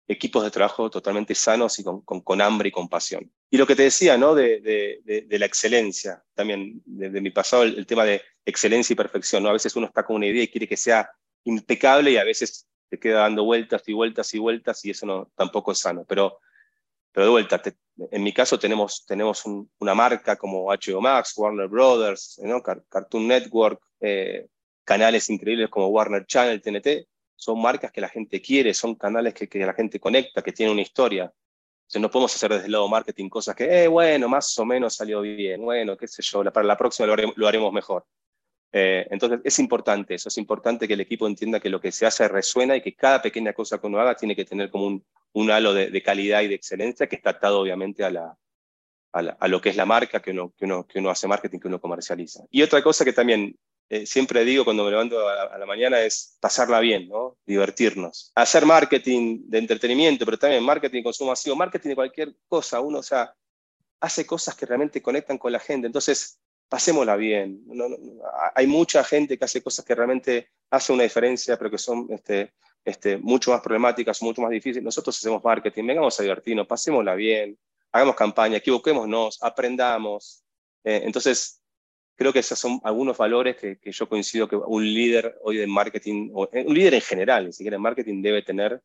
equipos 0.09 0.45
de 0.45 0.51
trabajo 0.51 0.89
totalmente 0.89 1.35
sanos 1.35 1.79
y 1.79 1.85
con, 1.85 2.01
con, 2.01 2.41
hambre 2.41 2.71
y 2.71 2.73
con 2.73 2.89
pasión. 2.89 3.31
Y 3.51 3.59
lo 3.59 3.67
que 3.67 3.77
te 3.77 3.83
decía, 3.83 4.17
¿no? 4.17 4.35
De, 4.35 4.61
de, 4.61 5.39
la 5.39 5.45
excelencia, 5.47 6.25
también 6.35 6.81
de, 6.87 7.21
mi 7.21 7.31
pasado, 7.31 7.65
el, 7.65 7.85
tema 7.87 8.05
de 8.05 8.23
excelencia 8.47 8.95
y 8.95 8.97
perfección, 8.97 9.43
¿no? 9.43 9.51
A 9.51 9.55
veces 9.55 9.77
uno 9.77 9.87
está 9.87 10.07
con 10.07 10.17
una 10.17 10.27
idea 10.27 10.43
y 10.43 10.49
quiere 10.49 10.67
que 10.67 10.77
sea 10.79 11.11
impecable 11.45 12.13
y 12.13 12.17
a 12.17 12.25
veces 12.25 12.67
te 12.89 12.99
queda 12.99 13.21
dando 13.21 13.45
vueltas 13.45 13.83
y 13.87 13.93
vueltas 13.93 14.33
y 14.33 14.39
vueltas 14.39 14.83
y 14.87 14.91
eso 14.91 15.05
no, 15.05 15.31
tampoco 15.37 15.73
es 15.73 15.81
sano. 15.81 16.07
Pero 16.09 16.39
pero 17.13 17.27
de 17.27 17.31
vuelta, 17.31 17.61
en 18.11 18.23
mi 18.23 18.33
caso 18.33 18.59
tenemos, 18.59 19.05
tenemos 19.07 19.45
una 19.79 19.95
marca 19.95 20.37
como 20.37 20.67
HBO 20.71 21.01
Max, 21.01 21.35
Warner 21.37 21.69
Brothers. 21.69 22.41
Cartoon 22.89 23.27
Network, 23.27 23.83
eh, 24.01 24.47
canales 24.85 25.29
increíbles 25.29 25.69
como 25.69 25.89
Warner 25.89 26.27
Channel, 26.27 26.61
TNT, 26.61 27.09
son 27.37 27.61
marcas 27.61 27.91
que 27.91 28.01
la 28.01 28.09
gente 28.09 28.41
quiere, 28.41 28.75
son 28.75 28.95
canales 28.95 29.35
que, 29.35 29.49
la 29.59 29.75
gente 29.75 29.99
conecta, 29.99 30.43
que 30.43 30.53
tienen 30.53 30.73
una 30.73 30.83
historia. 30.83 31.33
Entonces 31.83 32.03
no 32.03 32.11
podemos 32.11 32.35
hacer 32.35 32.53
desde 32.53 32.67
el 32.67 32.73
lado 32.73 32.89
marketing 32.89 33.29
cosas 33.29 33.57
que, 33.57 33.85
eh, 33.85 33.89
bueno, 33.89 34.29
más 34.29 34.57
o 34.59 34.65
menos 34.65 34.95
salió 34.95 35.23
bien, 35.23 35.63
bueno, 35.63 35.97
qué 35.97 36.07
sé 36.07 36.23
yo, 36.23 36.45
para 36.53 36.67
la 36.67 36.77
próxima 36.77 37.09
lo 37.35 37.49
haremos, 37.49 37.73
mejor. 37.73 38.07
Eh, 38.73 39.07
entonces 39.11 39.41
es 39.43 39.59
importante 39.59 40.15
eso, 40.15 40.29
es 40.29 40.39
importante 40.39 40.87
que 40.87 40.95
el 40.95 41.01
equipo 41.01 41.27
entienda 41.27 41.59
que 41.59 41.69
lo 41.69 41.81
que 41.81 41.91
se 41.91 42.07
hace 42.07 42.29
resuena 42.29 42.77
y 42.77 42.81
que 42.81 42.95
cada 42.95 43.21
pequeña 43.21 43.53
cosa 43.53 43.79
que 43.79 43.87
uno 43.89 43.99
haga 43.99 44.15
tiene 44.15 44.37
que 44.37 44.45
tener 44.45 44.71
como 44.71 44.87
un, 44.87 45.05
un 45.33 45.51
halo 45.51 45.75
de, 45.75 46.03
calidad 46.03 46.43
y 46.43 46.49
de 46.49 46.55
excelencia 46.55 47.09
que 47.09 47.17
está 47.17 47.31
atado 47.31 47.61
obviamente 47.61 48.05
a, 48.05 48.11
la, 48.11 48.39
a, 49.13 49.49
lo 49.49 49.61
que 49.61 49.71
es 49.71 49.77
la 49.77 49.87
marca 49.87 50.21
que 50.21 50.31
uno, 50.31 50.53
que, 50.57 50.67
uno, 50.67 50.87
que 50.87 51.01
uno 51.01 51.11
hace 51.11 51.27
marketing, 51.27 51.59
que 51.59 51.69
uno 51.69 51.81
comercializa. 51.81 52.45
Y 52.51 52.63
otra 52.63 52.83
cosa 52.83 53.05
que 53.05 53.13
también 53.13 53.57
eh, 53.89 54.07
siempre 54.07 54.45
digo 54.45 54.65
cuando 54.65 54.85
me 54.85 54.91
levanto 54.93 55.29
a, 55.29 55.59
la 55.59 55.67
mañana 55.67 56.01
es 56.01 56.37
pasarla 56.41 56.79
bien, 56.79 57.09
¿no? 57.09 57.37
divertirnos. 57.45 58.31
Hacer 58.37 58.65
marketing 58.65 59.41
de 59.47 59.59
entretenimiento, 59.59 60.25
pero 60.25 60.39
también 60.39 60.63
marketing 60.63 60.99
de 60.99 61.05
consumo 61.05 61.31
masivo, 61.31 61.57
marketing 61.57 61.89
de 61.91 61.95
cualquier 61.97 62.35
cosa. 62.47 62.81
Uno, 62.81 62.99
o 63.01 63.03
sea, 63.03 63.35
hace 63.99 64.25
cosas 64.25 64.55
que 64.55 64.65
realmente 64.65 65.03
conectan 65.03 65.39
con 65.39 65.51
la 65.51 65.59
gente. 65.59 65.89
Entonces, 65.89 66.39
pasémosla 66.71 67.17
bien. 67.17 67.65
hay 68.55 68.67
mucha 68.69 69.03
gente 69.03 69.37
que 69.37 69.45
hace 69.45 69.61
cosas 69.61 69.85
que 69.85 69.95
realmente 69.95 70.51
hacen 70.71 70.95
una 70.95 71.03
diferencia, 71.03 71.59
pero 71.59 71.69
que 71.69 71.79
son 71.79 72.07
este, 72.11 72.55
este, 72.85 73.19
mucho 73.19 73.51
más 73.51 73.61
problemáticas, 73.61 74.23
mucho 74.23 74.41
más 74.41 74.53
difíciles. 74.53 74.85
Nosotros 74.85 75.19
hacemos 75.19 75.43
marketing, 75.43 75.85
vengamos 75.85 76.19
a 76.19 76.23
divertirnos, 76.23 76.69
pasémosla 76.69 77.17
bien, 77.17 77.59
hagamos 77.91 78.15
campaña, 78.15 78.59
equivoquémonos, 78.59 79.43
aprendamos. 79.43 80.45
Eh, 80.85 81.03
entonces, 81.05 81.61
creo 82.15 82.33
que 82.33 82.39
esos 82.39 82.59
son 82.59 82.81
algunos 82.85 83.19
valores 83.19 83.57
que, 83.57 83.79
yo 83.91 84.09
coincido 84.09 84.49
que 84.49 84.55
un 84.55 84.85
líder 84.85 85.39
hoy 85.43 85.57
de 85.57 85.67
marketing, 85.67 86.31
o, 86.33 86.49
eh, 86.53 86.65
un 86.65 86.75
líder 86.75 86.95
en 86.95 87.01
general, 87.01 87.47
ni 87.47 87.53
siquiera 87.53 87.77
en 87.77 87.83
marketing, 87.83 88.23
debe 88.23 88.43
tener 88.43 88.81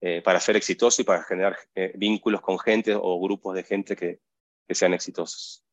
eh, 0.00 0.22
para 0.22 0.38
ser 0.38 0.54
exitoso 0.54 1.02
y 1.02 1.04
para 1.04 1.24
generar 1.24 1.58
vínculos 1.96 2.40
con 2.42 2.60
gente 2.60 2.94
o 2.94 3.20
grupos 3.20 3.56
de 3.56 3.64
gente 3.64 3.96
que, 3.96 4.20
que 4.68 4.74
sean 4.76 4.94
exitosos. 4.94 5.63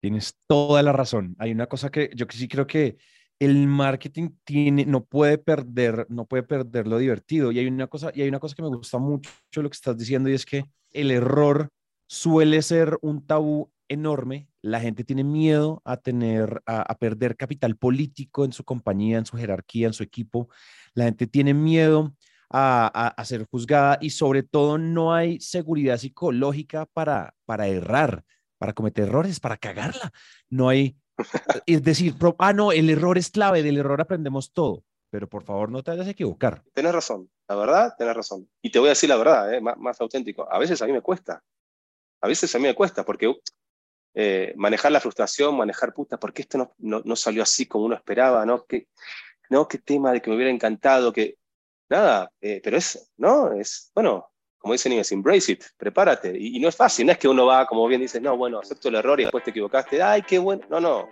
Tienes 0.00 0.36
toda 0.46 0.82
la 0.82 0.92
razón. 0.92 1.36
Hay 1.38 1.52
una 1.52 1.66
cosa 1.66 1.90
que 1.90 2.10
yo 2.14 2.26
sí 2.30 2.48
creo 2.48 2.66
que 2.66 2.96
el 3.38 3.66
marketing 3.66 4.30
tiene, 4.44 4.84
no 4.84 5.04
puede 5.04 5.38
perder, 5.38 6.06
no 6.10 6.26
puede 6.26 6.42
perder 6.42 6.86
lo 6.86 6.98
divertido. 6.98 7.52
Y 7.52 7.58
hay 7.58 7.66
una 7.66 7.86
cosa, 7.86 8.10
y 8.14 8.22
hay 8.22 8.28
una 8.28 8.38
cosa 8.38 8.54
que 8.54 8.62
me 8.62 8.68
gusta 8.68 8.98
mucho 8.98 9.30
lo 9.56 9.70
que 9.70 9.74
estás 9.74 9.96
diciendo 9.96 10.28
y 10.28 10.34
es 10.34 10.44
que 10.44 10.64
el 10.92 11.10
error 11.10 11.70
suele 12.06 12.60
ser 12.62 12.98
un 13.02 13.26
tabú 13.26 13.70
enorme. 13.88 14.48
La 14.62 14.80
gente 14.80 15.04
tiene 15.04 15.24
miedo 15.24 15.80
a 15.84 15.96
tener, 15.96 16.62
a, 16.66 16.94
perder 16.98 17.36
capital 17.36 17.76
político 17.76 18.44
en 18.44 18.52
su 18.52 18.64
compañía, 18.64 19.18
en 19.18 19.26
su 19.26 19.36
jerarquía, 19.36 19.86
en 19.86 19.94
su 19.94 20.02
equipo. 20.02 20.48
La 20.94 21.04
gente 21.04 21.26
tiene 21.26 21.54
miedo 21.54 22.14
a, 22.50 22.86
a, 23.08 23.24
ser 23.24 23.46
juzgada 23.50 23.98
y 24.00 24.10
sobre 24.10 24.42
todo 24.42 24.76
no 24.76 25.14
hay 25.14 25.40
seguridad 25.40 25.98
psicológica 25.98 26.86
para, 26.86 27.34
para 27.46 27.68
errar, 27.68 28.24
para 28.60 28.74
cometer 28.74 29.08
errores, 29.08 29.40
para 29.40 29.56
cagarla. 29.56 30.12
No 30.50 30.68
hay, 30.68 30.94
es 31.64 31.82
decir, 31.82 32.14
ah, 32.38 32.52
no, 32.52 32.72
el 32.72 32.90
error 32.90 33.16
es 33.16 33.30
clave, 33.30 33.62
del 33.62 33.78
error 33.78 34.02
aprendemos 34.02 34.52
todo, 34.52 34.84
pero 35.08 35.30
por 35.30 35.44
favor 35.44 35.70
no 35.70 35.82
te 35.82 35.92
vayas 35.92 36.06
a 36.06 36.10
equivocar. 36.10 36.62
Tienes 36.74 36.92
razón, 36.92 37.30
la 37.48 37.54
verdad, 37.54 37.94
tienes 37.96 38.14
razón. 38.14 38.50
Y 38.60 38.70
te 38.70 38.78
voy 38.78 38.88
a 38.88 38.90
decir 38.90 39.08
la 39.08 39.16
verdad, 39.16 39.54
eh, 39.54 39.62
más, 39.62 39.98
auténtico. 40.02 40.46
A 40.52 40.58
veces 40.58 40.82
a 40.82 40.86
mí 40.86 40.92
me 40.92 41.00
cuesta, 41.00 41.42
a 42.20 42.28
veces 42.28 42.54
a 42.54 42.58
mí 42.58 42.64
me 42.64 42.74
cuesta, 42.74 43.02
porque 43.02 43.34
eh, 44.12 44.52
manejar 44.56 44.92
la 44.92 45.00
frustración, 45.00 45.56
manejar 45.56 45.94
puta, 45.94 46.20
porque 46.20 46.42
esto 46.42 46.58
no, 46.58 46.74
no, 46.76 47.00
no, 47.02 47.16
salió 47.16 47.42
así 47.42 47.64
como 47.64 47.86
uno 47.86 47.94
esperaba, 47.94 48.44
¿no? 48.44 48.66
¿Qué, 48.66 48.88
no, 49.48 49.66
qué 49.68 49.78
tema 49.78 50.12
de 50.12 50.20
que 50.20 50.28
me 50.28 50.36
hubiera 50.36 50.52
encantado, 50.52 51.14
que 51.14 51.38
nada, 51.88 52.30
eh, 52.42 52.60
pero 52.62 52.76
es, 52.76 53.10
¿no? 53.16 53.54
Es, 53.54 53.90
bueno, 53.94 54.30
como 54.60 54.74
dicen 54.74 54.92
es 54.92 55.10
embrace 55.10 55.52
it, 55.52 55.64
prepárate. 55.76 56.36
Y, 56.38 56.60
no 56.60 56.68
es 56.68 56.76
fácil, 56.76 57.06
no 57.06 57.12
es 57.12 57.18
que 57.18 57.26
uno 57.26 57.46
va, 57.46 57.66
como 57.66 57.86
bien 57.88 58.00
dices, 58.00 58.20
no, 58.20 58.36
bueno, 58.36 58.60
acepto 58.60 58.88
el 58.88 58.96
error 58.96 59.18
y 59.18 59.24
después 59.24 59.42
te 59.42 59.50
equivocaste, 59.50 60.02
ay, 60.02 60.22
qué 60.22 60.38
bueno. 60.38 60.62
No, 60.68 60.80
no, 60.80 61.08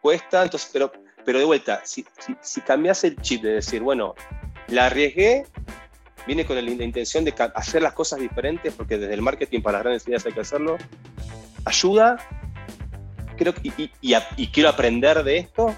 cuesta, 0.00 0.42
entonces, 0.42 0.68
pero, 0.72 0.92
pero 1.24 1.38
de 1.38 1.44
vuelta, 1.44 1.80
si, 1.84 2.04
si, 2.18 2.36
si 2.40 2.60
cambias 2.60 3.02
el 3.04 3.16
chip 3.22 3.42
de 3.42 3.54
decir, 3.54 3.80
bueno, 3.80 4.14
la 4.68 4.86
arriesgué, 4.86 5.46
viene 6.26 6.44
con 6.44 6.56
la 6.56 6.62
intención 6.62 7.24
de 7.24 7.34
hacer 7.54 7.80
las 7.80 7.94
cosas 7.94 8.20
diferentes, 8.20 8.74
porque 8.74 8.98
desde 8.98 9.14
el 9.14 9.22
marketing 9.22 9.62
para 9.62 9.78
las 9.78 9.84
grandes 9.84 10.06
ideas 10.06 10.26
hay 10.26 10.32
que 10.34 10.40
hacerlo, 10.40 10.76
ayuda, 11.64 12.18
creo 13.38 13.54
que, 13.54 13.68
y, 13.68 13.90
y 14.36 14.46
quiero 14.48 14.68
aprender 14.68 15.24
de 15.24 15.38
esto, 15.38 15.74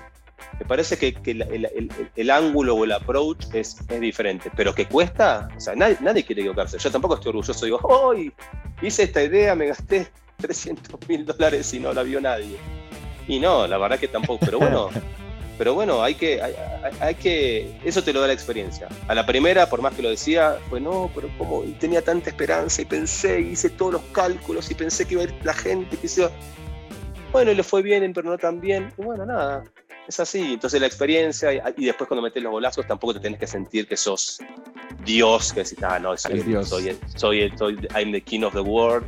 me 0.59 0.67
parece 0.67 0.97
que, 0.97 1.14
el, 2.17 2.31
ángulo 2.31 2.77
o 2.77 2.85
el 2.85 2.93
approach 2.93 3.47
es, 3.53 3.77
es, 3.88 4.01
diferente, 4.01 4.51
pero 4.57 4.75
que 4.75 4.87
cuesta, 4.87 5.49
o 5.57 5.61
sea, 5.61 5.75
nadie, 5.75 5.97
nadie 6.01 6.25
quiere 6.25 6.43
equivocarse. 6.43 6.79
Yo 6.79 6.90
tampoco 6.90 7.14
estoy 7.14 7.31
orgulloso, 7.31 7.64
digo, 7.64 7.81
hoy 7.83 8.33
hice 8.83 9.05
esta 9.05 9.23
idea, 9.23 9.55
me 9.55 9.67
gasté 9.67 10.09
300 10.38 11.09
mil 11.09 11.25
dólares 11.25 11.73
y 11.75 11.81
no 11.81 11.93
la 11.93 12.03
vio 12.03 12.21
nadie. 12.21 12.57
Y 13.27 13.40
no, 13.40 13.67
la 13.67 13.79
verdad 13.79 13.99
que 13.99 14.09
tampoco, 14.09 14.45
pero 14.45 14.59
bueno, 14.59 14.90
pero 15.59 15.75
bueno, 15.75 16.03
hay 16.03 16.14
que, 16.14 16.40
hay, 17.01 17.14
que, 17.14 17.79
eso 17.85 18.03
te 18.03 18.12
lo 18.12 18.21
da 18.21 18.27
la 18.27 18.33
experiencia. 18.33 18.88
A 19.09 19.14
la 19.14 19.25
primera, 19.25 19.69
por 19.69 19.81
más 19.81 19.95
que 19.95 20.03
lo 20.03 20.11
decía, 20.11 20.59
fue 20.69 20.81
no, 20.81 21.11
pero 21.14 21.29
como 21.38 21.62
tenía 21.81 22.03
tanta 22.03 22.31
esperanza 22.31 22.83
y 22.83 22.85
pensé, 22.85 23.40
hice 23.40 23.71
todos 23.71 23.95
los 23.95 24.03
cálculos 24.12 24.71
y 24.71 24.75
pensé 24.75 25.07
que 25.07 25.14
iba 25.14 25.23
a 25.23 25.25
ir 25.25 25.35
la 25.43 25.55
gente, 25.55 25.97
que 25.97 26.09
se 26.09 26.29
Bueno, 27.33 27.51
y 27.51 27.55
le 27.55 27.62
fue 27.62 27.83
bien, 27.83 28.12
pero 28.12 28.31
no 28.31 28.38
tan 28.38 28.61
bien. 28.61 28.93
Y 28.99 29.03
bueno, 29.03 29.25
nada, 29.25 29.64
es 30.09 30.21
así. 30.21 30.55
Entonces 30.55 30.81
la 30.81 30.87
experiencia 30.87 31.53
y, 31.77 31.85
después 31.85 32.09
cuando 32.09 32.23
metes 32.23 32.43
los 32.43 32.53
golazos 32.53 32.87
tampoco 32.87 33.14
te 33.14 33.21
tenés 33.21 33.38
que 33.38 33.47
sentir 33.47 33.87
que 33.87 33.97
sos 33.97 34.38
Dios, 35.05 35.53
que 35.53 35.62
decís, 35.62 35.83
ah, 35.83 35.99
no, 35.99 36.17
soy, 36.17 36.43
Dios. 36.43 36.69
soy, 36.69 36.97
soy, 37.17 37.53
soy, 37.57 37.79
I'm 37.95 38.12
the 38.12 38.21
king 38.21 38.43
of 38.43 38.55
the 38.55 38.61
world, 38.61 39.07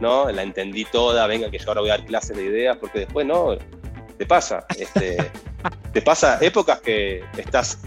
¿no? 0.00 0.30
La 0.30 0.42
entendí 0.42 0.84
toda, 0.84 1.26
venga 1.26 1.50
que 1.50 1.58
yo 1.58 1.68
ahora 1.68 1.80
voy 1.80 1.90
a 1.90 1.98
dar 1.98 2.06
clases 2.06 2.36
de 2.36 2.44
ideas, 2.44 2.76
porque 2.76 3.00
después 3.00 3.26
no, 3.26 3.56
te 4.16 4.26
pasa. 4.26 4.66
Este, 4.78 5.16
te 5.92 6.02
pasa 6.02 6.38
épocas 6.40 6.80
que 6.80 7.22
estás 7.36 7.78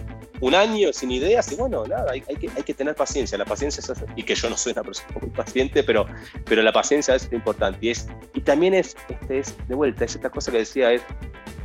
un 0.42 0.56
año 0.56 0.92
sin 0.92 1.12
ideas 1.12 1.52
y 1.52 1.56
bueno, 1.56 1.86
nada, 1.86 2.12
hay, 2.12 2.22
que, 2.22 2.50
hay 2.56 2.64
que 2.64 2.74
tener 2.74 2.96
paciencia. 2.96 3.38
La 3.38 3.46
paciencia 3.46 3.80
es, 3.80 4.04
y 4.16 4.24
que 4.24 4.36
yo 4.36 4.50
no 4.50 4.58
soy 4.58 4.74
una 4.74 4.84
persona 4.84 5.08
muy 5.22 5.30
paciente, 5.30 5.84
pero, 5.84 6.08
pero 6.46 6.64
la 6.64 6.74
paciencia 6.74 7.16
es 7.16 7.30
importante. 7.32 7.78
Y, 7.82 7.90
es, 7.92 8.08
y 8.34 8.42
también 8.42 8.74
es, 8.74 8.98
este, 9.08 9.40
es, 9.40 9.56
de 9.68 9.76
vuelta, 9.76 10.04
es 10.04 10.16
esta 10.16 10.30
cosa 10.30 10.52
que 10.52 10.58
decía, 10.58 10.92
es 10.92 11.04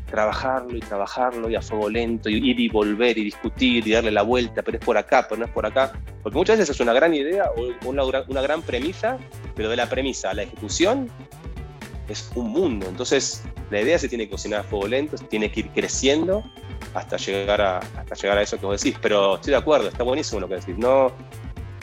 trabajarlo 0.07 0.77
y 0.77 0.81
trabajarlo 0.81 1.51
y 1.51 1.57
a 1.57 1.63
fuego 1.63 1.91
lento, 1.91 2.29
y 2.29 2.35
ir 2.35 2.61
y 2.61 2.69
volver 2.69 3.19
y 3.19 3.25
discutir 3.25 3.87
y 3.87 3.93
darle 3.93 4.11
la 4.11 4.23
vuelta, 4.23 4.63
pero 4.63 4.79
es 4.79 4.85
por 4.85 4.97
acá, 4.97 5.27
pero 5.29 5.41
no 5.41 5.47
es 5.47 5.51
por 5.53 5.67
acá. 5.67 5.93
Porque 6.23 6.39
muchas 6.39 6.59
veces 6.59 6.75
es 6.75 6.81
una 6.81 6.93
gran 6.93 7.15
idea 7.15 7.51
o 7.57 7.89
una, 7.89 8.05
una 8.05 8.43
gran 8.43 8.63
premisa, 8.63 9.19
pero 9.55 9.69
de 9.69 9.77
la 9.77 9.89
premisa 9.89 10.31
a 10.31 10.35
la 10.35 10.43
ejecución 10.43 11.11
es 12.09 12.31
un 12.35 12.51
mundo. 12.51 12.87
Entonces, 12.89 13.43
la 13.71 13.81
idea 13.81 13.99
se 13.99 14.09
tiene 14.09 14.25
que 14.25 14.31
cocinar 14.31 14.61
a 14.61 14.65
fuego 14.65 14.87
lento, 14.87 15.17
se 15.17 15.25
tiene 15.25 15.51
que 15.51 15.61
ir 15.61 15.71
creciendo 15.71 16.45
hasta 16.95 17.17
llegar 17.17 17.61
a, 17.61 17.79
hasta 17.79 18.15
llegar 18.15 18.39
a 18.39 18.43
eso 18.43 18.59
que 18.59 18.67
vos 18.67 18.81
decís. 18.81 18.99
Pero 19.03 19.37
estoy 19.37 19.51
de 19.53 19.59
acuerdo, 19.59 19.89
está 19.89 20.05
buenísimo 20.05 20.41
lo 20.41 20.49
que 20.49 20.57
decís. 20.57 20.79
No, 20.79 21.13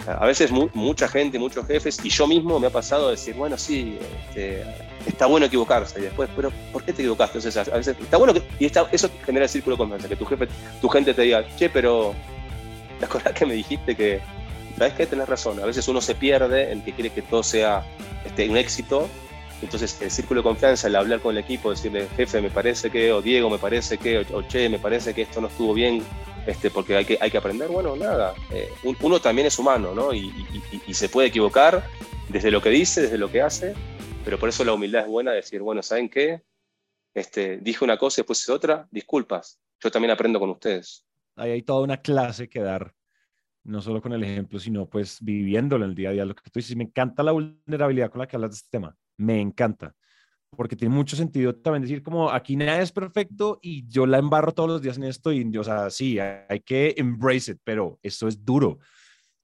a 0.08 0.26
veces 0.26 0.51
mucha 0.51 1.08
gente, 1.08 1.39
muchos 1.39 1.66
jefes, 1.66 1.99
y 2.04 2.10
yo 2.10 2.28
mismo 2.28 2.60
me 2.60 2.68
ha 2.68 2.70
pasado 2.70 3.08
a 3.08 3.12
decir, 3.12 3.36
bueno, 3.36 3.58
sí, 3.58 3.97
este, 4.28 4.64
está 5.06 5.26
bueno 5.28 5.45
equivocarse. 5.45 5.99
Y 5.99 6.04
después, 6.04 6.30
pero 6.36 6.51
¿por 6.72 6.84
qué 6.84 6.93
te 6.93 7.01
equivocaste? 7.01 7.38
Entonces, 7.38 7.68
a 7.68 7.78
veces 7.78 7.95
está 7.99 8.18
bueno 8.18 8.34
que, 8.34 8.43
y 8.60 8.66
está, 8.66 8.88
eso 8.91 9.10
genera 9.26 9.45
el 9.45 9.49
círculo 9.49 9.76
de 9.76 9.78
confianza, 9.78 10.08
que 10.08 10.16
tu 10.16 10.26
jefe, 10.26 10.47
tu 10.82 10.89
gente 10.89 11.14
te 11.14 11.22
diga, 11.22 11.45
che, 11.56 11.70
pero 11.70 12.14
¿te 12.99 13.06
acordás 13.06 13.34
que 13.34 13.45
me 13.45 13.54
dijiste 13.54 13.95
que, 13.95 14.20
sabes 14.78 14.93
que 14.93 15.06
tenés 15.06 15.30
razón? 15.30 15.60
A 15.62 15.66
veces 15.66 15.88
uno 15.88 16.01
se 16.01 16.16
pierde 16.16 16.72
en 16.72 16.82
que 16.82 16.93
quiere 16.93 17.10
que 17.10 17.22
todo 17.22 17.43
sea 17.43 17.84
este, 18.26 18.49
un 18.49 18.58
éxito 18.58 19.08
Entonces, 19.62 20.01
el 20.01 20.12
círculo 20.12 20.41
de 20.41 20.43
confianza, 20.43 20.88
el 20.88 20.95
hablar 20.97 21.22
con 21.22 21.32
el 21.32 21.43
equipo, 21.43 21.70
decirle, 21.70 22.08
jefe, 22.18 22.41
me 22.41 22.49
parece 22.49 22.89
que, 22.89 23.14
o 23.14 23.22
Diego, 23.22 23.49
me 23.49 23.58
parece 23.58 23.97
que, 23.97 24.20
o, 24.20 24.41
che, 24.43 24.68
me 24.68 24.80
parece 24.80 25.14
que 25.14 25.22
esto 25.22 25.39
no 25.39 25.47
estuvo 25.47 25.74
bien, 25.74 26.04
este, 26.46 26.70
porque 26.70 26.96
hay 26.96 27.06
que, 27.06 27.18
hay 27.20 27.32
que 27.32 27.38
aprender, 27.38 27.70
bueno, 27.70 27.96
nada. 27.96 28.34
Eh, 28.52 28.70
uno 29.02 29.20
también 29.20 29.48
es 29.48 29.58
humano, 29.60 29.94
¿no? 29.94 30.14
Y, 30.14 30.32
se 30.94 31.10
puede 31.10 31.30
equivocar 31.30 31.84
desde 32.30 32.52
lo 32.52 32.62
que 32.62 32.70
dice, 32.70 33.02
desde 33.02 33.18
lo 33.18 33.32
que 33.32 33.41
hace, 33.41 33.74
pero 34.24 34.38
por 34.38 34.50
eso 34.50 34.64
la 34.64 34.74
humildad 34.74 35.02
es 35.02 35.08
buena, 35.08 35.32
decir, 35.32 35.62
bueno, 35.62 35.82
¿saben 35.82 36.10
qué? 36.10 36.44
Este, 37.14 37.58
dije 37.58 37.84
una 37.84 37.98
cosa 37.98 38.20
y 38.20 38.22
después 38.22 38.48
otra, 38.50 38.88
disculpas, 38.91 39.60
yo 39.80 39.91
también 39.91 40.12
aprendo 40.12 40.39
con 40.39 40.50
ustedes. 40.50 41.06
Ahí 41.36 41.52
hay 41.52 41.62
toda 41.62 41.82
una 41.82 41.98
clase 41.98 42.48
que 42.48 42.60
dar 42.60 42.94
no 43.64 43.82
solo 43.82 44.02
con 44.02 44.14
el 44.14 44.24
ejemplo, 44.24 44.60
sino 44.60 44.89
pues 44.89 45.20
viviéndolo 45.22 45.86
en 45.86 45.91
el 45.91 45.96
día 45.96 46.10
a 46.10 46.12
día. 46.12 46.26
Lo 46.26 46.36
que 46.36 46.50
tú 46.50 46.60
dices, 46.60 46.76
me 46.76 46.84
encanta 46.84 47.24
la 47.24 47.32
vulnerabilidad 47.32 48.12
con 48.12 48.20
la 48.20 48.28
que 48.28 48.36
hablas 48.36 48.52
de 48.52 48.56
este 48.56 48.70
tema, 48.72 48.96
me 49.18 49.39
encanta, 49.39 49.96
porque 50.56 50.76
tiene 50.76 50.93
mucho 50.93 51.16
sentido 51.16 51.56
también 51.56 51.82
decir 51.82 52.04
como 52.04 52.30
aquí 52.30 52.56
nada 52.56 52.82
es 52.82 52.91
perfecto 52.91 53.60
y 53.62 53.88
yo 53.88 54.06
la 54.06 54.18
embarro 54.18 54.54
todos 54.54 54.70
los 54.70 54.82
días 54.82 54.97
en 54.97 55.04
esto 55.04 55.32
y, 55.32 55.58
o 55.58 55.64
sea, 55.64 55.89
sí, 55.89 56.20
hay 56.20 56.60
que 56.62 56.93
embrace 56.97 57.51
it, 57.51 57.60
pero 57.64 57.99
esto 58.01 58.28
es 58.28 58.43
duro. 58.43 58.80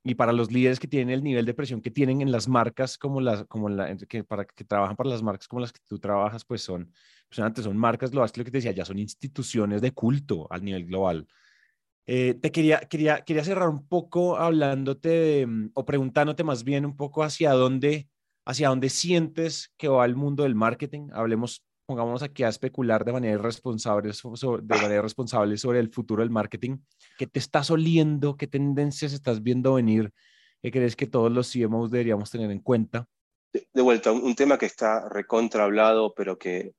Y 0.03 0.15
para 0.15 0.31
los 0.31 0.51
líderes 0.51 0.79
que 0.79 0.87
tienen 0.87 1.09
el 1.13 1.23
nivel 1.23 1.45
de 1.45 1.53
presión 1.53 1.81
que 1.81 1.91
tienen 1.91 2.21
en 2.21 2.31
las 2.31 2.47
marcas 2.47 2.97
como 2.97 3.19
las, 3.19 3.43
como 3.45 3.69
la, 3.69 3.95
que, 3.97 4.23
para, 4.23 4.45
que 4.45 4.63
trabajan 4.63 4.95
para 4.95 5.09
las 5.09 5.21
marcas 5.21 5.47
como 5.47 5.59
las 5.59 5.73
que 5.73 5.81
tú 5.87 5.99
trabajas, 5.99 6.45
pues 6.45 6.61
son, 6.61 6.91
pues 7.27 7.39
antes 7.39 7.65
son 7.65 7.77
marcas 7.77 8.11
globales, 8.11 8.35
lo 8.37 8.45
que 8.45 8.51
te 8.51 8.57
decía, 8.57 8.71
ya 8.71 8.85
son 8.85 8.97
instituciones 8.97 9.81
de 9.81 9.91
culto 9.91 10.47
al 10.49 10.63
nivel 10.63 10.85
global. 10.85 11.27
Eh, 12.07 12.33
te 12.33 12.51
quería, 12.51 12.79
quería, 12.79 13.21
quería 13.21 13.43
cerrar 13.43 13.69
un 13.69 13.87
poco 13.87 14.37
hablándote 14.37 15.45
mm, 15.45 15.71
o 15.75 15.85
preguntándote 15.85 16.43
más 16.43 16.63
bien 16.63 16.85
un 16.85 16.97
poco 16.97 17.21
hacia 17.21 17.51
dónde, 17.51 18.09
hacia 18.45 18.69
dónde 18.69 18.89
sientes 18.89 19.71
que 19.77 19.87
va 19.87 20.05
el 20.05 20.15
mundo 20.15 20.43
del 20.43 20.55
marketing. 20.55 21.09
Hablemos, 21.13 21.63
pongámonos 21.85 22.23
aquí 22.23 22.43
a 22.43 22.49
especular 22.49 23.05
de 23.05 23.13
manera 23.13 23.37
responsable 23.37 24.13
sobre, 24.13 24.63
de 24.63 24.81
manera 24.81 25.01
responsable 25.01 25.57
sobre 25.57 25.79
el 25.79 25.89
futuro 25.89 26.21
del 26.21 26.31
marketing. 26.31 26.77
¿Qué 27.17 27.27
te 27.27 27.39
estás 27.39 27.69
oliendo? 27.71 28.37
¿Qué 28.37 28.47
tendencias 28.47 29.13
estás 29.13 29.43
viendo 29.43 29.75
venir? 29.75 30.11
¿Qué 30.61 30.71
crees 30.71 30.95
que 30.95 31.07
todos 31.07 31.31
los 31.31 31.51
CMOs 31.51 31.91
deberíamos 31.91 32.29
tener 32.29 32.51
en 32.51 32.59
cuenta? 32.59 33.07
De, 33.51 33.81
vuelta, 33.81 34.11
un, 34.11 34.35
tema 34.35 34.57
que 34.57 34.67
está 34.67 35.09
recontra 35.09 35.63
hablado, 35.63 36.13
pero 36.13 36.37
que, 36.37 36.73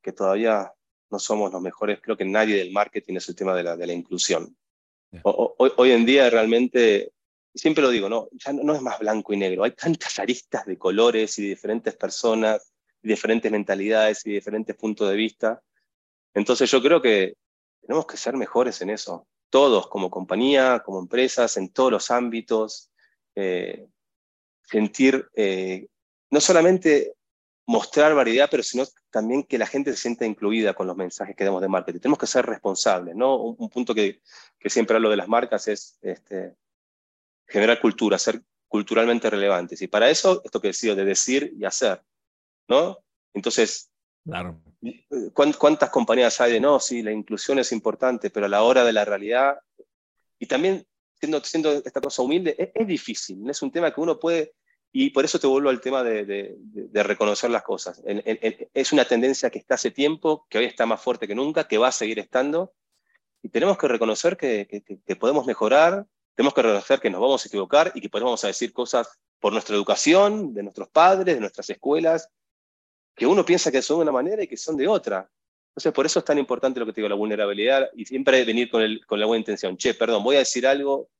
que 0.00 0.12
todavía 0.12 0.72
no 1.10 1.18
somos 1.18 1.52
los 1.52 1.60
mejores, 1.60 2.00
creo 2.00 2.16
que 2.16 2.24
nadie 2.24 2.56
del 2.56 2.72
marketing 2.72 3.16
es 3.16 3.28
el 3.28 3.34
tema 3.34 3.54
de 3.54 3.64
la, 3.64 3.76
de 3.76 3.86
la 3.86 3.92
inclusión. 3.92 4.56
hoy, 5.24 5.90
en 5.90 6.06
día 6.06 6.30
realmente, 6.30 7.12
siempre 7.54 7.82
lo 7.82 7.90
digo, 7.90 8.08
¿no? 8.08 8.28
ya 8.32 8.52
no, 8.52 8.74
es 8.74 8.82
más 8.82 8.98
blanco 8.98 9.32
y 9.32 9.36
negro, 9.36 9.64
hay 9.64 9.72
tantas 9.72 10.18
aristas 10.18 10.66
de 10.66 10.78
colores 10.78 11.38
y 11.38 11.42
de 11.42 11.48
diferentes 11.50 11.96
personas, 11.96 12.72
diferentes 13.02 13.50
mentalidades 13.50 14.24
y 14.26 14.32
diferentes 14.32 14.76
puntos 14.76 15.08
de 15.08 15.16
vista. 15.16 15.62
Entonces 16.34 16.70
yo 16.70 16.80
creo 16.82 17.02
que 17.02 17.34
tenemos 17.80 18.06
que 18.06 18.16
ser 18.16 18.36
mejores 18.36 18.80
en 18.82 18.90
eso, 18.90 19.26
todos 19.48 19.88
como 19.88 20.10
compañía, 20.10 20.82
como 20.84 21.00
empresas, 21.00 21.56
en 21.56 21.70
todos 21.70 21.90
los 21.90 22.10
ámbitos, 22.10 22.90
eh, 23.34 23.86
sentir 24.62 25.28
eh, 25.34 25.88
no 26.30 26.40
solamente 26.40 27.14
mostrar 27.66 28.14
variedad, 28.14 28.48
pero 28.50 28.62
sino 28.62 28.84
también 29.10 29.44
que 29.44 29.58
la 29.58 29.66
gente 29.66 29.92
se 29.92 29.98
sienta 29.98 30.26
incluida 30.26 30.74
con 30.74 30.86
los 30.86 30.96
mensajes 30.96 31.36
que 31.36 31.44
damos 31.44 31.62
de 31.62 31.68
marketing. 31.68 32.00
Tenemos 32.00 32.18
que 32.18 32.26
ser 32.26 32.46
responsables, 32.46 33.14
¿no? 33.14 33.36
Un, 33.36 33.68
punto 33.70 33.94
que, 33.94 34.20
que, 34.58 34.70
siempre 34.70 34.96
hablo 34.96 35.10
de 35.10 35.16
las 35.16 35.28
marcas 35.28 35.68
es 35.68 35.98
este, 36.02 36.54
generar 37.50 37.80
cultura, 37.80 38.18
ser 38.18 38.42
culturalmente 38.68 39.28
relevantes. 39.28 39.82
Y 39.82 39.88
para 39.88 40.08
eso, 40.08 40.40
esto 40.44 40.60
que 40.60 40.68
decido 40.68 40.94
de 40.94 41.04
decir 41.04 41.52
y 41.58 41.64
hacer, 41.64 42.02
¿no? 42.68 42.98
Entonces, 43.34 43.90
claro. 44.24 44.60
¿cuántas 45.34 45.90
compañías 45.90 46.40
hay 46.40 46.52
de 46.52 46.60
no? 46.60 46.80
Sí, 46.80 47.02
la 47.02 47.12
inclusión 47.12 47.58
es 47.58 47.72
importante, 47.72 48.30
pero 48.30 48.46
a 48.46 48.48
la 48.48 48.62
hora 48.62 48.84
de 48.84 48.92
la 48.92 49.04
realidad, 49.04 49.58
y 50.38 50.46
también 50.46 50.86
siendo, 51.14 51.42
siendo 51.44 51.72
esta 51.72 52.00
cosa 52.00 52.22
humilde, 52.22 52.54
es, 52.58 52.70
es 52.74 52.86
difícil, 52.86 53.48
es 53.50 53.60
un 53.60 53.70
tema 53.70 53.92
que 53.92 54.00
uno 54.00 54.18
puede 54.18 54.54
y 54.92 55.10
por 55.10 55.24
eso 55.24 55.38
te 55.38 55.46
vuelvo 55.46 55.68
al 55.68 55.80
tema 55.80 56.02
de, 56.02 56.56
reconocer 56.92 57.50
las 57.50 57.62
cosas. 57.62 58.02
es 58.04 58.92
una 58.92 59.04
tendencia 59.04 59.50
que 59.50 59.58
está 59.58 59.74
hace 59.74 59.90
tiempo, 59.90 60.46
que 60.48 60.58
hoy 60.58 60.64
está 60.64 60.84
más 60.84 61.00
fuerte 61.00 61.28
que 61.28 61.34
nunca, 61.34 61.68
que 61.68 61.78
va 61.78 61.88
a 61.88 61.92
seguir 61.92 62.18
estando. 62.18 62.72
Y 63.42 63.48
tenemos 63.50 63.78
que 63.78 63.86
reconocer 63.86 64.36
que, 64.36 64.82
podemos 65.18 65.46
mejorar, 65.46 66.06
tenemos 66.40 66.54
que 66.54 66.62
reconocer 66.62 67.00
que 67.00 67.10
nos 67.10 67.20
vamos 67.20 67.44
a 67.44 67.48
equivocar 67.48 67.92
y 67.94 68.00
que 68.00 68.08
podemos 68.08 68.40
decir 68.40 68.72
cosas 68.72 69.20
por 69.38 69.52
nuestra 69.52 69.76
educación, 69.76 70.54
de 70.54 70.62
nuestros 70.62 70.88
padres, 70.88 71.34
de 71.34 71.40
nuestras 71.40 71.68
escuelas, 71.68 72.30
que 73.14 73.26
uno 73.26 73.44
piensa 73.44 73.70
que 73.70 73.82
son 73.82 73.98
de 73.98 74.02
una 74.04 74.12
manera 74.12 74.42
y 74.42 74.46
que 74.46 74.56
son 74.56 74.74
de 74.78 74.88
otra. 74.88 75.30
Entonces, 75.72 75.92
por 75.92 76.06
eso 76.06 76.20
es 76.20 76.24
tan 76.24 76.38
importante 76.38 76.80
lo 76.80 76.86
que 76.86 76.94
te 76.94 77.02
digo, 77.02 77.10
la 77.10 77.14
vulnerabilidad 77.14 77.90
y 77.94 78.06
siempre 78.06 78.42
venir 78.46 78.70
con, 78.70 78.80
el, 78.80 79.04
con 79.04 79.20
la 79.20 79.26
buena 79.26 79.40
intención. 79.40 79.76
Che, 79.76 79.92
perdón, 79.92 80.24
voy 80.24 80.36
a 80.36 80.38
decir 80.38 80.66
algo, 80.66 81.10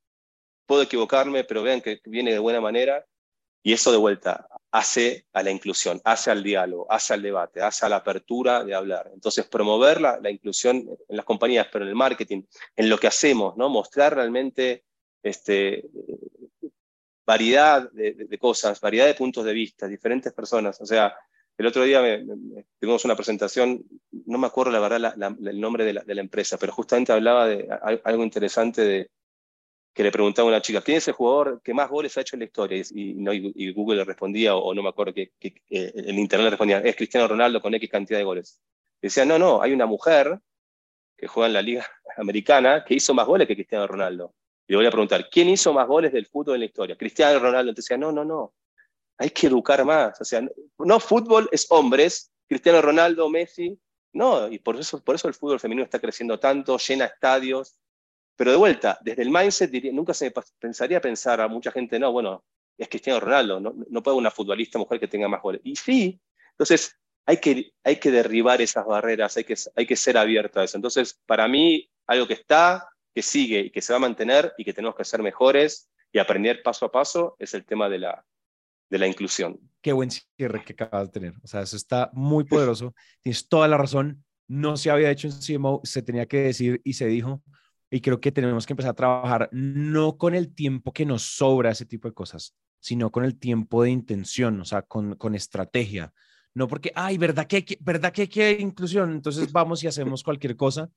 puedo 0.64 0.80
equivocarme, 0.80 1.44
pero 1.44 1.62
vean 1.62 1.82
que 1.82 2.00
viene 2.06 2.32
de 2.32 2.38
buena 2.38 2.62
manera 2.62 3.04
y 3.62 3.74
eso 3.74 3.92
de 3.92 3.98
vuelta 3.98 4.48
hace 4.70 5.26
a 5.34 5.42
la 5.42 5.50
inclusión, 5.50 6.00
hace 6.02 6.30
al 6.30 6.42
diálogo, 6.42 6.90
hace 6.90 7.12
al 7.12 7.20
debate, 7.20 7.60
hace 7.60 7.84
a 7.84 7.90
la 7.90 7.96
apertura 7.96 8.64
de 8.64 8.74
hablar. 8.74 9.10
Entonces, 9.12 9.46
promover 9.46 10.00
la, 10.00 10.18
la, 10.18 10.30
inclusión 10.30 10.76
en 10.78 11.16
las 11.18 11.26
compañías, 11.26 11.68
pero 11.70 11.84
en 11.84 11.90
el 11.90 11.94
marketing, 11.94 12.44
en 12.74 12.88
lo 12.88 12.96
que 12.96 13.06
hacemos, 13.06 13.54
¿no? 13.58 13.68
mostrar 13.68 14.14
realmente 14.14 14.84
este, 15.22 15.84
variedad 17.26 17.90
de, 17.92 18.38
cosas, 18.38 18.80
variedad 18.80 19.06
de 19.06 19.14
puntos 19.14 19.44
de 19.44 19.52
vista, 19.52 19.86
diferentes 19.86 20.32
personas. 20.32 20.80
O 20.80 20.86
sea, 20.86 21.14
el 21.56 21.66
otro 21.66 21.84
día 21.84 22.02
tuvimos 22.78 23.04
una 23.04 23.14
presentación, 23.14 23.84
no 24.10 24.38
me 24.38 24.46
acuerdo 24.46 24.72
la 24.72 24.80
verdad 24.80 25.14
el 25.46 25.60
nombre 25.60 25.84
de 25.84 26.14
la, 26.14 26.20
empresa, 26.20 26.58
pero 26.58 26.72
justamente 26.72 27.12
hablaba 27.12 27.46
de 27.46 27.68
algo 28.04 28.24
interesante 28.24 28.82
de, 28.82 29.10
que 29.92 30.02
le 30.02 30.12
preguntaba 30.12 30.48
a 30.48 30.52
una 30.52 30.62
chica, 30.62 30.80
¿quién 30.80 30.98
es 30.98 31.08
el 31.08 31.14
jugador 31.14 31.60
que 31.62 31.74
más 31.74 31.88
goles 31.90 32.16
ha 32.16 32.22
hecho 32.22 32.36
en 32.36 32.40
la 32.40 32.46
historia? 32.46 32.82
Y, 32.90 33.72
Google 33.72 33.98
le 33.98 34.04
respondía, 34.04 34.56
o, 34.56 34.72
no 34.74 34.82
me 34.82 34.88
acuerdo, 34.88 35.12
que, 35.12 35.32
que 35.38 35.54
en 35.68 36.18
Internet 36.18 36.44
le 36.44 36.50
respondía, 36.50 36.78
es 36.78 36.96
Cristiano 36.96 37.28
Ronaldo 37.28 37.60
con 37.60 37.74
X 37.74 37.90
cantidad 37.90 38.18
de 38.18 38.24
goles. 38.24 38.60
decía, 39.00 39.24
no, 39.24 39.38
no, 39.38 39.60
hay 39.62 39.72
una 39.72 39.86
mujer 39.86 40.40
que 41.16 41.26
juega 41.26 41.48
en 41.48 41.52
la 41.52 41.62
Liga 41.62 41.86
Americana 42.16 42.84
que 42.84 42.94
hizo 42.94 43.14
más 43.14 43.26
goles 43.26 43.46
que 43.46 43.54
Cristiano 43.54 43.86
Ronaldo. 43.86 44.34
Le 44.70 44.76
voy 44.76 44.86
a 44.86 44.90
preguntar, 44.92 45.28
¿quién 45.28 45.48
hizo 45.48 45.72
más 45.72 45.88
goles 45.88 46.12
del 46.12 46.26
fútbol 46.26 46.54
en 46.54 46.60
la 46.60 46.66
historia? 46.66 46.96
Cristiano 46.96 47.40
Ronaldo. 47.40 47.70
Entonces 47.70 47.98
no, 47.98 48.12
no, 48.12 48.24
no, 48.24 48.54
hay 49.18 49.30
que 49.30 49.48
educar 49.48 49.84
más. 49.84 50.20
O 50.20 50.24
sea, 50.24 50.48
no, 50.78 51.00
fútbol 51.00 51.48
es 51.50 51.66
hombres, 51.70 52.30
Cristiano 52.46 52.80
Ronaldo, 52.80 53.28
Messi, 53.28 53.76
no, 54.12 54.46
y 54.46 54.60
por 54.60 54.76
eso, 54.76 55.02
por 55.02 55.16
eso 55.16 55.26
el 55.26 55.34
fútbol 55.34 55.58
femenino 55.58 55.82
está 55.82 55.98
creciendo 55.98 56.38
tanto, 56.38 56.78
llena 56.78 57.06
estadios, 57.06 57.76
pero 58.36 58.52
de 58.52 58.58
vuelta, 58.58 58.96
desde 59.02 59.22
el 59.22 59.30
mindset, 59.30 59.72
nunca 59.92 60.14
se 60.14 60.32
pensaría 60.60 61.00
pensar 61.00 61.40
a 61.40 61.48
mucha 61.48 61.72
gente, 61.72 61.98
no, 61.98 62.12
bueno, 62.12 62.44
es 62.78 62.88
Cristiano 62.88 63.18
Ronaldo, 63.18 63.58
no, 63.58 63.74
no 63.88 64.02
puede 64.04 64.18
una 64.18 64.30
futbolista 64.30 64.78
mujer 64.78 65.00
que 65.00 65.08
tenga 65.08 65.26
más 65.26 65.42
goles. 65.42 65.62
Y 65.64 65.74
sí, 65.74 66.20
entonces 66.52 66.96
hay 67.26 67.38
que, 67.38 67.72
hay 67.82 67.96
que 67.96 68.12
derribar 68.12 68.62
esas 68.62 68.86
barreras, 68.86 69.36
hay 69.36 69.42
que, 69.42 69.56
hay 69.74 69.84
que 69.84 69.96
ser 69.96 70.16
abierto 70.16 70.60
a 70.60 70.64
eso. 70.64 70.78
Entonces, 70.78 71.20
para 71.26 71.48
mí, 71.48 71.90
algo 72.06 72.28
que 72.28 72.34
está, 72.34 72.88
que 73.14 73.22
sigue 73.22 73.60
y 73.60 73.70
que 73.70 73.82
se 73.82 73.92
va 73.92 73.98
a 73.98 74.00
mantener 74.00 74.52
y 74.58 74.64
que 74.64 74.72
tenemos 74.72 74.96
que 74.96 75.04
ser 75.04 75.22
mejores 75.22 75.90
y 76.12 76.18
aprender 76.18 76.62
paso 76.62 76.86
a 76.86 76.92
paso 76.92 77.36
es 77.38 77.54
el 77.54 77.64
tema 77.64 77.88
de 77.88 77.98
la, 77.98 78.24
de 78.90 78.98
la 78.98 79.06
inclusión. 79.06 79.58
Qué 79.80 79.92
buen 79.92 80.10
cierre 80.10 80.64
que 80.64 80.72
acabas 80.72 81.08
de 81.08 81.12
tener. 81.12 81.34
O 81.42 81.46
sea, 81.46 81.62
eso 81.62 81.76
está 81.76 82.10
muy 82.12 82.44
poderoso. 82.44 82.94
Tienes 83.22 83.48
toda 83.48 83.68
la 83.68 83.78
razón. 83.78 84.24
No 84.46 84.76
se 84.76 84.90
había 84.90 85.10
hecho 85.10 85.28
en 85.28 85.34
CMO, 85.34 85.80
se 85.84 86.02
tenía 86.02 86.26
que 86.26 86.38
decir 86.38 86.80
y 86.84 86.94
se 86.94 87.06
dijo. 87.06 87.42
Y 87.90 88.00
creo 88.00 88.20
que 88.20 88.32
tenemos 88.32 88.66
que 88.66 88.72
empezar 88.72 88.90
a 88.90 88.94
trabajar 88.94 89.48
no 89.52 90.16
con 90.16 90.34
el 90.34 90.54
tiempo 90.54 90.92
que 90.92 91.06
nos 91.06 91.22
sobra 91.22 91.70
ese 91.70 91.86
tipo 91.86 92.08
de 92.08 92.14
cosas, 92.14 92.56
sino 92.78 93.10
con 93.10 93.24
el 93.24 93.38
tiempo 93.38 93.82
de 93.82 93.90
intención, 93.90 94.60
o 94.60 94.64
sea, 94.64 94.82
con, 94.82 95.16
con 95.16 95.34
estrategia. 95.34 96.12
No 96.54 96.68
porque, 96.68 96.92
ay, 96.94 97.16
¿verdad 97.16 97.46
que, 97.46 97.78
¿verdad 97.80 98.12
que 98.12 98.22
hay 98.22 98.28
que 98.28 98.52
inclusión? 98.60 99.12
Entonces 99.12 99.50
vamos 99.52 99.82
y 99.82 99.86
hacemos 99.86 100.22
cualquier 100.22 100.56
cosa, 100.56 100.90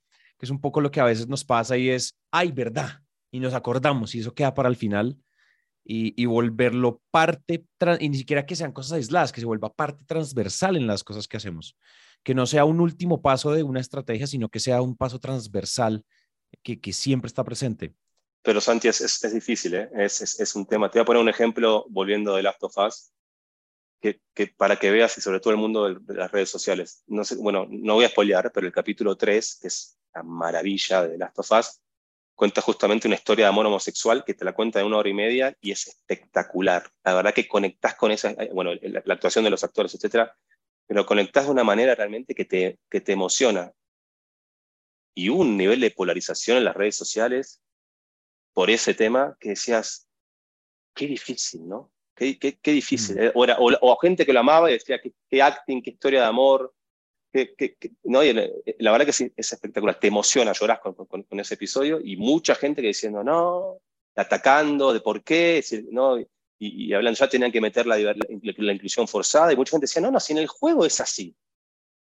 es 0.46 0.52
un 0.52 0.62
poco 0.62 0.82
lo 0.82 0.91
que 0.91 1.00
a 1.00 1.06
veces 1.06 1.28
nos 1.28 1.44
pasa 1.44 1.78
y 1.78 1.89
es, 1.89 2.16
ay, 2.32 2.52
¿verdad? 2.52 3.02
Y 3.32 3.39
nos 3.39 3.54
acordamos 3.54 4.16
y 4.16 4.20
eso 4.20 4.34
queda 4.34 4.54
para 4.54 4.70
el 4.70 4.76
final 4.76 5.18
y, 5.84 6.22
y 6.22 6.26
volverlo 6.26 7.02
parte, 7.12 7.66
y 8.00 8.10
ni 8.10 8.18
siquiera 8.18 8.46
que 8.46 8.56
sean 8.56 8.72
cosas 8.72 8.94
aisladas, 8.94 9.32
que 9.32 9.41
se 9.41 9.46
vuelva 9.46 9.74
parte 9.74 10.04
transversal 10.06 10.78
en 10.78 10.88
las 10.88 11.04
cosas 11.04 11.28
que 11.28 11.38
hacemos. 11.38 11.76
Que 12.24 12.34
no 12.34 12.46
sea 12.46 12.66
un 12.66 12.80
último 12.80 13.22
paso 13.22 13.52
de 13.52 13.64
una 13.64 13.82
estrategia, 13.82 14.28
sino 14.28 14.50
que 14.50 14.60
sea 14.60 14.82
un 14.82 14.96
paso 14.96 15.20
transversal 15.20 16.06
que, 16.62 16.80
que 16.80 16.94
siempre 16.94 17.28
está 17.28 17.44
presente. 17.44 17.94
Pero 18.44 18.60
Santi, 18.60 18.89
es, 18.89 19.02
es, 19.02 19.34
difícil, 19.34 19.74
¿eh? 19.74 19.89
es, 19.96 20.22
es, 20.22 20.56
un 20.56 20.66
tema. 20.66 20.91
Te 20.91 21.00
voy 21.00 21.04
a 21.04 21.06
poner 21.06 21.22
un 21.22 21.30
ejemplo 21.30 21.86
volviendo 21.89 22.36
de 22.36 22.44
Last 22.44 22.62
of 22.64 22.76
que, 24.02 24.20
que 24.34 24.48
para 24.48 24.76
que 24.76 24.91
veas 24.91 25.18
y 25.18 25.22
sobre 25.22 25.39
todo 25.39 25.54
el 25.54 25.60
mundo 25.60 25.94
de, 25.94 26.14
las 26.14 26.30
redes 26.30 26.50
sociales. 26.50 27.04
No 27.08 27.24
sé, 27.24 27.36
bueno, 27.38 27.66
no 27.70 27.94
voy 27.94 28.04
a 28.04 28.10
spoilear, 28.10 28.52
pero 28.54 28.68
el 28.68 28.74
capítulo 28.74 29.16
3, 29.16 29.60
que 29.62 29.68
es 29.70 29.98
la 30.14 30.24
maravilla 30.24 31.07
de 31.07 31.18
Last 31.18 31.39
of 31.39 31.51
Us, 31.51 31.82
cuenta 32.36 32.61
justamente 32.61 33.07
una 33.07 33.16
historia 33.16 33.45
de 33.45 33.49
amor 33.49 33.66
homosexual 33.66 34.24
que 34.26 34.34
te 34.34 34.45
la 34.45 34.53
cuenta 34.53 34.80
de 34.80 34.86
una 34.86 34.97
hora 34.97 35.09
y 35.09 35.14
media 35.14 35.57
y 35.61 35.72
es 35.72 35.88
espectacular. 35.88 36.84
La 37.03 37.14
verdad 37.14 37.34
que 37.34 37.47
conectás 37.47 37.95
con 37.95 38.11
esa, 38.11 38.32
eh, 38.32 38.49
bueno, 38.53 38.72
la, 38.82 39.14
actuación 39.14 39.43
de 39.43 39.49
los 39.49 39.64
actores, 39.64 39.93
etcétera, 39.93 40.36
pero 40.88 41.05
conectás 41.05 41.45
de 41.45 41.51
una 41.51 41.64
manera 41.64 41.95
realmente 41.95 42.36
que 42.36 42.45
te, 42.45 42.80
que 42.89 43.01
te 43.01 43.14
emociona. 43.14 43.72
Y 45.16 45.30
un 45.30 45.57
nivel 45.57 45.80
de 45.80 45.91
polarización 45.91 46.57
en 46.57 46.66
las 46.66 46.76
redes 46.76 46.95
sociales 46.95 47.61
por 48.53 48.70
ese 48.70 48.93
tema 48.93 49.38
que 49.39 49.49
decías, 49.49 50.07
qué 50.95 51.07
difícil, 51.07 51.68
¿no? 51.68 51.91
Qué, 52.16 52.38
qué, 52.38 52.57
qué 52.59 52.72
difícil. 52.72 53.16
Mm. 53.16 53.20
Eh, 53.20 53.32
o, 53.34 53.45
o, 53.82 53.97
gente 53.97 54.26
que 54.26 54.34
lo 54.34 54.39
amaba 54.39 54.70
y 54.70 54.74
decía, 54.74 54.99
qué, 55.01 55.14
qué 55.30 55.41
acting, 55.41 55.82
qué 55.82 55.91
historia 55.91 56.22
de 56.22 56.28
amor, 56.28 56.74
no, 58.04 58.22
la, 58.24 58.92
verdad 58.92 59.06
que 59.06 59.14
sí, 59.14 59.32
es 59.36 59.54
espectacular, 59.54 60.00
te 60.00 60.08
emociona, 60.08 60.54
lloras 60.54 60.80
con, 60.80 60.94
con, 60.94 61.40
ese 61.40 61.56
episodio 61.56 62.00
y 62.04 62.16
mucha 62.16 62.56
gente 62.56 62.82
que 62.82 62.90
diciendo, 62.90 63.24
no, 63.24 63.80
atacando, 64.16 64.94
de 64.94 65.00
por 65.00 65.24
qué, 65.24 65.64
no, 65.92 66.20
y, 66.20 66.28
y 66.60 66.90
ya 66.90 67.28
tenían 67.28 67.52
que 67.52 67.62
meter 67.62 67.88
la, 67.88 67.98
la, 67.98 68.74
inclusión 68.74 69.08
forzada 69.08 69.52
y 69.52 69.56
mucha 69.56 69.72
gente 69.72 69.86
decía, 69.86 70.02
no, 70.02 70.12
no, 70.12 70.20
si 70.20 70.34
en 70.34 70.40
el 70.40 70.48
juego 70.48 70.86
es 70.86 71.02
así, 71.02 71.36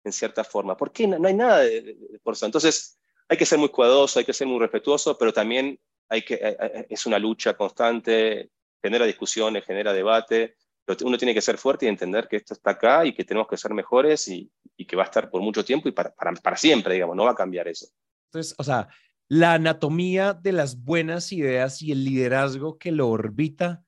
en 0.04 0.12
cierta 0.12 0.44
forma, 0.44 0.76
¿por 0.76 0.92
qué 0.92 1.08
no, 1.08 1.28
hay 1.28 1.34
nada 1.34 1.60
de, 1.60 1.82
de, 1.82 2.20
forzado? 2.24 2.48
Entonces, 2.48 3.00
hay 3.30 3.38
que 3.38 3.46
ser 3.46 3.60
muy 3.60 3.70
cuidadoso, 3.70 4.20
hay 4.20 4.26
que 4.26 4.34
ser 4.34 4.48
muy 4.48 4.60
respetuoso, 4.60 5.18
pero 5.18 5.32
también 5.32 5.80
hay 6.10 6.24
que, 6.24 6.34
eh, 6.34 6.58
eh, 6.60 6.86
es 6.90 7.06
una 7.06 7.18
lucha 7.18 7.54
constante, 7.56 8.50
genera 8.82 9.06
discusiones, 9.06 9.64
genera 9.64 9.94
debate, 9.94 10.58
uno 11.04 11.18
tiene 11.18 11.34
que 11.34 11.42
ser 11.42 11.58
fuerte 11.58 11.86
y 11.86 11.90
entender 11.90 12.28
que 12.28 12.38
esto 12.38 12.54
está 12.54 12.72
acá 12.72 13.06
y 13.06 13.14
que 13.14 13.24
tenemos 13.24 13.48
que 13.48 13.58
ser 13.58 13.74
mejores 13.74 14.28
y, 14.28 14.52
que 14.88 14.96
va 14.96 15.04
a 15.04 15.06
estar 15.06 15.30
por 15.30 15.42
mucho 15.42 15.64
tiempo 15.64 15.88
y 15.88 15.92
para, 15.92 16.12
para, 16.12 16.58
siempre, 16.58 16.96
digamos, 16.96 17.16
no 17.16 17.26
va 17.26 17.32
a 17.32 17.36
cambiar 17.36 17.68
eso. 17.68 17.86
Entonces, 18.26 18.56
o 18.58 18.64
sea, 18.64 18.88
la 19.28 19.54
anatomía 19.54 20.34
de 20.34 20.54
las 20.54 20.84
buenas 20.84 21.32
ideas 21.32 21.84
y 21.84 21.92
el 21.92 22.04
liderazgo 22.04 22.80
que 22.80 22.92
lo 22.92 23.08
orbita 23.08 23.84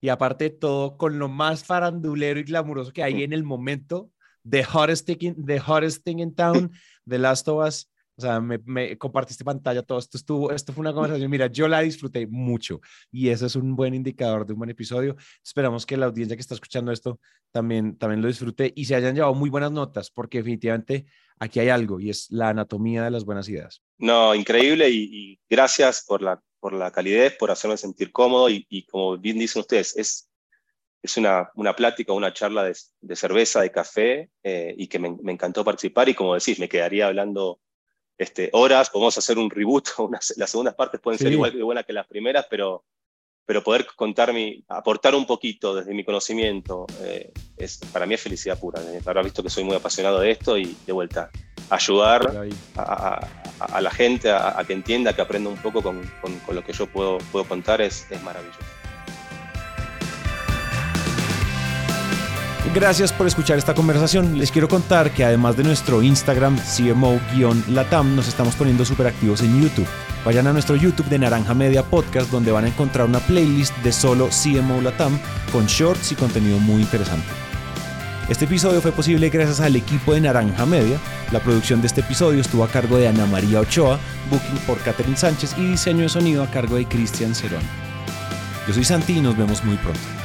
y 0.00 0.10
aparte 0.10 0.44
de 0.44 0.50
todo, 0.50 0.96
con 0.96 1.18
lo 1.18 1.28
más 1.28 1.64
farandulero 1.64 2.38
y 2.38 2.44
glamuroso 2.44 2.92
que 2.92 3.02
hay 3.02 3.14
mm. 3.14 3.22
en 3.22 3.32
el 3.32 3.42
momento, 3.42 4.10
The 4.48 4.64
Hottest 4.64 5.06
Thing, 5.06 5.44
the 5.44 5.60
hottest 5.60 6.04
thing 6.04 6.20
in 6.20 6.34
Town, 6.34 6.70
The 7.06 7.18
Last 7.18 7.48
of 7.48 7.66
Us, 7.66 7.90
o 8.18 8.20
sea, 8.20 8.40
me, 8.40 8.98
compartiste 8.98 9.44
pantalla, 9.44 9.82
todo 9.82 10.00
esto 10.00 10.18
estuvo, 10.18 10.50
esto 10.50 10.72
fue 10.72 10.80
una 10.80 10.92
conversación, 10.92 11.30
mira, 11.30 11.46
yo 11.46 11.68
la 11.68 11.80
disfruté 11.80 12.26
mucho 12.26 12.80
y 13.12 13.28
eso 13.28 13.46
es 13.46 13.54
un 13.54 13.76
buen 13.76 13.94
indicador 13.94 14.44
de 14.44 14.54
un 14.54 14.58
buen 14.58 14.70
episodio. 14.70 15.14
Esperamos 15.44 15.86
que 15.86 15.96
la 15.96 16.06
audiencia 16.06 16.36
que 16.36 16.40
está 16.40 16.54
escuchando 16.54 16.90
esto 16.90 17.20
también, 17.52 17.96
también 17.96 18.20
lo 18.20 18.26
disfrute 18.26 18.72
y 18.74 18.86
se 18.86 18.96
hayan 18.96 19.14
llevado 19.14 19.34
muy 19.34 19.50
buenas 19.50 19.70
notas, 19.70 20.10
porque 20.10 20.38
definitivamente 20.38 21.06
aquí 21.38 21.60
hay 21.60 21.68
algo 21.68 22.00
y 22.00 22.10
es 22.10 22.28
la 22.30 22.48
anatomía 22.48 23.04
de 23.04 23.12
las 23.12 23.24
buenas 23.24 23.48
ideas. 23.48 23.84
No, 23.98 24.34
increíble 24.34 24.90
y, 24.90 25.38
gracias 25.48 26.04
por 26.04 26.20
la, 26.20 26.42
por 26.58 26.72
la 26.72 26.90
calidez, 26.90 27.36
por 27.38 27.52
hacerme 27.52 27.76
sentir 27.76 28.10
cómodo 28.10 28.48
y, 28.50 28.84
como 28.90 29.16
bien 29.16 29.38
dicen 29.38 29.60
ustedes, 29.60 29.96
es, 29.96 30.28
es 31.04 31.16
una, 31.16 31.52
una 31.54 31.76
plática, 31.76 32.12
una 32.12 32.32
charla 32.32 32.64
de, 32.64 32.76
de 33.00 33.14
cerveza, 33.14 33.60
de 33.60 33.70
café 33.70 34.30
eh, 34.42 34.74
y 34.76 34.88
que 34.88 34.98
me, 34.98 35.16
me 35.22 35.30
encantó 35.30 35.64
participar 35.64 36.08
y 36.08 36.14
como 36.14 36.34
decís, 36.34 36.58
me 36.58 36.68
quedaría 36.68 37.06
hablando 37.06 37.60
este, 38.18 38.50
horas, 38.52 38.90
podemos 38.90 39.16
hacer 39.16 39.38
un 39.38 39.48
reboot, 39.48 39.88
las 40.36 40.50
segundas 40.50 40.74
partes 40.74 41.00
pueden 41.00 41.18
ser 41.18 41.32
igual 41.32 41.52
de 41.52 41.62
buenas 41.62 41.86
que 41.86 41.92
las 41.92 42.06
primeras, 42.06 42.46
pero, 42.50 42.84
pero 43.46 43.62
poder 43.62 43.86
contar 43.96 44.32
mi, 44.32 44.64
aportar 44.68 45.14
un 45.14 45.24
poquito 45.24 45.74
desde 45.74 45.94
mi 45.94 46.04
conocimiento, 46.04 46.86
eh, 47.02 47.32
es, 47.56 47.78
para 47.92 48.06
mí 48.06 48.14
es 48.14 48.20
felicidad 48.20 48.58
pura. 48.58 48.82
Eh. 48.82 49.00
Habrá 49.06 49.22
visto 49.22 49.42
que 49.42 49.50
soy 49.50 49.62
muy 49.62 49.76
apasionado 49.76 50.18
de 50.18 50.32
esto 50.32 50.58
y 50.58 50.76
de 50.84 50.92
vuelta, 50.92 51.30
ayudar 51.70 52.50
a, 52.76 53.80
la 53.80 53.90
gente 53.90 54.30
a, 54.32 54.62
que 54.66 54.72
entienda, 54.72 55.14
que 55.14 55.22
aprenda 55.22 55.50
un 55.50 55.58
poco 55.58 55.82
con, 55.82 56.02
con, 56.20 56.54
lo 56.54 56.64
que 56.64 56.72
yo 56.72 56.86
puedo, 56.86 57.18
puedo 57.30 57.44
contar 57.44 57.80
es, 57.80 58.10
es 58.10 58.22
maravilloso. 58.22 58.58
Gracias 62.74 63.12
por 63.12 63.26
escuchar 63.26 63.56
esta 63.56 63.74
conversación. 63.74 64.38
Les 64.38 64.52
quiero 64.52 64.68
contar 64.68 65.10
que 65.10 65.24
además 65.24 65.56
de 65.56 65.64
nuestro 65.64 66.02
Instagram 66.02 66.58
CMO-Latam, 66.58 68.14
nos 68.14 68.28
estamos 68.28 68.54
poniendo 68.56 68.84
súper 68.84 69.06
activos 69.06 69.40
en 69.40 69.62
YouTube. 69.62 69.86
Vayan 70.24 70.46
a 70.46 70.52
nuestro 70.52 70.76
YouTube 70.76 71.08
de 71.08 71.18
Naranja 71.18 71.54
Media 71.54 71.82
Podcast 71.82 72.30
donde 72.30 72.52
van 72.52 72.66
a 72.66 72.68
encontrar 72.68 73.06
una 73.06 73.20
playlist 73.20 73.74
de 73.78 73.90
solo 73.90 74.28
CMO 74.28 74.82
Latam 74.82 75.18
con 75.50 75.66
shorts 75.66 76.12
y 76.12 76.14
contenido 76.14 76.58
muy 76.58 76.82
interesante. 76.82 77.26
Este 78.28 78.44
episodio 78.44 78.82
fue 78.82 78.92
posible 78.92 79.30
gracias 79.30 79.60
al 79.60 79.74
equipo 79.74 80.12
de 80.12 80.20
Naranja 80.20 80.66
Media. 80.66 80.98
La 81.32 81.40
producción 81.40 81.80
de 81.80 81.86
este 81.86 82.02
episodio 82.02 82.40
estuvo 82.40 82.64
a 82.64 82.68
cargo 82.68 82.98
de 82.98 83.08
Ana 83.08 83.24
María 83.26 83.60
Ochoa, 83.60 83.98
booking 84.30 84.58
por 84.66 84.78
Catherine 84.80 85.16
Sánchez 85.16 85.54
y 85.56 85.70
diseño 85.70 86.02
de 86.02 86.10
sonido 86.10 86.42
a 86.42 86.50
cargo 86.50 86.76
de 86.76 86.86
Cristian 86.86 87.34
Cerón. 87.34 87.62
Yo 88.66 88.74
soy 88.74 88.84
Santi 88.84 89.14
y 89.14 89.20
nos 89.20 89.38
vemos 89.38 89.64
muy 89.64 89.76
pronto. 89.76 90.17